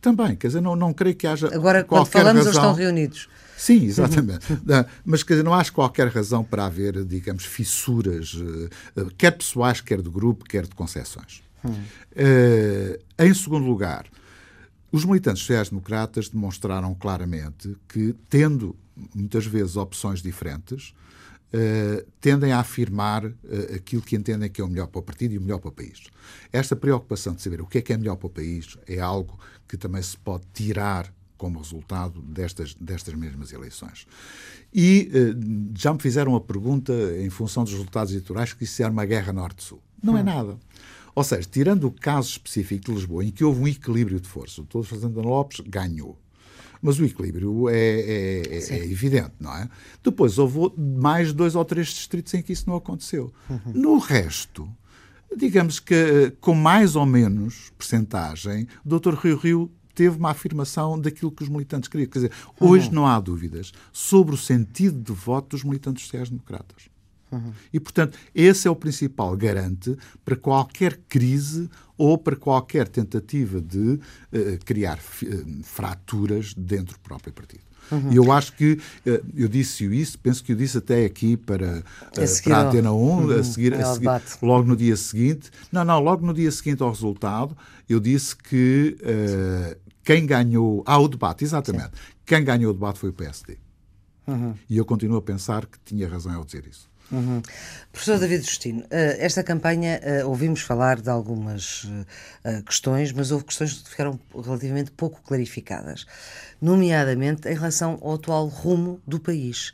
Também, 0.02 0.36
quer 0.36 0.48
dizer, 0.48 0.62
não, 0.62 0.76
não 0.76 0.92
creio 0.94 1.16
que 1.16 1.28
haja. 1.28 1.54
Agora, 1.54 1.84
quando 1.84 2.08
falamos, 2.08 2.46
razão... 2.46 2.52
eles 2.52 2.58
estão 2.58 2.74
reunidos. 2.74 3.30
Sim, 3.60 3.84
exatamente. 3.84 4.48
Mas 5.04 5.22
quer 5.22 5.34
dizer, 5.34 5.44
não 5.44 5.54
acho 5.54 5.74
qualquer 5.74 6.08
razão 6.08 6.46
para 6.46 6.66
haver, 6.66 7.04
digamos, 7.04 7.44
fissuras, 7.44 8.34
eh, 8.96 9.06
quer 9.18 9.32
pessoais, 9.32 9.82
quer 9.82 10.02
de 10.02 10.10
grupo, 10.10 10.46
quer 10.46 10.64
de 10.66 10.74
concessões. 10.74 11.44
Hum. 11.66 11.72
Uh, 11.72 12.98
em 13.22 13.34
segundo 13.34 13.66
lugar, 13.66 14.06
os 14.94 15.04
militantes 15.04 15.42
sociais-democratas 15.42 16.30
demonstraram 16.30 16.96
claramente 16.96 17.76
que, 17.90 18.16
tendo 18.30 18.74
muitas 19.14 19.46
vezes 19.46 19.76
opções 19.76 20.22
diferentes, 20.22 20.94
uh, 21.54 22.06
tendem 22.22 22.54
a 22.54 22.60
afirmar 22.60 23.26
uh, 23.26 23.36
aquilo 23.76 24.02
que 24.02 24.16
entendem 24.16 24.50
que 24.50 24.62
é 24.62 24.64
o 24.64 24.70
melhor 24.70 24.88
para 24.88 25.00
o 25.00 25.04
partido 25.04 25.34
e 25.34 25.38
o 25.38 25.42
melhor 25.42 25.60
para 25.60 25.68
o 25.68 25.74
país. 25.74 26.08
Esta 26.54 26.78
preocupação 26.78 27.34
de 27.36 27.42
saber 27.42 27.60
o 27.60 27.68
que 27.68 27.80
é 27.80 27.82
que 27.82 27.92
é 27.92 27.98
melhor 27.98 28.16
para 28.16 28.28
o 28.28 28.30
país 28.30 28.78
é 28.88 29.02
algo 29.02 29.38
que 29.68 29.76
também 29.76 30.02
se 30.02 30.16
pode 30.16 30.46
tirar 30.54 31.14
como 31.40 31.58
resultado 31.58 32.22
destas, 32.22 32.76
destas 32.76 33.16
mesmas 33.16 33.52
eleições. 33.52 34.06
E 34.72 35.10
eh, 35.12 35.34
já 35.76 35.92
me 35.92 36.00
fizeram 36.00 36.36
a 36.36 36.42
pergunta, 36.42 36.94
em 37.18 37.30
função 37.30 37.64
dos 37.64 37.74
resultados 37.74 38.12
eleitorais, 38.12 38.54
que 38.54 38.66
isso 38.66 38.84
era 38.84 38.92
uma 38.92 39.06
guerra 39.06 39.34
norte-sul. 39.34 39.82
Não 40.04 40.14
é 40.14 40.18
hum. 40.18 40.20
é 40.20 40.24
nada. 40.24 40.58
Ou 41.16 41.24
seja, 41.24 41.48
tirando 41.50 41.86
o 41.86 41.92
caso 41.92 42.30
específico 42.30 42.86
de 42.86 42.92
Lisboa, 42.92 43.26
em 43.26 43.32
que 43.32 43.44
houve 43.44 43.62
um 43.62 43.68
equilíbrio 43.68 44.20
de 44.20 44.28
força, 44.28 44.62
o 44.62 44.66
Dr. 44.66 44.84
Fernando 44.84 45.22
Lopes 45.22 45.62
ganhou. 45.66 46.18
Mas 46.82 47.00
o 47.00 47.06
equilíbrio 47.06 47.68
é, 47.68 47.76
é, 47.76 48.42
é, 48.56 48.70
é, 48.70 48.86
evidente, 48.86 49.34
não 49.40 49.56
é? 49.56 49.68
Depois 50.04 50.38
houve 50.38 50.72
mais 50.78 51.34
dois 51.34 51.56
ou 51.56 51.66
três 51.66 51.88
distritos 51.88 52.34
em 52.34 52.42
que 52.42 52.54
isso 52.54 52.70
não 52.70 52.76
aconteceu. 52.76 53.34
Uhum. 53.50 53.74
No 53.74 53.98
resto, 53.98 54.70
digamos 55.36 55.80
que 55.80 56.34
com 56.40 56.54
mais 56.54 56.96
ou 56.96 57.06
menos 57.06 57.72
percentagem, 57.78 58.68
o 58.86 59.00
Dr. 59.00 59.14
Rio 59.16 59.38
Rio 59.38 59.72
teve 60.00 60.18
uma 60.18 60.32
afirmação 60.32 60.98
daquilo 60.98 61.30
que 61.30 61.44
os 61.44 61.50
militantes 61.50 61.90
queriam. 61.90 62.10
Quer 62.10 62.20
dizer, 62.20 62.32
hoje 62.58 62.88
uhum. 62.88 62.96
não 62.96 63.06
há 63.06 63.20
dúvidas 63.20 63.74
sobre 63.92 64.34
o 64.34 64.38
sentido 64.38 64.98
de 64.98 65.12
voto 65.12 65.58
dos 65.58 65.64
militantes 65.66 66.06
sociais-democratas. 66.06 66.84
Uhum. 67.30 67.52
E, 67.74 67.82
portanto, 67.82 68.18
esse 68.34 68.66
é 68.66 68.72
o 68.72 68.76
principal 68.78 69.36
garante 69.36 69.98
para 70.24 70.38
qualquer 70.38 70.98
crise 71.10 71.70
ou 71.98 72.18
para 72.18 72.38
qualquer 72.38 72.88
tentativa 72.88 73.60
de 73.60 73.78
uh, 73.78 74.00
criar 74.64 74.98
uh, 74.98 75.64
fraturas 75.64 76.54
dentro 76.54 76.94
do 76.94 77.00
próprio 77.02 77.34
partido. 77.34 77.68
Uhum. 77.92 78.14
E 78.14 78.16
eu 78.16 78.32
acho 78.32 78.54
que 78.54 78.80
uh, 79.06 79.26
eu 79.36 79.50
disse 79.50 79.84
isso, 79.86 80.18
penso 80.20 80.42
que 80.42 80.54
eu 80.54 80.56
disse 80.56 80.78
até 80.78 81.04
aqui 81.04 81.36
para, 81.36 81.80
uh, 81.80 82.44
para 82.44 82.58
a 82.58 82.68
Antena 82.70 82.94
1, 82.94 82.96
uhum. 82.96 83.32
a 83.32 83.44
seguir, 83.44 83.74
a 83.74 83.94
seguir 83.94 84.10
logo 84.42 84.66
no 84.66 84.78
dia 84.78 84.96
seguinte. 84.96 85.52
Não, 85.70 85.84
não, 85.84 86.00
logo 86.00 86.26
no 86.26 86.34
dia 86.34 86.52
seguinte 86.52 86.82
ao 86.82 86.90
resultado, 86.90 87.56
eu 87.90 88.00
disse 88.00 88.36
que 88.36 88.96
quem 90.10 90.26
ganhou. 90.26 90.82
Ah, 90.88 90.98
o 90.98 91.08
debate, 91.08 91.44
exatamente. 91.44 91.92
Sim. 91.92 92.14
Quem 92.26 92.44
ganhou 92.44 92.72
o 92.72 92.74
debate 92.74 92.98
foi 92.98 93.12
o 93.12 93.14
PSD. 93.14 93.60
Uhum. 94.26 94.56
E 94.68 94.76
eu 94.76 94.84
continuo 94.84 95.18
a 95.18 95.22
pensar 95.22 95.68
que 95.68 95.78
tinha 95.86 96.10
razão 96.10 96.34
ao 96.34 96.44
dizer 96.44 96.66
isso. 96.66 96.90
Uhum. 97.12 97.44
Professor 97.92 98.18
David 98.18 98.44
Justino, 98.44 98.84
esta 98.90 99.44
campanha 99.44 100.02
ouvimos 100.26 100.62
falar 100.62 101.00
de 101.00 101.12
algumas 101.12 101.88
questões, 102.66 103.12
mas 103.12 103.30
houve 103.30 103.46
questões 103.46 103.74
que 103.74 103.90
ficaram 103.92 104.20
relativamente 104.34 104.90
pouco 104.90 105.22
clarificadas 105.22 106.08
nomeadamente 106.60 107.48
em 107.48 107.54
relação 107.54 108.00
ao 108.02 108.16
atual 108.16 108.48
rumo 108.48 109.00
do 109.06 109.20
país. 109.20 109.74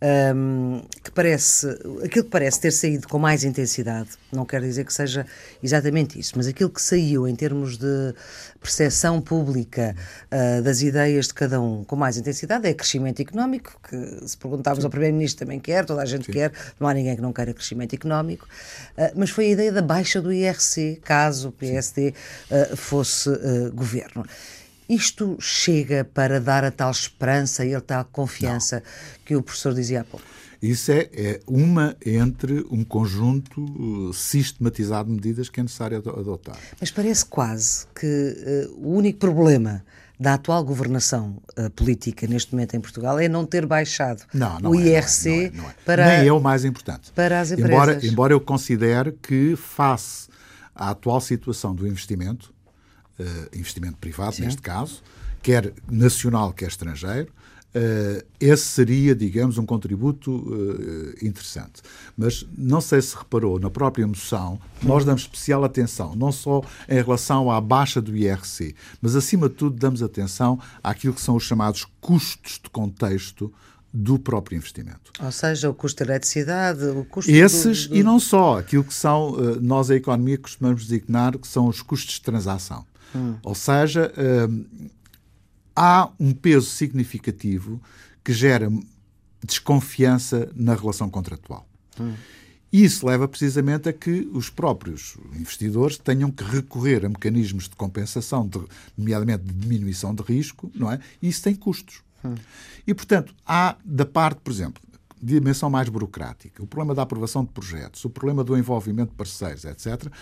Um, 0.00 0.80
que 1.02 1.10
parece, 1.10 1.66
aquilo 2.04 2.24
que 2.24 2.30
parece 2.30 2.60
ter 2.60 2.70
saído 2.70 3.08
com 3.08 3.18
mais 3.18 3.42
intensidade, 3.42 4.10
não 4.30 4.44
quer 4.44 4.60
dizer 4.60 4.84
que 4.84 4.94
seja 4.94 5.26
exatamente 5.60 6.20
isso, 6.20 6.34
mas 6.36 6.46
aquilo 6.46 6.70
que 6.70 6.80
saiu 6.80 7.26
em 7.26 7.34
termos 7.34 7.76
de 7.76 8.14
percepção 8.60 9.20
pública 9.20 9.96
uh, 10.30 10.62
das 10.62 10.82
ideias 10.82 11.26
de 11.26 11.34
cada 11.34 11.60
um 11.60 11.82
com 11.82 11.96
mais 11.96 12.16
intensidade 12.16 12.68
é 12.68 12.74
crescimento 12.74 13.20
económico, 13.20 13.76
que 13.88 14.28
se 14.28 14.38
perguntarmos 14.38 14.84
ao 14.84 14.90
Primeiro-Ministro 14.90 15.44
também 15.44 15.58
quer, 15.58 15.84
toda 15.84 16.00
a 16.00 16.06
gente 16.06 16.26
Sim. 16.26 16.32
quer, 16.32 16.52
não 16.78 16.86
há 16.86 16.94
ninguém 16.94 17.16
que 17.16 17.22
não 17.22 17.32
queira 17.32 17.52
crescimento 17.52 17.94
económico, 17.94 18.46
uh, 18.96 19.10
mas 19.16 19.30
foi 19.30 19.46
a 19.46 19.48
ideia 19.48 19.72
da 19.72 19.82
baixa 19.82 20.22
do 20.22 20.32
IRC, 20.32 21.00
caso 21.02 21.48
o 21.48 21.52
PSD 21.52 22.10
uh, 22.10 22.14
ah, 22.72 22.76
fosse 22.76 23.30
governo. 23.74 24.24
Isto 24.88 25.36
chega 25.38 26.04
para 26.04 26.40
dar 26.40 26.64
a 26.64 26.70
tal 26.70 26.90
esperança 26.90 27.64
e 27.64 27.74
a 27.74 27.80
tal 27.80 28.04
confiança 28.06 28.76
Não. 28.76 29.24
que 29.24 29.36
o 29.36 29.42
professor 29.42 29.74
dizia 29.74 30.00
há 30.00 30.04
pouco? 30.04 30.24
Isso 30.60 30.90
é, 30.90 31.08
é, 31.12 31.40
uma 31.46 31.96
entre 32.04 32.66
um 32.70 32.82
conjunto 32.82 33.60
uh, 33.62 34.12
sistematizado 34.12 35.08
de 35.08 35.14
medidas 35.14 35.48
que 35.48 35.60
é 35.60 35.62
necessário 35.62 35.98
adotar. 35.98 36.58
Mas 36.80 36.90
parece 36.90 37.24
quase 37.26 37.86
que 37.94 38.06
uh, 38.06 38.74
o 38.76 38.96
único 38.96 39.20
problema 39.20 39.84
da 40.18 40.34
atual 40.34 40.64
governação 40.64 41.40
uh, 41.56 41.70
política 41.70 42.26
neste 42.26 42.52
momento 42.52 42.74
em 42.74 42.80
Portugal 42.80 43.20
é 43.20 43.28
não 43.28 43.46
ter 43.46 43.66
baixado 43.66 44.24
não, 44.34 44.58
não 44.58 44.70
o 44.72 44.80
é, 44.80 44.96
IRC 44.96 45.28
não 45.28 45.36
é, 45.36 45.50
não 45.50 45.70
é, 45.70 45.74
para 45.84 46.18
nem 46.18 46.28
é 46.28 46.32
o 46.32 46.40
mais 46.40 46.64
importante 46.64 47.12
para 47.14 47.40
as 47.40 47.52
empresas. 47.52 47.70
Embora, 47.70 48.06
embora 48.06 48.32
eu 48.32 48.40
considere 48.40 49.12
que 49.12 49.54
face 49.54 50.26
à 50.74 50.90
atual 50.90 51.20
situação 51.20 51.72
do 51.72 51.86
investimento 51.86 52.52
investimento 53.54 53.96
privado, 53.98 54.36
Sim. 54.36 54.44
neste 54.44 54.62
caso, 54.62 55.02
quer 55.42 55.72
nacional, 55.90 56.52
quer 56.52 56.68
estrangeiro, 56.68 57.32
Uh, 57.68 58.24
esse 58.40 58.64
seria, 58.64 59.14
digamos, 59.14 59.58
um 59.58 59.66
contributo 59.66 60.32
uh, 60.32 61.24
interessante. 61.24 61.82
Mas 62.16 62.46
não 62.56 62.80
sei 62.80 63.02
se 63.02 63.14
reparou, 63.14 63.60
na 63.60 63.68
própria 63.68 64.06
moção, 64.06 64.58
nós 64.82 65.04
damos 65.04 65.22
especial 65.22 65.62
atenção, 65.62 66.16
não 66.16 66.32
só 66.32 66.62
em 66.88 66.94
relação 66.94 67.50
à 67.50 67.60
baixa 67.60 68.00
do 68.00 68.16
IRC, 68.16 68.74
mas 69.02 69.14
acima 69.14 69.50
de 69.50 69.54
tudo 69.54 69.76
damos 69.76 70.02
atenção 70.02 70.58
àquilo 70.82 71.12
que 71.12 71.20
são 71.20 71.36
os 71.36 71.44
chamados 71.44 71.86
custos 72.00 72.58
de 72.62 72.70
contexto 72.70 73.52
do 73.92 74.18
próprio 74.18 74.56
investimento. 74.56 75.12
Ou 75.20 75.30
seja, 75.30 75.68
o 75.68 75.74
custo 75.74 76.02
da 76.02 76.12
eletricidade, 76.12 76.84
o 76.86 77.04
custo 77.04 77.30
Esses, 77.30 77.86
do, 77.86 77.90
do... 77.90 77.96
e 77.96 78.02
não 78.02 78.18
só, 78.18 78.58
aquilo 78.58 78.84
que 78.84 78.94
são, 78.94 79.32
nós 79.60 79.90
a 79.90 79.94
economia 79.94 80.38
costumamos 80.38 80.86
designar, 80.86 81.36
que 81.36 81.46
são 81.46 81.66
os 81.68 81.82
custos 81.82 82.14
de 82.14 82.22
transação. 82.22 82.86
Hum. 83.14 83.36
Ou 83.42 83.54
seja, 83.54 84.12
hum, 84.48 84.64
há 85.74 86.10
um 86.18 86.32
peso 86.32 86.66
significativo 86.66 87.80
que 88.24 88.32
gera 88.32 88.70
desconfiança 89.44 90.50
na 90.54 90.74
relação 90.74 91.08
contratual. 91.08 91.66
Hum. 92.00 92.14
Isso 92.70 93.06
leva 93.06 93.26
precisamente 93.26 93.88
a 93.88 93.92
que 93.92 94.28
os 94.32 94.50
próprios 94.50 95.16
investidores 95.34 95.96
tenham 95.96 96.30
que 96.30 96.44
recorrer 96.44 97.06
a 97.06 97.08
mecanismos 97.08 97.64
de 97.64 97.76
compensação, 97.76 98.46
de, 98.46 98.60
nomeadamente 98.96 99.44
de 99.44 99.54
diminuição 99.54 100.14
de 100.14 100.22
risco, 100.22 100.70
não 100.74 100.92
é? 100.92 101.00
E 101.22 101.28
isso 101.28 101.42
tem 101.42 101.54
custos. 101.54 102.02
Hum. 102.22 102.34
E, 102.86 102.92
portanto, 102.92 103.34
há 103.46 103.76
da 103.82 104.04
parte, 104.04 104.40
por 104.42 104.52
exemplo, 104.52 104.82
dimensão 105.20 105.70
mais 105.70 105.88
burocrática, 105.88 106.62
o 106.62 106.66
problema 106.66 106.94
da 106.94 107.02
aprovação 107.02 107.42
de 107.42 107.50
projetos, 107.52 108.04
o 108.04 108.10
problema 108.10 108.44
do 108.44 108.56
envolvimento 108.56 109.12
de 109.12 109.16
parceiros, 109.16 109.64
etc 109.64 110.12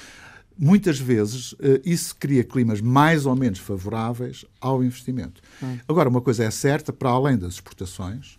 muitas 0.58 0.98
vezes 0.98 1.54
eh, 1.60 1.80
isso 1.84 2.16
cria 2.16 2.42
climas 2.44 2.80
mais 2.80 3.26
ou 3.26 3.36
menos 3.36 3.58
favoráveis 3.58 4.44
ao 4.60 4.82
investimento. 4.82 5.40
Hum. 5.62 5.78
Agora, 5.88 6.08
uma 6.08 6.20
coisa 6.20 6.44
é 6.44 6.50
certa, 6.50 6.92
para 6.92 7.10
além 7.10 7.36
das 7.36 7.54
exportações, 7.54 8.38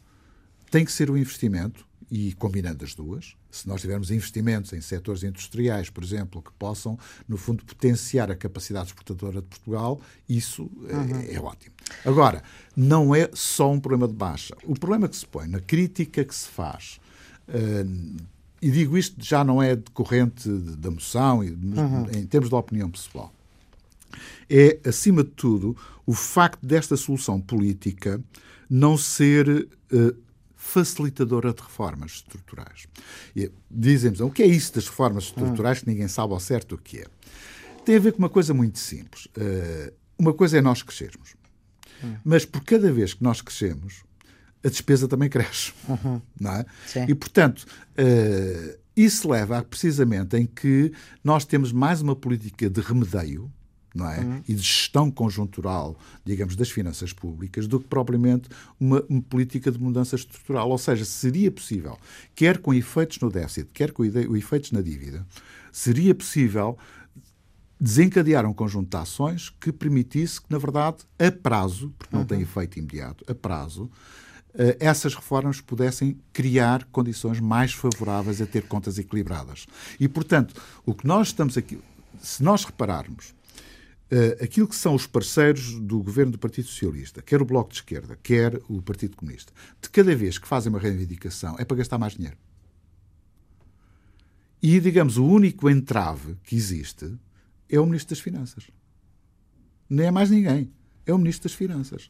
tem 0.71 0.83
que 0.83 0.91
ser 0.91 1.09
o 1.09 1.17
investimento, 1.17 1.87
e 2.09 2.33
combinando 2.33 2.83
as 2.85 2.95
duas, 2.95 3.35
se 3.51 3.67
nós 3.67 3.81
tivermos 3.81 4.11
investimentos 4.11 4.71
em 4.71 4.79
setores 4.79 5.23
industriais, 5.23 5.89
por 5.89 6.03
exemplo, 6.03 6.41
que 6.41 6.51
possam, 6.53 6.97
no 7.27 7.37
fundo, 7.37 7.65
potenciar 7.65 8.31
a 8.31 8.35
capacidade 8.35 8.87
exportadora 8.87 9.41
de 9.41 9.47
Portugal, 9.47 9.99
isso 10.27 10.69
eh, 10.87 10.95
uhum. 10.95 11.19
é, 11.19 11.33
é, 11.33 11.41
ótimo. 11.41 11.75
Agora, 12.05 12.43
não 12.75 13.13
é 13.13 13.29
só 13.33 13.71
um 13.71 13.79
problema 13.79 14.07
de 14.07 14.13
baixa. 14.13 14.55
O 14.63 14.73
problema 14.73 15.09
que 15.09 15.17
se 15.17 15.25
põe 15.25 15.47
na 15.47 15.59
crítica 15.59 16.23
que 16.23 16.35
se 16.35 16.47
faz 16.47 16.99
uh, 17.49 18.17
e 18.61 18.71
digo 18.71 18.97
isto 18.97 19.23
já 19.23 19.43
não 19.43 19.61
é 19.61 19.75
decorrente 19.75 20.49
da 20.49 20.89
moção, 20.89 21.39
uhum. 21.39 22.07
em 22.13 22.25
termos 22.25 22.49
de 22.49 22.55
opinião 22.55 22.89
pessoal, 22.89 23.33
é, 24.49 24.79
acima 24.85 25.23
de 25.23 25.31
tudo, 25.31 25.75
o 26.05 26.13
facto 26.13 26.65
desta 26.65 26.95
solução 26.95 27.39
política 27.39 28.21
não 28.69 28.97
ser 28.97 29.47
uh, 29.47 30.17
facilitadora 30.55 31.53
de 31.53 31.61
reformas 31.61 32.13
estruturais. 32.13 32.87
Dizem-nos, 33.69 34.21
o 34.21 34.29
que 34.29 34.43
é 34.43 34.47
isso 34.47 34.73
das 34.73 34.87
reformas 34.87 35.25
estruturais 35.25 35.79
que 35.79 35.87
ninguém 35.87 36.07
sabe 36.07 36.33
ao 36.33 36.39
certo 36.39 36.75
o 36.75 36.77
que 36.77 36.99
é? 36.99 37.05
Tem 37.85 37.95
a 37.95 37.99
ver 37.99 38.11
com 38.13 38.19
uma 38.19 38.29
coisa 38.29 38.53
muito 38.53 38.79
simples. 38.79 39.25
Uh, 39.27 39.93
uma 40.17 40.33
coisa 40.33 40.57
é 40.57 40.61
nós 40.61 40.81
crescermos. 40.81 41.35
Mas 42.23 42.45
por 42.45 42.63
cada 42.63 42.91
vez 42.91 43.13
que 43.13 43.23
nós 43.23 43.41
crescemos, 43.41 44.03
a 44.63 44.69
despesa 44.69 45.07
também 45.07 45.29
cresce. 45.29 45.73
Uhum. 45.87 46.21
Não 46.39 46.51
é? 46.51 46.65
E, 47.07 47.15
portanto, 47.15 47.65
uh, 47.97 48.77
isso 48.95 49.29
leva 49.29 49.59
a, 49.59 49.63
precisamente 49.63 50.35
em 50.35 50.45
que 50.45 50.91
nós 51.23 51.45
temos 51.45 51.71
mais 51.71 52.01
uma 52.01 52.15
política 52.15 52.69
de 52.69 52.81
remedeio 52.81 53.51
não 53.97 54.07
é? 54.07 54.19
Uhum. 54.19 54.41
e 54.47 54.53
de 54.53 54.61
gestão 54.61 55.09
conjuntural, 55.09 55.97
digamos, 56.23 56.55
das 56.55 56.69
finanças 56.69 57.11
públicas, 57.11 57.67
do 57.67 57.79
que 57.79 57.87
propriamente 57.87 58.47
uma, 58.79 59.03
uma, 59.09 59.21
política 59.23 59.71
de 59.71 59.79
mudança 59.79 60.15
estrutural. 60.15 60.69
Ou 60.69 60.77
seja, 60.77 61.03
seria 61.03 61.49
possível, 61.49 61.97
quer 62.35 62.59
com 62.59 62.73
efeitos 62.73 63.19
no 63.19 63.31
déficit, 63.31 63.67
quer 63.73 63.91
com 63.91 64.05
efeitos 64.05 64.71
na 64.71 64.81
dívida, 64.81 65.25
seria 65.71 66.13
possível 66.13 66.77
desencadear 67.79 68.45
um 68.45 68.53
conjunto 68.53 68.89
de 68.89 68.97
ações 68.97 69.49
que 69.49 69.71
permitisse 69.71 70.41
que, 70.41 70.51
na 70.51 70.57
verdade, 70.57 70.97
a 71.17 71.31
prazo, 71.31 71.93
porque 71.97 72.15
não 72.15 72.21
uhum. 72.21 72.27
tem 72.27 72.41
efeito 72.41 72.77
imediato, 72.77 73.25
a 73.27 73.33
prazo, 73.33 73.89
essas 74.79 75.13
reformas 75.13 75.61
pudessem 75.61 76.19
criar 76.33 76.85
condições 76.85 77.39
mais 77.39 77.73
favoráveis 77.73 78.41
a 78.41 78.45
ter 78.45 78.63
contas 78.63 78.97
equilibradas. 78.97 79.67
E, 79.99 80.07
portanto, 80.07 80.59
o 80.85 80.93
que 80.93 81.05
nós 81.05 81.27
estamos 81.27 81.57
aqui, 81.57 81.79
se 82.19 82.41
nós 82.41 82.63
repararmos, 82.63 83.35
uh, 84.11 84.43
aquilo 84.43 84.67
que 84.67 84.75
são 84.75 84.95
os 84.95 85.05
parceiros 85.05 85.79
do 85.79 86.01
governo 86.01 86.31
do 86.33 86.39
Partido 86.39 86.67
Socialista, 86.67 87.21
quer 87.21 87.41
o 87.41 87.45
Bloco 87.45 87.71
de 87.71 87.77
Esquerda, 87.77 88.17
quer 88.21 88.59
o 88.67 88.81
Partido 88.81 89.15
Comunista, 89.15 89.53
de 89.81 89.89
cada 89.89 90.15
vez 90.15 90.37
que 90.37 90.47
fazem 90.47 90.69
uma 90.71 90.79
reivindicação 90.79 91.55
é 91.59 91.65
para 91.65 91.77
gastar 91.77 91.97
mais 91.97 92.13
dinheiro. 92.13 92.37
E, 94.61 94.79
digamos, 94.79 95.17
o 95.17 95.25
único 95.25 95.69
entrave 95.69 96.35
que 96.43 96.55
existe 96.55 97.13
é 97.69 97.79
o 97.79 97.85
Ministro 97.85 98.15
das 98.15 98.19
Finanças. 98.19 98.67
Nem 99.89 100.07
é 100.07 100.11
mais 100.11 100.31
ninguém. 100.31 100.71
É 101.05 101.13
o 101.13 101.17
Ministro 101.17 101.47
das 101.47 101.55
Finanças. 101.55 102.09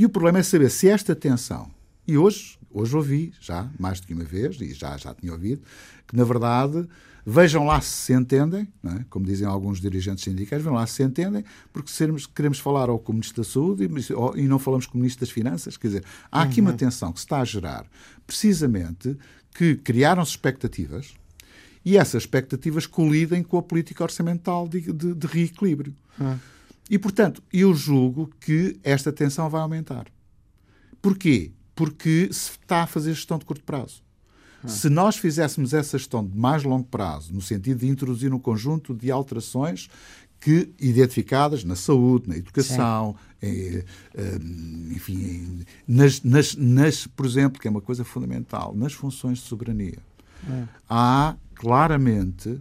E 0.00 0.06
o 0.06 0.08
problema 0.08 0.38
é 0.38 0.42
saber 0.42 0.70
se 0.70 0.88
esta 0.88 1.14
tensão, 1.14 1.70
e 2.08 2.16
hoje, 2.16 2.58
hoje 2.70 2.96
ouvi, 2.96 3.34
já 3.38 3.68
mais 3.78 4.00
do 4.00 4.06
que 4.06 4.14
uma 4.14 4.24
vez, 4.24 4.58
e 4.58 4.72
já, 4.72 4.96
já 4.96 5.12
tinha 5.12 5.30
ouvido, 5.30 5.60
que 6.08 6.16
na 6.16 6.24
verdade 6.24 6.88
vejam 7.26 7.66
lá 7.66 7.82
se 7.82 8.06
se 8.06 8.14
entendem, 8.14 8.66
é? 8.82 9.04
como 9.10 9.26
dizem 9.26 9.46
alguns 9.46 9.78
dirigentes 9.78 10.24
sindicais, 10.24 10.62
vejam 10.62 10.72
lá 10.74 10.86
se 10.86 10.94
se 10.94 11.02
entendem, 11.02 11.44
porque 11.70 11.90
sermos, 11.90 12.24
queremos 12.24 12.58
falar 12.58 12.88
ao 12.88 12.98
com 12.98 13.12
o 13.12 13.14
Ministro 13.16 13.42
da 13.42 13.46
Saúde 13.50 13.84
e, 13.84 14.40
e, 14.42 14.48
não 14.48 14.58
falamos 14.58 14.86
com 14.86 14.94
o 14.94 15.00
Ministro 15.02 15.20
das 15.20 15.30
Finanças. 15.30 15.76
Quer 15.76 15.88
dizer, 15.88 16.04
há 16.32 16.44
aqui 16.44 16.62
uhum. 16.62 16.68
uma 16.68 16.72
tensão 16.72 17.12
que 17.12 17.20
se 17.20 17.26
está 17.26 17.42
a 17.42 17.44
gerar, 17.44 17.84
precisamente 18.26 19.18
que 19.54 19.74
criaram-se 19.74 20.30
expectativas 20.30 21.12
e 21.84 21.98
essas 21.98 22.22
expectativas 22.22 22.86
colidem 22.86 23.42
com 23.42 23.58
a 23.58 23.62
política 23.62 24.02
orçamental 24.02 24.66
de, 24.66 24.80
de, 24.80 25.14
de 25.14 25.26
reequilíbrio. 25.26 25.94
Uhum. 26.18 26.38
E, 26.90 26.98
portanto, 26.98 27.40
eu 27.52 27.72
julgo 27.72 28.28
que 28.40 28.76
esta 28.82 29.12
tensão 29.12 29.48
vai 29.48 29.60
aumentar. 29.60 30.06
Porquê? 31.00 31.52
Porque 31.74 32.28
se 32.32 32.50
está 32.50 32.82
a 32.82 32.86
fazer 32.86 33.14
gestão 33.14 33.38
de 33.38 33.44
curto 33.44 33.62
prazo. 33.62 34.02
Se 34.66 34.90
nós 34.90 35.16
fizéssemos 35.16 35.72
essa 35.72 35.96
gestão 35.96 36.26
de 36.26 36.36
mais 36.36 36.64
longo 36.64 36.84
prazo, 36.84 37.32
no 37.32 37.40
sentido 37.40 37.78
de 37.78 37.88
introduzir 37.88 38.34
um 38.34 38.38
conjunto 38.38 38.94
de 38.94 39.10
alterações 39.10 39.88
que 40.38 40.70
identificadas 40.78 41.64
na 41.64 41.74
saúde, 41.74 42.28
na 42.28 42.36
educação, 42.36 43.16
em, 43.40 43.82
eh, 44.14 44.38
enfim, 44.94 45.64
nas, 45.88 46.22
nas, 46.22 46.56
nas, 46.56 47.06
por 47.06 47.24
exemplo, 47.24 47.60
que 47.60 47.68
é 47.68 47.70
uma 47.70 47.80
coisa 47.80 48.04
fundamental, 48.04 48.74
nas 48.74 48.92
funções 48.92 49.38
de 49.38 49.44
soberania. 49.44 49.98
É. 50.48 50.64
Há 50.88 51.36
claramente 51.54 52.60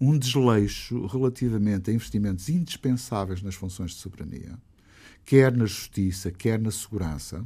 um 0.00 0.18
desleixo 0.18 1.06
relativamente 1.06 1.90
a 1.90 1.94
investimentos 1.94 2.48
indispensáveis 2.48 3.42
nas 3.42 3.54
funções 3.54 3.92
de 3.92 3.98
soberania, 3.98 4.58
quer 5.24 5.54
na 5.54 5.66
justiça, 5.66 6.30
quer 6.30 6.58
na 6.58 6.70
segurança, 6.70 7.44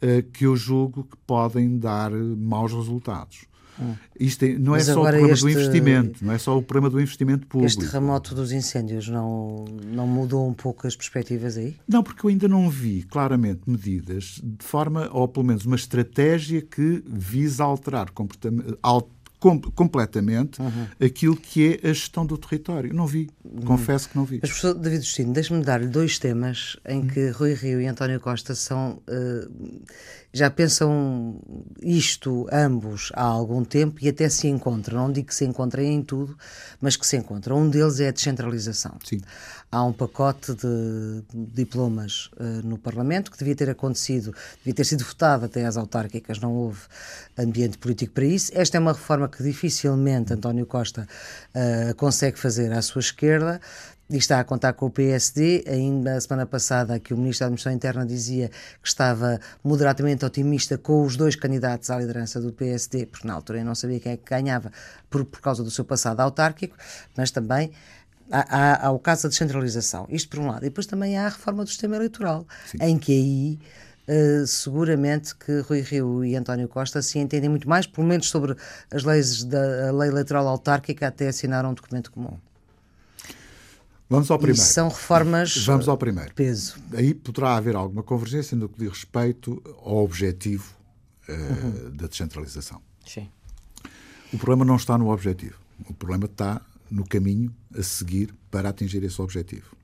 eh, 0.00 0.22
que 0.22 0.44
eu 0.44 0.56
julgo 0.56 1.04
que 1.04 1.16
podem 1.26 1.78
dar 1.78 2.10
maus 2.10 2.72
resultados. 2.72 3.46
Hum. 3.78 3.94
Isto 4.18 4.44
é, 4.44 4.58
não 4.58 4.74
é 4.74 4.80
só 4.80 5.00
o 5.00 5.04
problema 5.04 5.32
este, 5.32 5.42
do 5.42 5.50
investimento, 5.50 6.24
não 6.24 6.32
é 6.32 6.38
só 6.38 6.58
o 6.58 6.62
problema 6.62 6.90
do 6.90 7.00
investimento 7.00 7.46
público. 7.46 7.66
Este 7.66 7.84
terremoto 7.84 8.34
dos 8.34 8.52
incêndios 8.52 9.08
não, 9.08 9.66
não 9.84 10.06
mudou 10.06 10.48
um 10.48 10.54
pouco 10.54 10.86
as 10.86 10.96
perspectivas 10.96 11.58
aí? 11.58 11.76
Não, 11.86 12.02
porque 12.02 12.24
eu 12.24 12.30
ainda 12.30 12.48
não 12.48 12.70
vi 12.70 13.02
claramente 13.02 13.60
medidas 13.66 14.40
de 14.42 14.64
forma, 14.64 15.10
ou 15.12 15.28
pelo 15.28 15.44
menos 15.44 15.66
uma 15.66 15.76
estratégia 15.76 16.62
que 16.62 17.02
visa 17.06 17.64
alterar 17.64 18.10
comportamento, 18.10 18.78
com, 19.46 19.60
completamente 19.60 20.60
uhum. 20.60 20.88
aquilo 21.00 21.36
que 21.36 21.78
é 21.80 21.90
a 21.90 21.92
gestão 21.92 22.26
do 22.26 22.36
território. 22.36 22.92
Não 22.92 23.06
vi, 23.06 23.30
uhum. 23.44 23.60
confesso 23.60 24.08
que 24.08 24.16
não 24.16 24.24
vi. 24.24 24.40
Mas, 24.42 24.50
professor 24.50 24.74
David 24.74 25.04
Justino, 25.04 25.32
deixe-me 25.32 25.62
dar-lhe 25.62 25.86
dois 25.86 26.18
temas 26.18 26.76
em 26.84 27.00
uhum. 27.00 27.06
que 27.06 27.28
Rui 27.30 27.54
Rio 27.54 27.80
e 27.80 27.86
António 27.86 28.18
Costa 28.18 28.56
são. 28.56 29.00
Uh, 29.08 29.84
já 30.36 30.50
pensam 30.50 31.40
isto 31.80 32.46
ambos 32.52 33.10
há 33.14 33.22
algum 33.22 33.64
tempo 33.64 33.96
e 34.02 34.08
até 34.08 34.28
se 34.28 34.46
encontram. 34.46 34.98
Não 34.98 35.12
digo 35.12 35.28
que 35.28 35.34
se 35.34 35.46
encontrem 35.46 35.94
em 35.94 36.02
tudo, 36.02 36.36
mas 36.78 36.94
que 36.94 37.06
se 37.06 37.16
encontram. 37.16 37.58
Um 37.58 37.70
deles 37.70 38.00
é 38.00 38.08
a 38.08 38.10
descentralização. 38.10 38.98
Sim. 39.02 39.18
Há 39.72 39.82
um 39.82 39.94
pacote 39.94 40.54
de 40.54 41.22
diplomas 41.32 42.30
uh, 42.36 42.44
no 42.62 42.76
Parlamento 42.76 43.30
que 43.30 43.38
devia 43.38 43.56
ter 43.56 43.70
acontecido, 43.70 44.34
devia 44.58 44.74
ter 44.74 44.84
sido 44.84 45.04
votado 45.04 45.46
até 45.46 45.64
às 45.64 45.78
autárquicas, 45.78 46.38
não 46.38 46.52
houve 46.52 46.80
ambiente 47.38 47.78
político 47.78 48.12
para 48.12 48.26
isso. 48.26 48.52
Esta 48.54 48.76
é 48.76 48.80
uma 48.80 48.92
reforma 48.92 49.28
que 49.28 49.42
dificilmente 49.42 50.34
António 50.34 50.66
Costa 50.66 51.08
uh, 51.54 51.94
consegue 51.94 52.38
fazer 52.38 52.72
à 52.72 52.82
sua 52.82 53.00
esquerda 53.00 53.58
e 54.08 54.16
está 54.16 54.40
a 54.40 54.44
contar 54.44 54.72
com 54.72 54.86
o 54.86 54.90
PSD. 54.90 55.64
Ainda 55.66 56.16
a 56.16 56.20
semana 56.20 56.46
passada 56.46 56.98
que 56.98 57.12
o 57.12 57.16
Ministro 57.16 57.40
da 57.40 57.46
Administração 57.46 57.76
Interna 57.76 58.06
dizia 58.06 58.48
que 58.82 58.88
estava 58.88 59.40
moderadamente 59.62 60.24
otimista 60.24 60.78
com 60.78 61.04
os 61.04 61.16
dois 61.16 61.36
candidatos 61.36 61.90
à 61.90 61.98
liderança 61.98 62.40
do 62.40 62.52
PSD, 62.52 63.06
porque 63.06 63.26
na 63.26 63.34
altura 63.34 63.60
eu 63.60 63.64
não 63.64 63.74
sabia 63.74 64.00
quem 64.00 64.12
é 64.12 64.16
que 64.16 64.28
ganhava 64.28 64.70
por, 65.10 65.24
por 65.24 65.40
causa 65.40 65.62
do 65.62 65.70
seu 65.70 65.84
passado 65.84 66.20
autárquico, 66.20 66.76
mas 67.16 67.30
também 67.30 67.72
há, 68.30 68.84
há, 68.84 68.86
há 68.86 68.90
o 68.90 68.98
caso 68.98 69.24
da 69.24 69.28
descentralização. 69.30 70.06
Isto 70.08 70.30
por 70.30 70.40
um 70.40 70.46
lado. 70.48 70.64
E 70.64 70.68
depois 70.68 70.86
também 70.86 71.18
há 71.18 71.26
a 71.26 71.28
reforma 71.28 71.64
do 71.64 71.68
sistema 71.70 71.96
eleitoral, 71.96 72.46
Sim. 72.66 72.78
em 72.80 72.98
que 72.98 73.12
aí 73.12 73.58
Uh, 74.08 74.46
seguramente 74.46 75.34
que 75.34 75.58
Rui 75.62 75.80
Rio 75.80 76.24
e 76.24 76.36
António 76.36 76.68
Costa 76.68 77.02
se 77.02 77.18
entendem 77.18 77.50
muito 77.50 77.68
mais, 77.68 77.88
pelo 77.88 78.06
menos 78.06 78.28
sobre 78.28 78.54
as 78.88 79.02
leis 79.02 79.42
da 79.42 79.90
lei 79.90 80.08
eleitoral 80.08 80.46
autárquica, 80.46 81.08
até 81.08 81.26
assinaram 81.26 81.70
um 81.70 81.74
documento 81.74 82.12
comum. 82.12 82.38
Vamos 84.08 84.30
ao 84.30 84.38
primeiro. 84.38 84.60
E 84.60 84.64
são 84.64 84.88
reformas. 84.88 85.56
Vamos 85.64 85.88
ao 85.88 85.98
primeiro. 85.98 86.32
Peso. 86.34 86.76
Aí 86.92 87.12
poderá 87.12 87.56
haver 87.56 87.74
alguma 87.74 88.02
convergência 88.02 88.56
no 88.56 88.68
que 88.68 88.78
diz 88.78 88.88
respeito 88.88 89.60
ao 89.84 90.04
objetivo 90.04 90.72
uh, 91.28 91.32
uhum. 91.32 91.96
da 91.96 92.06
descentralização. 92.06 92.80
Sim. 93.04 93.28
O 94.32 94.38
problema 94.38 94.64
não 94.64 94.76
está 94.76 94.96
no 94.96 95.10
objetivo. 95.10 95.56
O 95.88 95.94
problema 95.94 96.26
está 96.26 96.60
no 96.90 97.06
caminho 97.06 97.52
a 97.76 97.82
seguir 97.82 98.32
para 98.50 98.68
atingir 98.68 99.02
esse 99.02 99.20
objetivo. 99.20 99.76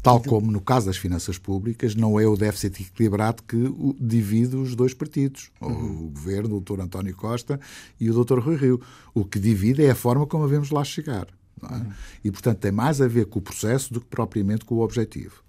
Tal 0.00 0.20
como 0.20 0.52
no 0.52 0.60
caso 0.60 0.84
das 0.84 0.98
finanças 0.98 1.38
públicas, 1.38 1.94
não 1.94 2.20
é 2.20 2.26
o 2.26 2.36
déficit 2.36 2.82
equilibrado 2.82 3.42
que 3.42 3.56
divide 3.98 4.54
os 4.54 4.76
dois 4.76 4.92
partidos, 4.92 5.50
uhum. 5.62 6.06
o 6.06 6.10
governo, 6.10 6.58
o 6.58 6.60
Dr. 6.60 6.82
António 6.82 7.16
Costa 7.16 7.58
e 7.98 8.10
o 8.10 8.24
Dr. 8.24 8.38
Rui 8.38 8.56
Rio. 8.56 8.80
O 9.14 9.24
que 9.24 9.38
divide 9.38 9.82
é 9.82 9.90
a 9.90 9.94
forma 9.94 10.26
como 10.26 10.44
devemos 10.44 10.70
lá 10.70 10.84
chegar. 10.84 11.26
É? 11.62 11.74
Uhum. 11.74 11.92
E, 12.24 12.30
portanto, 12.30 12.58
tem 12.58 12.72
mais 12.72 13.00
a 13.00 13.08
ver 13.08 13.26
com 13.26 13.38
o 13.38 13.42
processo 13.42 13.92
do 13.92 14.00
que 14.00 14.06
propriamente 14.06 14.64
com 14.64 14.74
o 14.76 14.80
objetivo. 14.80 15.42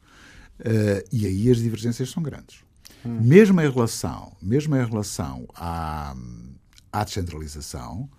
Uh, 0.60 1.03
e 1.12 1.26
aí 1.26 1.51
as 1.51 1.58
divergências 1.58 2.10
são 2.10 2.24
grandes. 2.24 2.64
Uhum. 3.03 3.22
Mesmo 3.22 3.60
em 3.62 3.70
relação, 3.70 4.36
mesmo 4.41 4.76
em 4.76 4.86
relação 4.86 5.45
à, 5.53 6.16
à 6.91 7.03
descentralização, 7.03 8.10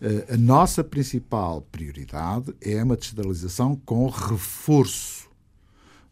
uh, 0.00 0.34
a 0.34 0.36
nossa 0.36 0.84
principal 0.84 1.62
prioridade 1.62 2.54
é 2.60 2.82
uma 2.82 2.96
descentralização 2.96 3.76
com 3.76 4.08
reforço 4.08 5.28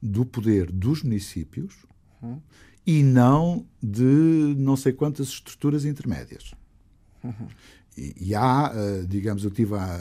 do 0.00 0.24
poder 0.24 0.72
dos 0.72 1.02
municípios 1.02 1.74
uhum. 2.20 2.40
e 2.86 3.02
não 3.02 3.66
de 3.80 4.54
não 4.56 4.76
sei 4.76 4.92
quantas 4.92 5.28
estruturas 5.28 5.84
intermédias. 5.84 6.54
E, 7.96 8.34
há, 8.34 8.72
uh, 8.72 9.06
digamos, 9.06 9.44
eu 9.44 9.50
tive 9.50 9.74
a, 9.74 9.96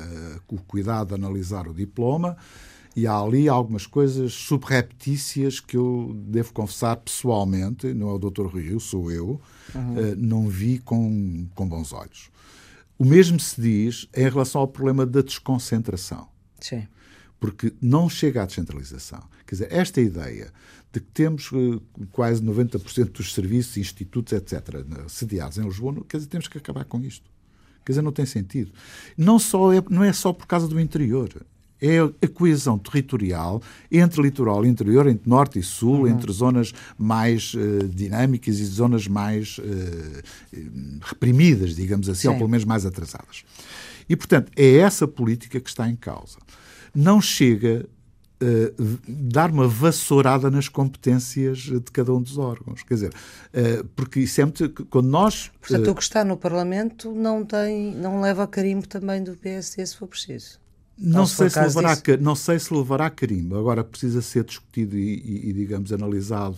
uh, 0.48 0.56
o 0.56 0.62
cuidado 0.62 1.10
de 1.10 1.16
analisar 1.16 1.68
o 1.68 1.74
diploma 1.74 2.38
e 2.96 3.08
há 3.08 3.18
ali 3.18 3.48
algumas 3.48 3.86
coisas 3.86 4.34
subreptícias 4.34 5.60
que 5.60 5.78
eu 5.78 6.14
devo 6.28 6.54
confessar 6.54 6.98
pessoalmente, 6.98 7.94
não 7.94 8.10
é 8.10 8.14
o 8.14 8.20
Dr. 8.20 8.48
Rio, 8.48 8.80
sou 8.80 9.12
eu, 9.12 9.42
uhum. 9.76 9.94
uh, 9.94 10.16
não 10.18 10.48
vi 10.48 10.80
com, 10.80 11.48
com 11.54 11.68
bons 11.68 11.92
olhos. 11.92 12.30
O 12.98 13.06
mesmo 13.06 13.40
se 13.40 13.60
diz 13.60 14.08
em 14.16 14.30
relação 14.30 14.62
ao 14.62 14.68
problema 14.68 15.06
da 15.06 15.22
desconcentração. 15.22 16.28
Sim. 16.60 16.88
Porque 17.40 17.74
não 17.82 18.08
chega 18.08 18.44
à 18.44 18.46
descentralização. 18.46 19.24
Quer 19.48 19.56
dizer, 19.56 19.68
esta 19.72 20.00
ideia 20.00 20.54
de 20.94 21.00
que 21.00 21.08
temos 21.08 21.50
quase 22.12 22.44
90% 22.44 23.12
dos 23.12 23.34
serviços, 23.34 23.78
institutos, 23.78 24.34
etc., 24.34 24.86
sediados 25.08 25.58
em 25.58 25.64
Lisboa, 25.64 26.06
quer 26.08 26.18
dizer, 26.18 26.30
temos 26.30 26.48
que 26.48 26.58
acabar 26.60 26.86
com 26.86 27.02
isto. 27.02 27.31
Quer 27.92 27.96
dizer, 27.96 28.02
não 28.02 28.12
tem 28.14 28.26
sentido. 28.26 28.72
Não, 29.18 29.38
só 29.38 29.74
é, 29.74 29.84
não 29.90 30.02
é 30.02 30.14
só 30.14 30.32
por 30.32 30.48
causa 30.48 30.66
do 30.66 30.80
interior. 30.80 31.30
É 31.82 32.00
a 32.00 32.28
coesão 32.28 32.78
territorial 32.78 33.62
entre 33.92 34.22
litoral 34.22 34.64
e 34.64 34.70
interior, 34.70 35.08
entre 35.08 35.28
norte 35.28 35.60
e 35.60 35.64
sul, 35.64 36.02
uhum. 36.02 36.08
entre 36.08 36.32
zonas 36.32 36.74
mais 36.98 37.54
uh, 37.54 37.88
dinâmicas 37.90 38.60
e 38.60 38.66
zonas 38.66 39.08
mais 39.08 39.58
uh, 39.58 41.02
reprimidas, 41.02 41.76
digamos 41.76 42.08
assim, 42.08 42.22
Sim. 42.22 42.28
ou 42.30 42.36
pelo 42.36 42.50
menos 42.50 42.66
mais 42.66 42.86
atrasadas. 42.86 43.44
E, 44.08 44.16
portanto, 44.16 44.52
é 44.56 44.78
essa 44.78 45.08
política 45.08 45.60
que 45.60 45.70
está 45.70 45.90
em 45.90 45.96
causa. 45.96 46.38
Não 46.94 47.20
chega 47.20 47.90
uh, 48.42 49.00
dar 49.08 49.52
uma 49.52 49.68
vassourada 49.68 50.50
nas 50.50 50.68
competências 50.68 51.60
de 51.60 51.92
cada 51.92 52.14
um 52.14 52.22
dos 52.22 52.38
órgãos. 52.38 52.84
Quer 52.84 52.94
dizer, 52.96 53.14
uh, 53.14 53.86
porque 53.96 54.26
sempre 54.26 54.70
quando 54.70 55.08
nós. 55.08 55.52
Portanto, 55.60 55.88
uh, 55.88 55.92
o 55.92 55.96
que 55.96 56.04
está 56.04 56.24
no 56.24 56.36
Parlamento 56.36 57.14
não, 57.14 57.46
tem, 57.46 57.94
não 57.96 58.22
leva 58.22 58.44
a 58.44 58.48
carimbo 58.48 58.88
também 58.88 59.24
do 59.24 59.34
PSD, 59.36 59.86
se 59.86 59.96
for 59.96 60.08
preciso. 60.08 60.60
Não 60.98 61.26
sei, 61.26 61.50
se 61.50 61.60
levará, 61.60 61.98
não 62.20 62.36
sei 62.36 62.60
se 62.60 62.74
levará 62.74 63.10
carimbo. 63.10 63.58
Agora 63.58 63.84
precisa 63.84 64.22
ser 64.22 64.44
discutido 64.44 64.98
e, 64.98 65.16
e, 65.16 65.50
e 65.50 65.54
digamos, 65.54 65.92
analisado 65.92 66.58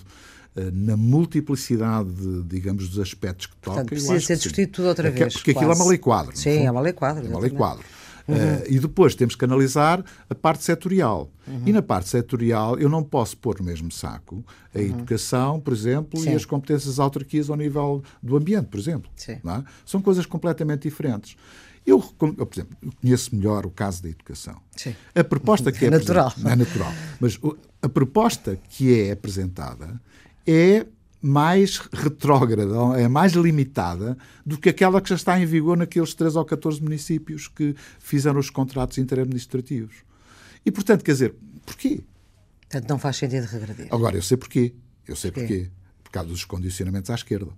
na 0.71 0.95
multiplicidade, 0.95 2.11
de, 2.11 2.43
digamos, 2.43 2.87
dos 2.87 2.99
aspectos 2.99 3.47
que 3.47 3.55
toca. 3.57 3.85
precisa 3.85 4.19
ser 4.19 4.35
discutido 4.35 4.71
tudo 4.71 4.87
outra 4.89 5.09
vez. 5.09 5.33
Porque 5.33 5.51
quase. 5.51 5.65
aquilo 5.65 5.71
é 5.71 5.83
uma 5.83 5.89
lei 5.89 5.97
quadro. 5.97 6.37
Sim, 6.37 6.65
é 6.65 6.69
uma 6.69 6.81
lei 6.81 6.93
quadro. 6.93 7.25
É 7.25 7.29
uma 7.29 7.39
lei 7.39 7.49
quadro. 7.49 7.83
Uhum. 8.27 8.35
Uh, 8.35 8.63
e 8.67 8.79
depois 8.79 9.15
temos 9.15 9.35
que 9.35 9.43
analisar 9.43 10.03
a 10.29 10.35
parte 10.35 10.63
setorial. 10.63 11.29
Uhum. 11.47 11.63
E 11.65 11.73
na 11.73 11.81
parte 11.81 12.09
setorial 12.09 12.79
eu 12.79 12.87
não 12.87 13.03
posso 13.03 13.37
pôr 13.37 13.59
no 13.59 13.65
mesmo 13.65 13.91
saco 13.91 14.43
a 14.73 14.79
uhum. 14.79 14.85
educação, 14.85 15.59
por 15.59 15.73
exemplo, 15.73 16.19
Sim. 16.19 16.31
e 16.31 16.35
as 16.35 16.45
competências 16.45 16.95
das 16.95 16.99
autarquias 16.99 17.49
ao 17.49 17.57
nível 17.57 18.03
do 18.21 18.37
ambiente, 18.37 18.67
por 18.67 18.79
exemplo. 18.79 19.11
É? 19.27 19.39
São 19.85 20.01
coisas 20.01 20.25
completamente 20.25 20.83
diferentes. 20.83 21.35
Eu, 21.85 21.99
por 21.99 22.47
exemplo, 22.53 22.77
conheço 23.01 23.35
melhor 23.35 23.65
o 23.65 23.69
caso 23.69 24.01
da 24.01 24.09
educação. 24.09 24.55
Sim. 24.75 24.95
A 25.13 25.23
proposta 25.23 25.71
que 25.71 25.83
é, 25.83 25.87
é 25.89 25.91
natural. 25.91 26.33
É 26.45 26.55
natural. 26.55 26.93
Mas 27.19 27.37
a 27.81 27.89
proposta 27.89 28.57
que 28.69 29.01
é 29.01 29.11
apresentada 29.11 29.99
é 30.47 30.85
mais 31.23 31.77
retrógrada, 31.77 32.99
é 32.99 33.07
mais 33.07 33.31
limitada 33.31 34.17
do 34.45 34.57
que 34.57 34.67
aquela 34.67 34.99
que 34.99 35.07
já 35.07 35.15
está 35.15 35.39
em 35.39 35.45
vigor 35.45 35.77
naqueles 35.77 36.13
3 36.13 36.35
ou 36.35 36.43
14 36.43 36.83
municípios 36.83 37.47
que 37.47 37.73
fizeram 37.97 38.37
os 38.41 38.49
contratos 38.49 38.97
interadministrativos. 38.97 39.95
E, 40.65 40.71
portanto, 40.71 41.01
quer 41.01 41.13
dizer, 41.13 41.33
porquê? 41.65 42.03
Portanto, 42.69 42.89
não 42.89 42.99
faz 42.99 43.15
sentido 43.15 43.45
regredir. 43.45 43.87
Agora, 43.89 44.17
eu 44.17 44.21
sei 44.21 44.35
porquê. 44.35 44.73
Eu 45.07 45.15
sei 45.15 45.31
porquê. 45.31 45.47
porquê. 45.47 45.71
Por 46.03 46.11
causa 46.11 46.27
dos 46.27 46.43
condicionamentos 46.43 47.09
à 47.09 47.15
esquerda. 47.15 47.51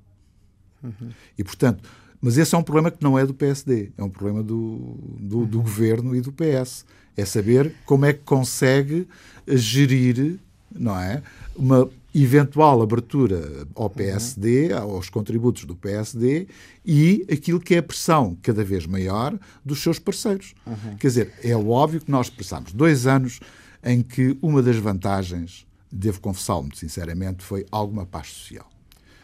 Uhum. 0.84 1.10
E, 1.36 1.44
portanto, 1.44 1.84
mas 2.22 2.38
esse 2.38 2.54
é 2.54 2.58
um 2.60 2.64
problema 2.64 2.92
que 2.92 3.04
não 3.04 3.18
é 3.18 3.26
do 3.26 3.34
PSD, 3.34 3.92
é 3.98 4.04
um 4.04 4.10
problema 4.12 4.44
do, 4.44 4.96
do, 5.20 5.40
uhum. 5.40 5.46
do 5.46 5.62
governo 5.64 6.16
e 6.16 6.22
do 6.22 6.32
PS. 6.32 6.86
É 7.18 7.26
saber 7.26 7.74
como 7.84 8.06
é 8.06 8.14
que 8.14 8.20
consegue 8.20 9.08
gerir, 9.48 10.38
não 10.72 11.00
é? 11.00 11.24
Uma 11.56 11.90
eventual 12.16 12.82
abertura 12.82 13.68
ao 13.76 13.90
PSD, 13.90 14.72
aos 14.72 15.10
contributos 15.10 15.66
do 15.66 15.76
PSD 15.76 16.48
e 16.86 17.26
aquilo 17.30 17.60
que 17.60 17.76
é 17.76 17.80
a 17.80 17.84
pressão 17.84 18.38
cada 18.42 18.64
vez 18.64 18.86
maior 18.86 19.38
dos 19.66 19.84
seus 19.84 20.00
parceiros. 20.00 20.56
Uhum. 20.66 20.96
Quer 20.98 21.08
dizer, 21.08 21.34
é 21.44 21.54
óbvio 21.56 22.00
que 22.00 22.10
nós 22.10 22.30
passamos 22.30 22.72
dois 22.72 23.06
anos 23.06 23.42
em 23.84 24.02
que 24.02 24.38
uma 24.42 24.64
das 24.64 24.78
vantagens, 24.78 25.68
devo 25.92 26.22
confessá-lo 26.22 26.62
muito 26.62 26.78
sinceramente, 26.78 27.44
foi 27.44 27.66
alguma 27.70 28.06
paz 28.06 28.28
social. 28.28 28.70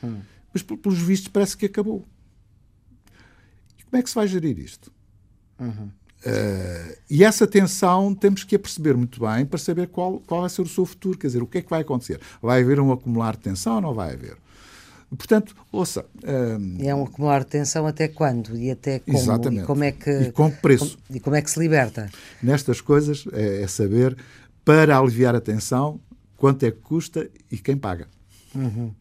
Uhum. 0.04 0.22
Mas, 0.54 0.62
pelos 0.62 1.00
vistos, 1.00 1.30
parece 1.30 1.56
que 1.56 1.68
acabou. 1.68 2.06
E 3.80 3.84
como 3.84 4.00
é 4.00 4.04
que 4.04 4.10
se 4.10 4.16
vai 4.16 4.28
gerir 4.28 4.60
isto? 4.60 4.92
Uhum. 5.58 5.90
Uh, 6.26 6.96
e 7.10 7.24
essa 7.24 7.48
tensão 7.48 8.14
temos 8.14 8.44
que 8.44 8.56
a 8.56 8.60
perceber 8.60 8.96
muito 8.96 9.20
bem 9.20 9.44
para 9.44 9.58
saber 9.58 9.88
qual, 9.88 10.20
qual 10.20 10.42
vai 10.42 10.50
ser 10.50 10.62
o 10.62 10.68
seu 10.68 10.86
futuro, 10.86 11.18
quer 11.18 11.28
dizer, 11.28 11.42
o 11.42 11.48
que 11.48 11.58
é 11.58 11.62
que 11.62 11.70
vai 11.70 11.82
acontecer. 11.82 12.20
Vai 12.42 12.62
haver 12.62 12.80
um 12.80 12.92
acumular 12.92 13.36
de 13.36 13.40
tensão 13.40 13.76
ou 13.76 13.82
não 13.82 13.94
vai 13.94 14.14
haver? 14.14 14.38
Portanto, 15.18 15.56
ouça. 15.72 16.06
Uh, 16.24 16.84
é 16.86 16.96
um 16.96 17.04
acumular 17.04 17.40
de 17.40 17.48
tensão 17.48 17.86
até 17.86 18.08
quando? 18.08 18.56
E 18.56 18.72
até 18.72 19.00
como? 19.00 19.18
Exatamente. 19.18 19.64
E 19.64 19.66
como 19.66 19.84
é 19.84 19.92
que, 19.92 20.10
e 20.10 20.32
com 20.32 20.50
preço? 20.50 20.98
e 21.10 21.20
como 21.20 21.36
é 21.36 21.42
que 21.42 21.52
se 21.52 21.60
liberta? 21.60 22.10
Nestas 22.42 22.80
coisas 22.80 23.26
é, 23.34 23.64
é, 23.64 23.68
saber, 23.68 24.16
para 24.64 24.98
aliviar 24.98 25.36
a 25.36 25.42
tensão, 25.42 26.00
quanto 26.38 26.66
é 26.66 26.72
que 26.72 26.78
custa 26.78 27.28
e 27.52 27.58
quem 27.58 27.76
paga. 27.76 28.08
Uhum. 28.56 28.94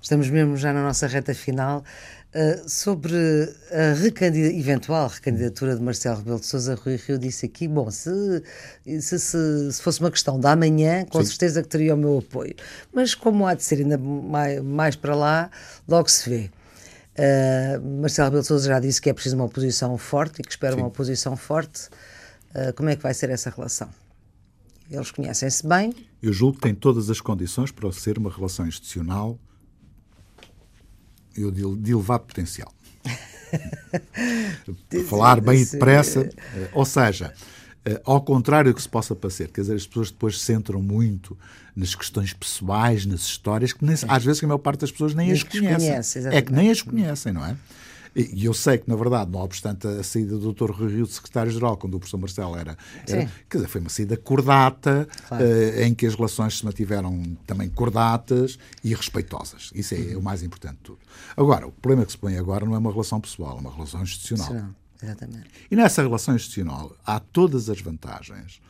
Estamos 0.00 0.28
mesmo 0.30 0.56
já 0.56 0.72
na 0.72 0.82
nossa 0.82 1.06
reta 1.06 1.34
final. 1.34 1.84
Uh, 2.34 2.66
sobre 2.66 3.14
a 3.70 3.92
recandida, 3.92 4.48
eventual 4.48 5.06
recandidatura 5.06 5.76
de 5.76 5.82
Marcelo 5.82 6.16
Rebelo 6.16 6.40
de 6.40 6.46
Sousa, 6.46 6.74
Rui 6.74 6.96
Rio 6.96 7.18
disse 7.18 7.44
aqui, 7.44 7.68
bom, 7.68 7.90
se, 7.90 8.42
se, 8.86 9.18
se, 9.18 9.72
se 9.72 9.82
fosse 9.82 10.00
uma 10.00 10.10
questão 10.10 10.40
da 10.40 10.56
manhã, 10.56 11.04
com 11.04 11.20
Sim. 11.20 11.26
certeza 11.26 11.62
que 11.62 11.68
teria 11.68 11.94
o 11.94 11.98
meu 11.98 12.20
apoio. 12.20 12.54
Mas 12.90 13.14
como 13.14 13.46
há 13.46 13.52
de 13.52 13.62
ser 13.62 13.80
ainda 13.80 13.98
mais, 13.98 14.62
mais 14.62 14.96
para 14.96 15.14
lá, 15.14 15.50
logo 15.86 16.08
se 16.08 16.30
vê. 16.30 16.50
Uh, 17.18 18.00
Marcelo 18.00 18.28
Rebelo 18.28 18.40
de 18.40 18.48
Sousa 18.48 18.66
já 18.66 18.80
disse 18.80 19.02
que 19.02 19.10
é 19.10 19.12
preciso 19.12 19.36
uma 19.36 19.44
oposição 19.44 19.98
forte 19.98 20.40
e 20.40 20.42
que 20.42 20.50
espera 20.50 20.72
Sim. 20.72 20.80
uma 20.80 20.88
oposição 20.88 21.36
forte. 21.36 21.88
Uh, 22.54 22.72
como 22.74 22.88
é 22.88 22.96
que 22.96 23.02
vai 23.02 23.12
ser 23.12 23.28
essa 23.28 23.50
relação? 23.50 23.90
Eles 24.90 25.10
conhecem-se 25.10 25.66
bem. 25.66 25.94
Eu 26.22 26.32
julgo 26.32 26.56
que 26.56 26.62
tem 26.62 26.74
todas 26.74 27.10
as 27.10 27.20
condições 27.20 27.70
para 27.70 27.92
ser 27.92 28.16
uma 28.16 28.30
relação 28.30 28.66
institucional 28.66 29.38
eu 31.36 31.50
de, 31.50 31.76
de 31.76 31.92
elevado 31.92 32.24
potencial. 32.24 32.72
Falar 35.08 35.40
bem 35.40 35.64
depressa, 35.64 36.28
eh, 36.54 36.68
ou 36.72 36.84
seja, 36.84 37.32
eh, 37.84 38.00
ao 38.04 38.22
contrário 38.22 38.72
do 38.72 38.74
que 38.74 38.82
se 38.82 38.88
possa 38.88 39.14
parecer, 39.14 39.48
quer 39.48 39.62
dizer, 39.62 39.74
as 39.74 39.86
pessoas 39.86 40.10
depois 40.10 40.38
se 40.38 40.46
centram 40.46 40.80
muito 40.80 41.36
nas 41.74 41.94
questões 41.94 42.32
pessoais, 42.32 43.04
nas 43.04 43.22
histórias, 43.22 43.72
que 43.72 43.84
nem, 43.84 43.96
às 44.08 44.24
vezes 44.24 44.42
a 44.42 44.46
maior 44.46 44.58
parte 44.58 44.80
das 44.80 44.92
pessoas 44.92 45.14
nem, 45.14 45.26
nem 45.26 45.36
as 45.36 45.42
conhecem. 45.42 45.90
Conhece, 45.90 46.28
é 46.28 46.42
que 46.42 46.52
nem 46.52 46.70
as 46.70 46.82
conhecem, 46.82 47.32
não 47.32 47.44
é? 47.44 47.56
E 48.14 48.44
eu 48.44 48.52
sei 48.52 48.76
que, 48.76 48.88
na 48.88 48.96
verdade, 48.96 49.30
não 49.30 49.40
obstante 49.40 49.86
a 49.86 50.02
saída 50.02 50.36
do 50.36 50.52
Dr. 50.52 50.70
Rui 50.70 50.92
Rio 50.92 51.06
de 51.06 51.12
secretário-geral, 51.12 51.76
quando 51.78 51.94
o 51.94 51.98
professor 51.98 52.18
Marcelo 52.18 52.56
era. 52.56 52.76
era 53.08 53.30
quer 53.48 53.56
dizer, 53.58 53.68
foi 53.68 53.80
uma 53.80 53.88
saída 53.90 54.16
cordata, 54.16 55.08
claro. 55.28 55.44
uh, 55.44 55.82
em 55.82 55.94
que 55.94 56.04
as 56.04 56.14
relações 56.14 56.58
se 56.58 56.64
mantiveram 56.64 57.22
também 57.46 57.70
cordatas 57.70 58.58
e 58.84 58.94
respeitosas. 58.94 59.70
Isso 59.74 59.94
é 59.94 59.98
uhum. 59.98 60.18
o 60.18 60.22
mais 60.22 60.42
importante 60.42 60.76
de 60.76 60.82
tudo. 60.82 60.98
Agora, 61.36 61.66
o 61.66 61.72
problema 61.72 62.04
que 62.04 62.12
se 62.12 62.18
põe 62.18 62.36
agora 62.36 62.66
não 62.66 62.74
é 62.74 62.78
uma 62.78 62.90
relação 62.90 63.20
pessoal, 63.20 63.56
é 63.56 63.60
uma 63.60 63.72
relação 63.72 64.02
institucional. 64.02 64.48
Sim, 64.48 64.74
exatamente. 65.02 65.50
E 65.70 65.76
nessa 65.76 66.02
relação 66.02 66.36
institucional 66.36 66.94
há 67.06 67.18
todas 67.18 67.70
as 67.70 67.80
vantagens 67.80 68.60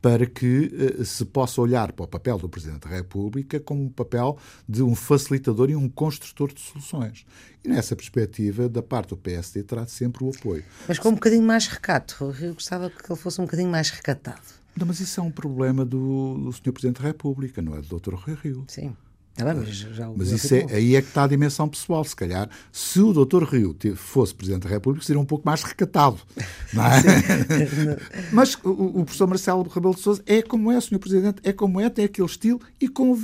para 0.00 0.26
que 0.26 0.70
uh, 0.98 1.04
se 1.04 1.24
possa 1.24 1.60
olhar 1.60 1.92
para 1.92 2.04
o 2.04 2.08
papel 2.08 2.38
do 2.38 2.48
Presidente 2.48 2.88
da 2.88 2.90
República 2.90 3.58
como 3.60 3.84
um 3.84 3.88
papel 3.88 4.38
de 4.68 4.82
um 4.82 4.94
facilitador 4.94 5.70
e 5.70 5.76
um 5.76 5.88
construtor 5.88 6.52
de 6.52 6.60
soluções. 6.60 7.26
E 7.64 7.68
nessa 7.68 7.96
perspectiva, 7.96 8.68
da 8.68 8.82
parte 8.82 9.10
do 9.10 9.16
PSD, 9.16 9.62
terá 9.62 9.86
sempre 9.86 10.24
o 10.24 10.30
apoio. 10.30 10.64
Mas 10.86 10.98
com 10.98 11.10
um 11.10 11.14
bocadinho 11.14 11.42
mais 11.42 11.66
recato. 11.66 12.34
Eu 12.40 12.54
gostava 12.54 12.90
que 12.90 13.10
ele 13.10 13.18
fosse 13.18 13.40
um 13.40 13.44
bocadinho 13.44 13.70
mais 13.70 13.90
recatado. 13.90 14.40
Não, 14.76 14.86
mas 14.86 15.00
isso 15.00 15.18
é 15.18 15.22
um 15.22 15.30
problema 15.30 15.84
do, 15.84 16.38
do 16.38 16.52
Sr. 16.52 16.72
Presidente 16.72 17.02
da 17.02 17.08
República, 17.08 17.60
não 17.60 17.74
é 17.74 17.80
do 17.80 17.98
Dr. 17.98 18.14
Rui 18.14 18.38
Rio. 18.40 18.64
Sim. 18.68 18.96
Ah, 19.40 19.54
mas, 19.54 19.68
já 19.68 20.10
mas 20.14 20.30
isso 20.32 20.54
é, 20.54 20.66
aí 20.70 20.96
é 20.96 21.02
que 21.02 21.08
está 21.08 21.24
a 21.24 21.26
dimensão 21.26 21.68
pessoal. 21.68 22.02
Se 22.04 22.16
calhar, 22.16 22.48
se 22.72 23.00
o 23.00 23.12
Dr. 23.12 23.44
Rio 23.44 23.76
fosse 23.96 24.34
Presidente 24.34 24.64
da 24.64 24.70
República, 24.70 25.04
seria 25.04 25.20
um 25.20 25.24
pouco 25.24 25.46
mais 25.46 25.62
recatado. 25.62 26.18
É? 26.36 26.42
mas 28.32 28.54
o, 28.64 29.00
o, 29.00 29.04
professor 29.04 29.26
Marcelo 29.26 29.62
Rebelo 29.62 29.94
de 29.94 30.00
Sousa 30.00 30.22
é 30.26 30.42
como 30.42 30.72
é, 30.72 30.80
Sr. 30.80 30.98
Presidente, 30.98 31.40
é 31.44 31.52
como 31.52 31.80
é, 31.80 31.88
tem 31.88 32.04
aquele 32.04 32.26
estilo 32.26 32.60
e 32.80 32.88
com 32.88 33.16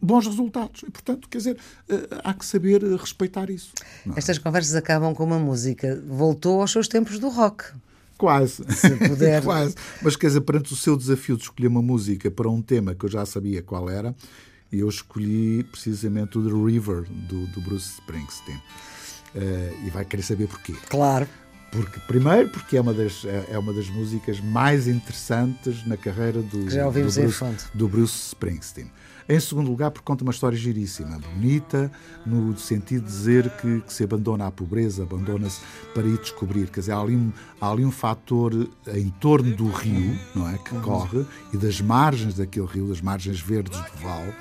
bons 0.00 0.26
resultados. 0.26 0.82
E, 0.86 0.90
portanto, 0.90 1.28
quer 1.28 1.38
dizer, 1.38 1.58
eh, 1.88 2.08
há 2.22 2.34
que 2.34 2.44
saber 2.44 2.82
respeitar 2.96 3.50
isso. 3.50 3.72
Não. 4.04 4.14
É? 4.14 4.18
Estas 4.18 4.38
conversas 4.38 4.74
acabam 4.74 5.14
com 5.14 5.24
uma 5.24 5.38
música. 5.38 6.02
Voltou 6.06 6.60
aos 6.60 6.70
seus 6.70 6.88
tempos 6.88 7.18
do 7.18 7.28
rock. 7.28 7.64
Quase. 8.16 8.64
Se 8.74 8.90
puder. 9.08 9.42
Quase. 9.44 9.74
Mas, 10.02 10.16
quer 10.16 10.28
dizer, 10.28 10.40
perante 10.42 10.72
o 10.72 10.76
seu 10.76 10.96
desafio 10.96 11.36
de 11.36 11.42
escolher 11.42 11.68
uma 11.68 11.82
música 11.82 12.30
para 12.30 12.48
um 12.48 12.62
tema 12.62 12.94
que 12.94 13.04
eu 13.04 13.10
já 13.10 13.26
sabia 13.26 13.62
qual 13.62 13.90
era, 13.90 14.14
e 14.72 14.80
eu 14.80 14.88
escolhi 14.88 15.64
precisamente 15.64 16.38
o 16.38 16.42
The 16.42 16.50
River, 16.50 17.04
do, 17.28 17.46
do 17.48 17.60
Bruce 17.60 17.94
Springsteen. 18.00 18.56
Uh, 19.34 19.86
e 19.86 19.90
vai 19.90 20.04
querer 20.04 20.22
saber 20.22 20.48
porquê. 20.48 20.74
Claro. 20.88 21.28
Porque, 21.70 22.00
primeiro, 22.00 22.48
porque 22.48 22.76
é 22.76 22.80
uma, 22.80 22.94
das, 22.94 23.24
é, 23.24 23.48
é 23.50 23.58
uma 23.58 23.72
das 23.72 23.88
músicas 23.90 24.40
mais 24.40 24.88
interessantes 24.88 25.86
na 25.86 25.96
carreira 25.96 26.40
do, 26.40 26.70
já 26.70 26.84
do, 26.84 26.92
Bruce, 26.92 27.20
do 27.74 27.88
Bruce 27.88 28.28
Springsteen. 28.28 28.90
Em 29.28 29.40
segundo 29.40 29.68
lugar, 29.68 29.90
porque 29.90 30.04
conta 30.04 30.22
uma 30.22 30.30
história 30.30 30.56
giríssima, 30.56 31.18
bonita, 31.18 31.90
no 32.24 32.56
sentido 32.56 33.02
de 33.02 33.08
dizer 33.08 33.50
que, 33.56 33.80
que 33.80 33.92
se 33.92 34.04
abandona 34.04 34.46
à 34.46 34.52
pobreza, 34.52 35.02
abandona-se 35.02 35.60
para 35.92 36.06
ir 36.06 36.16
descobrir. 36.18 36.70
Quer 36.70 36.80
dizer, 36.80 36.92
há 36.92 37.00
ali, 37.00 37.16
um, 37.16 37.32
há 37.60 37.68
ali 37.68 37.84
um 37.84 37.90
fator 37.90 38.52
em 38.86 39.10
torno 39.20 39.54
do 39.56 39.68
rio, 39.68 40.16
não 40.32 40.48
é? 40.48 40.56
Que 40.58 40.74
uhum. 40.76 40.80
corre, 40.80 41.26
e 41.52 41.56
das 41.56 41.80
margens 41.80 42.36
daquele 42.36 42.66
rio, 42.66 42.88
das 42.88 43.00
margens 43.00 43.40
verdes 43.40 43.76
do 43.76 43.98
vale, 44.00 44.32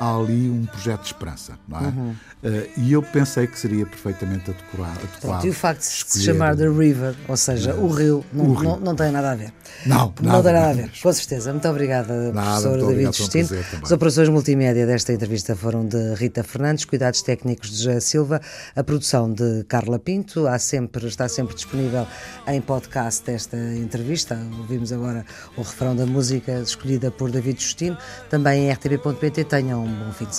há 0.00 0.16
ali 0.16 0.48
um 0.48 0.64
projeto 0.64 1.02
de 1.02 1.06
esperança, 1.08 1.58
não 1.68 1.78
é? 1.78 1.82
Uhum. 1.82 2.14
Uh, 2.42 2.68
e 2.78 2.92
eu 2.94 3.02
pensei 3.02 3.46
que 3.46 3.58
seria 3.58 3.84
perfeitamente 3.84 4.50
adequado. 4.50 4.98
adequado 5.04 5.44
e 5.44 5.50
o 5.50 5.52
facto 5.52 5.80
de 5.80 5.86
se 5.86 6.22
chamar 6.22 6.56
The 6.56 6.68
River, 6.68 7.14
ou 7.28 7.36
seja, 7.36 7.74
o 7.74 7.86
rio, 7.88 8.24
não, 8.32 8.46
o 8.46 8.54
rio. 8.54 8.70
Não, 8.70 8.80
não, 8.80 8.96
tem 8.96 9.12
nada 9.12 9.32
a 9.32 9.34
ver. 9.34 9.52
Não, 9.84 10.14
não 10.22 10.32
nada, 10.32 10.42
tem 10.42 10.52
nada 10.54 10.70
a 10.70 10.72
ver, 10.72 10.90
com 11.02 11.12
certeza. 11.12 11.52
Muito 11.52 11.68
obrigada, 11.68 12.32
nada, 12.32 12.62
professor 12.62 12.88
David 12.88 13.16
Justino. 13.16 13.48
Um 13.50 13.84
As 13.84 13.92
operações 13.92 14.28
multimédia 14.30 14.86
desta 14.86 15.12
entrevista 15.12 15.54
foram 15.54 15.86
de 15.86 16.14
Rita 16.14 16.42
Fernandes, 16.42 16.86
cuidados 16.86 17.20
técnicos 17.20 17.70
de 17.70 17.76
José 17.76 18.00
Silva, 18.00 18.40
a 18.74 18.82
produção 18.82 19.30
de 19.30 19.64
Carla 19.64 19.98
Pinto, 19.98 20.46
há 20.46 20.58
sempre, 20.58 21.06
está 21.08 21.28
sempre 21.28 21.54
disponível 21.54 22.06
em 22.46 22.58
podcast 22.62 23.30
esta 23.30 23.58
entrevista. 23.76 24.38
Ouvimos 24.58 24.94
agora 24.94 25.26
o 25.58 25.60
refrão 25.60 25.94
da 25.94 26.06
música 26.06 26.58
escolhida 26.60 27.10
por 27.10 27.30
David 27.30 27.62
Justino, 27.62 27.98
também 28.30 28.68
em 28.68 28.72
rtp.pt. 28.72 29.44
Tenham 29.44 29.89
um 29.90 29.94
bom 30.04 30.12
fim 30.12 30.26
de 30.26 30.34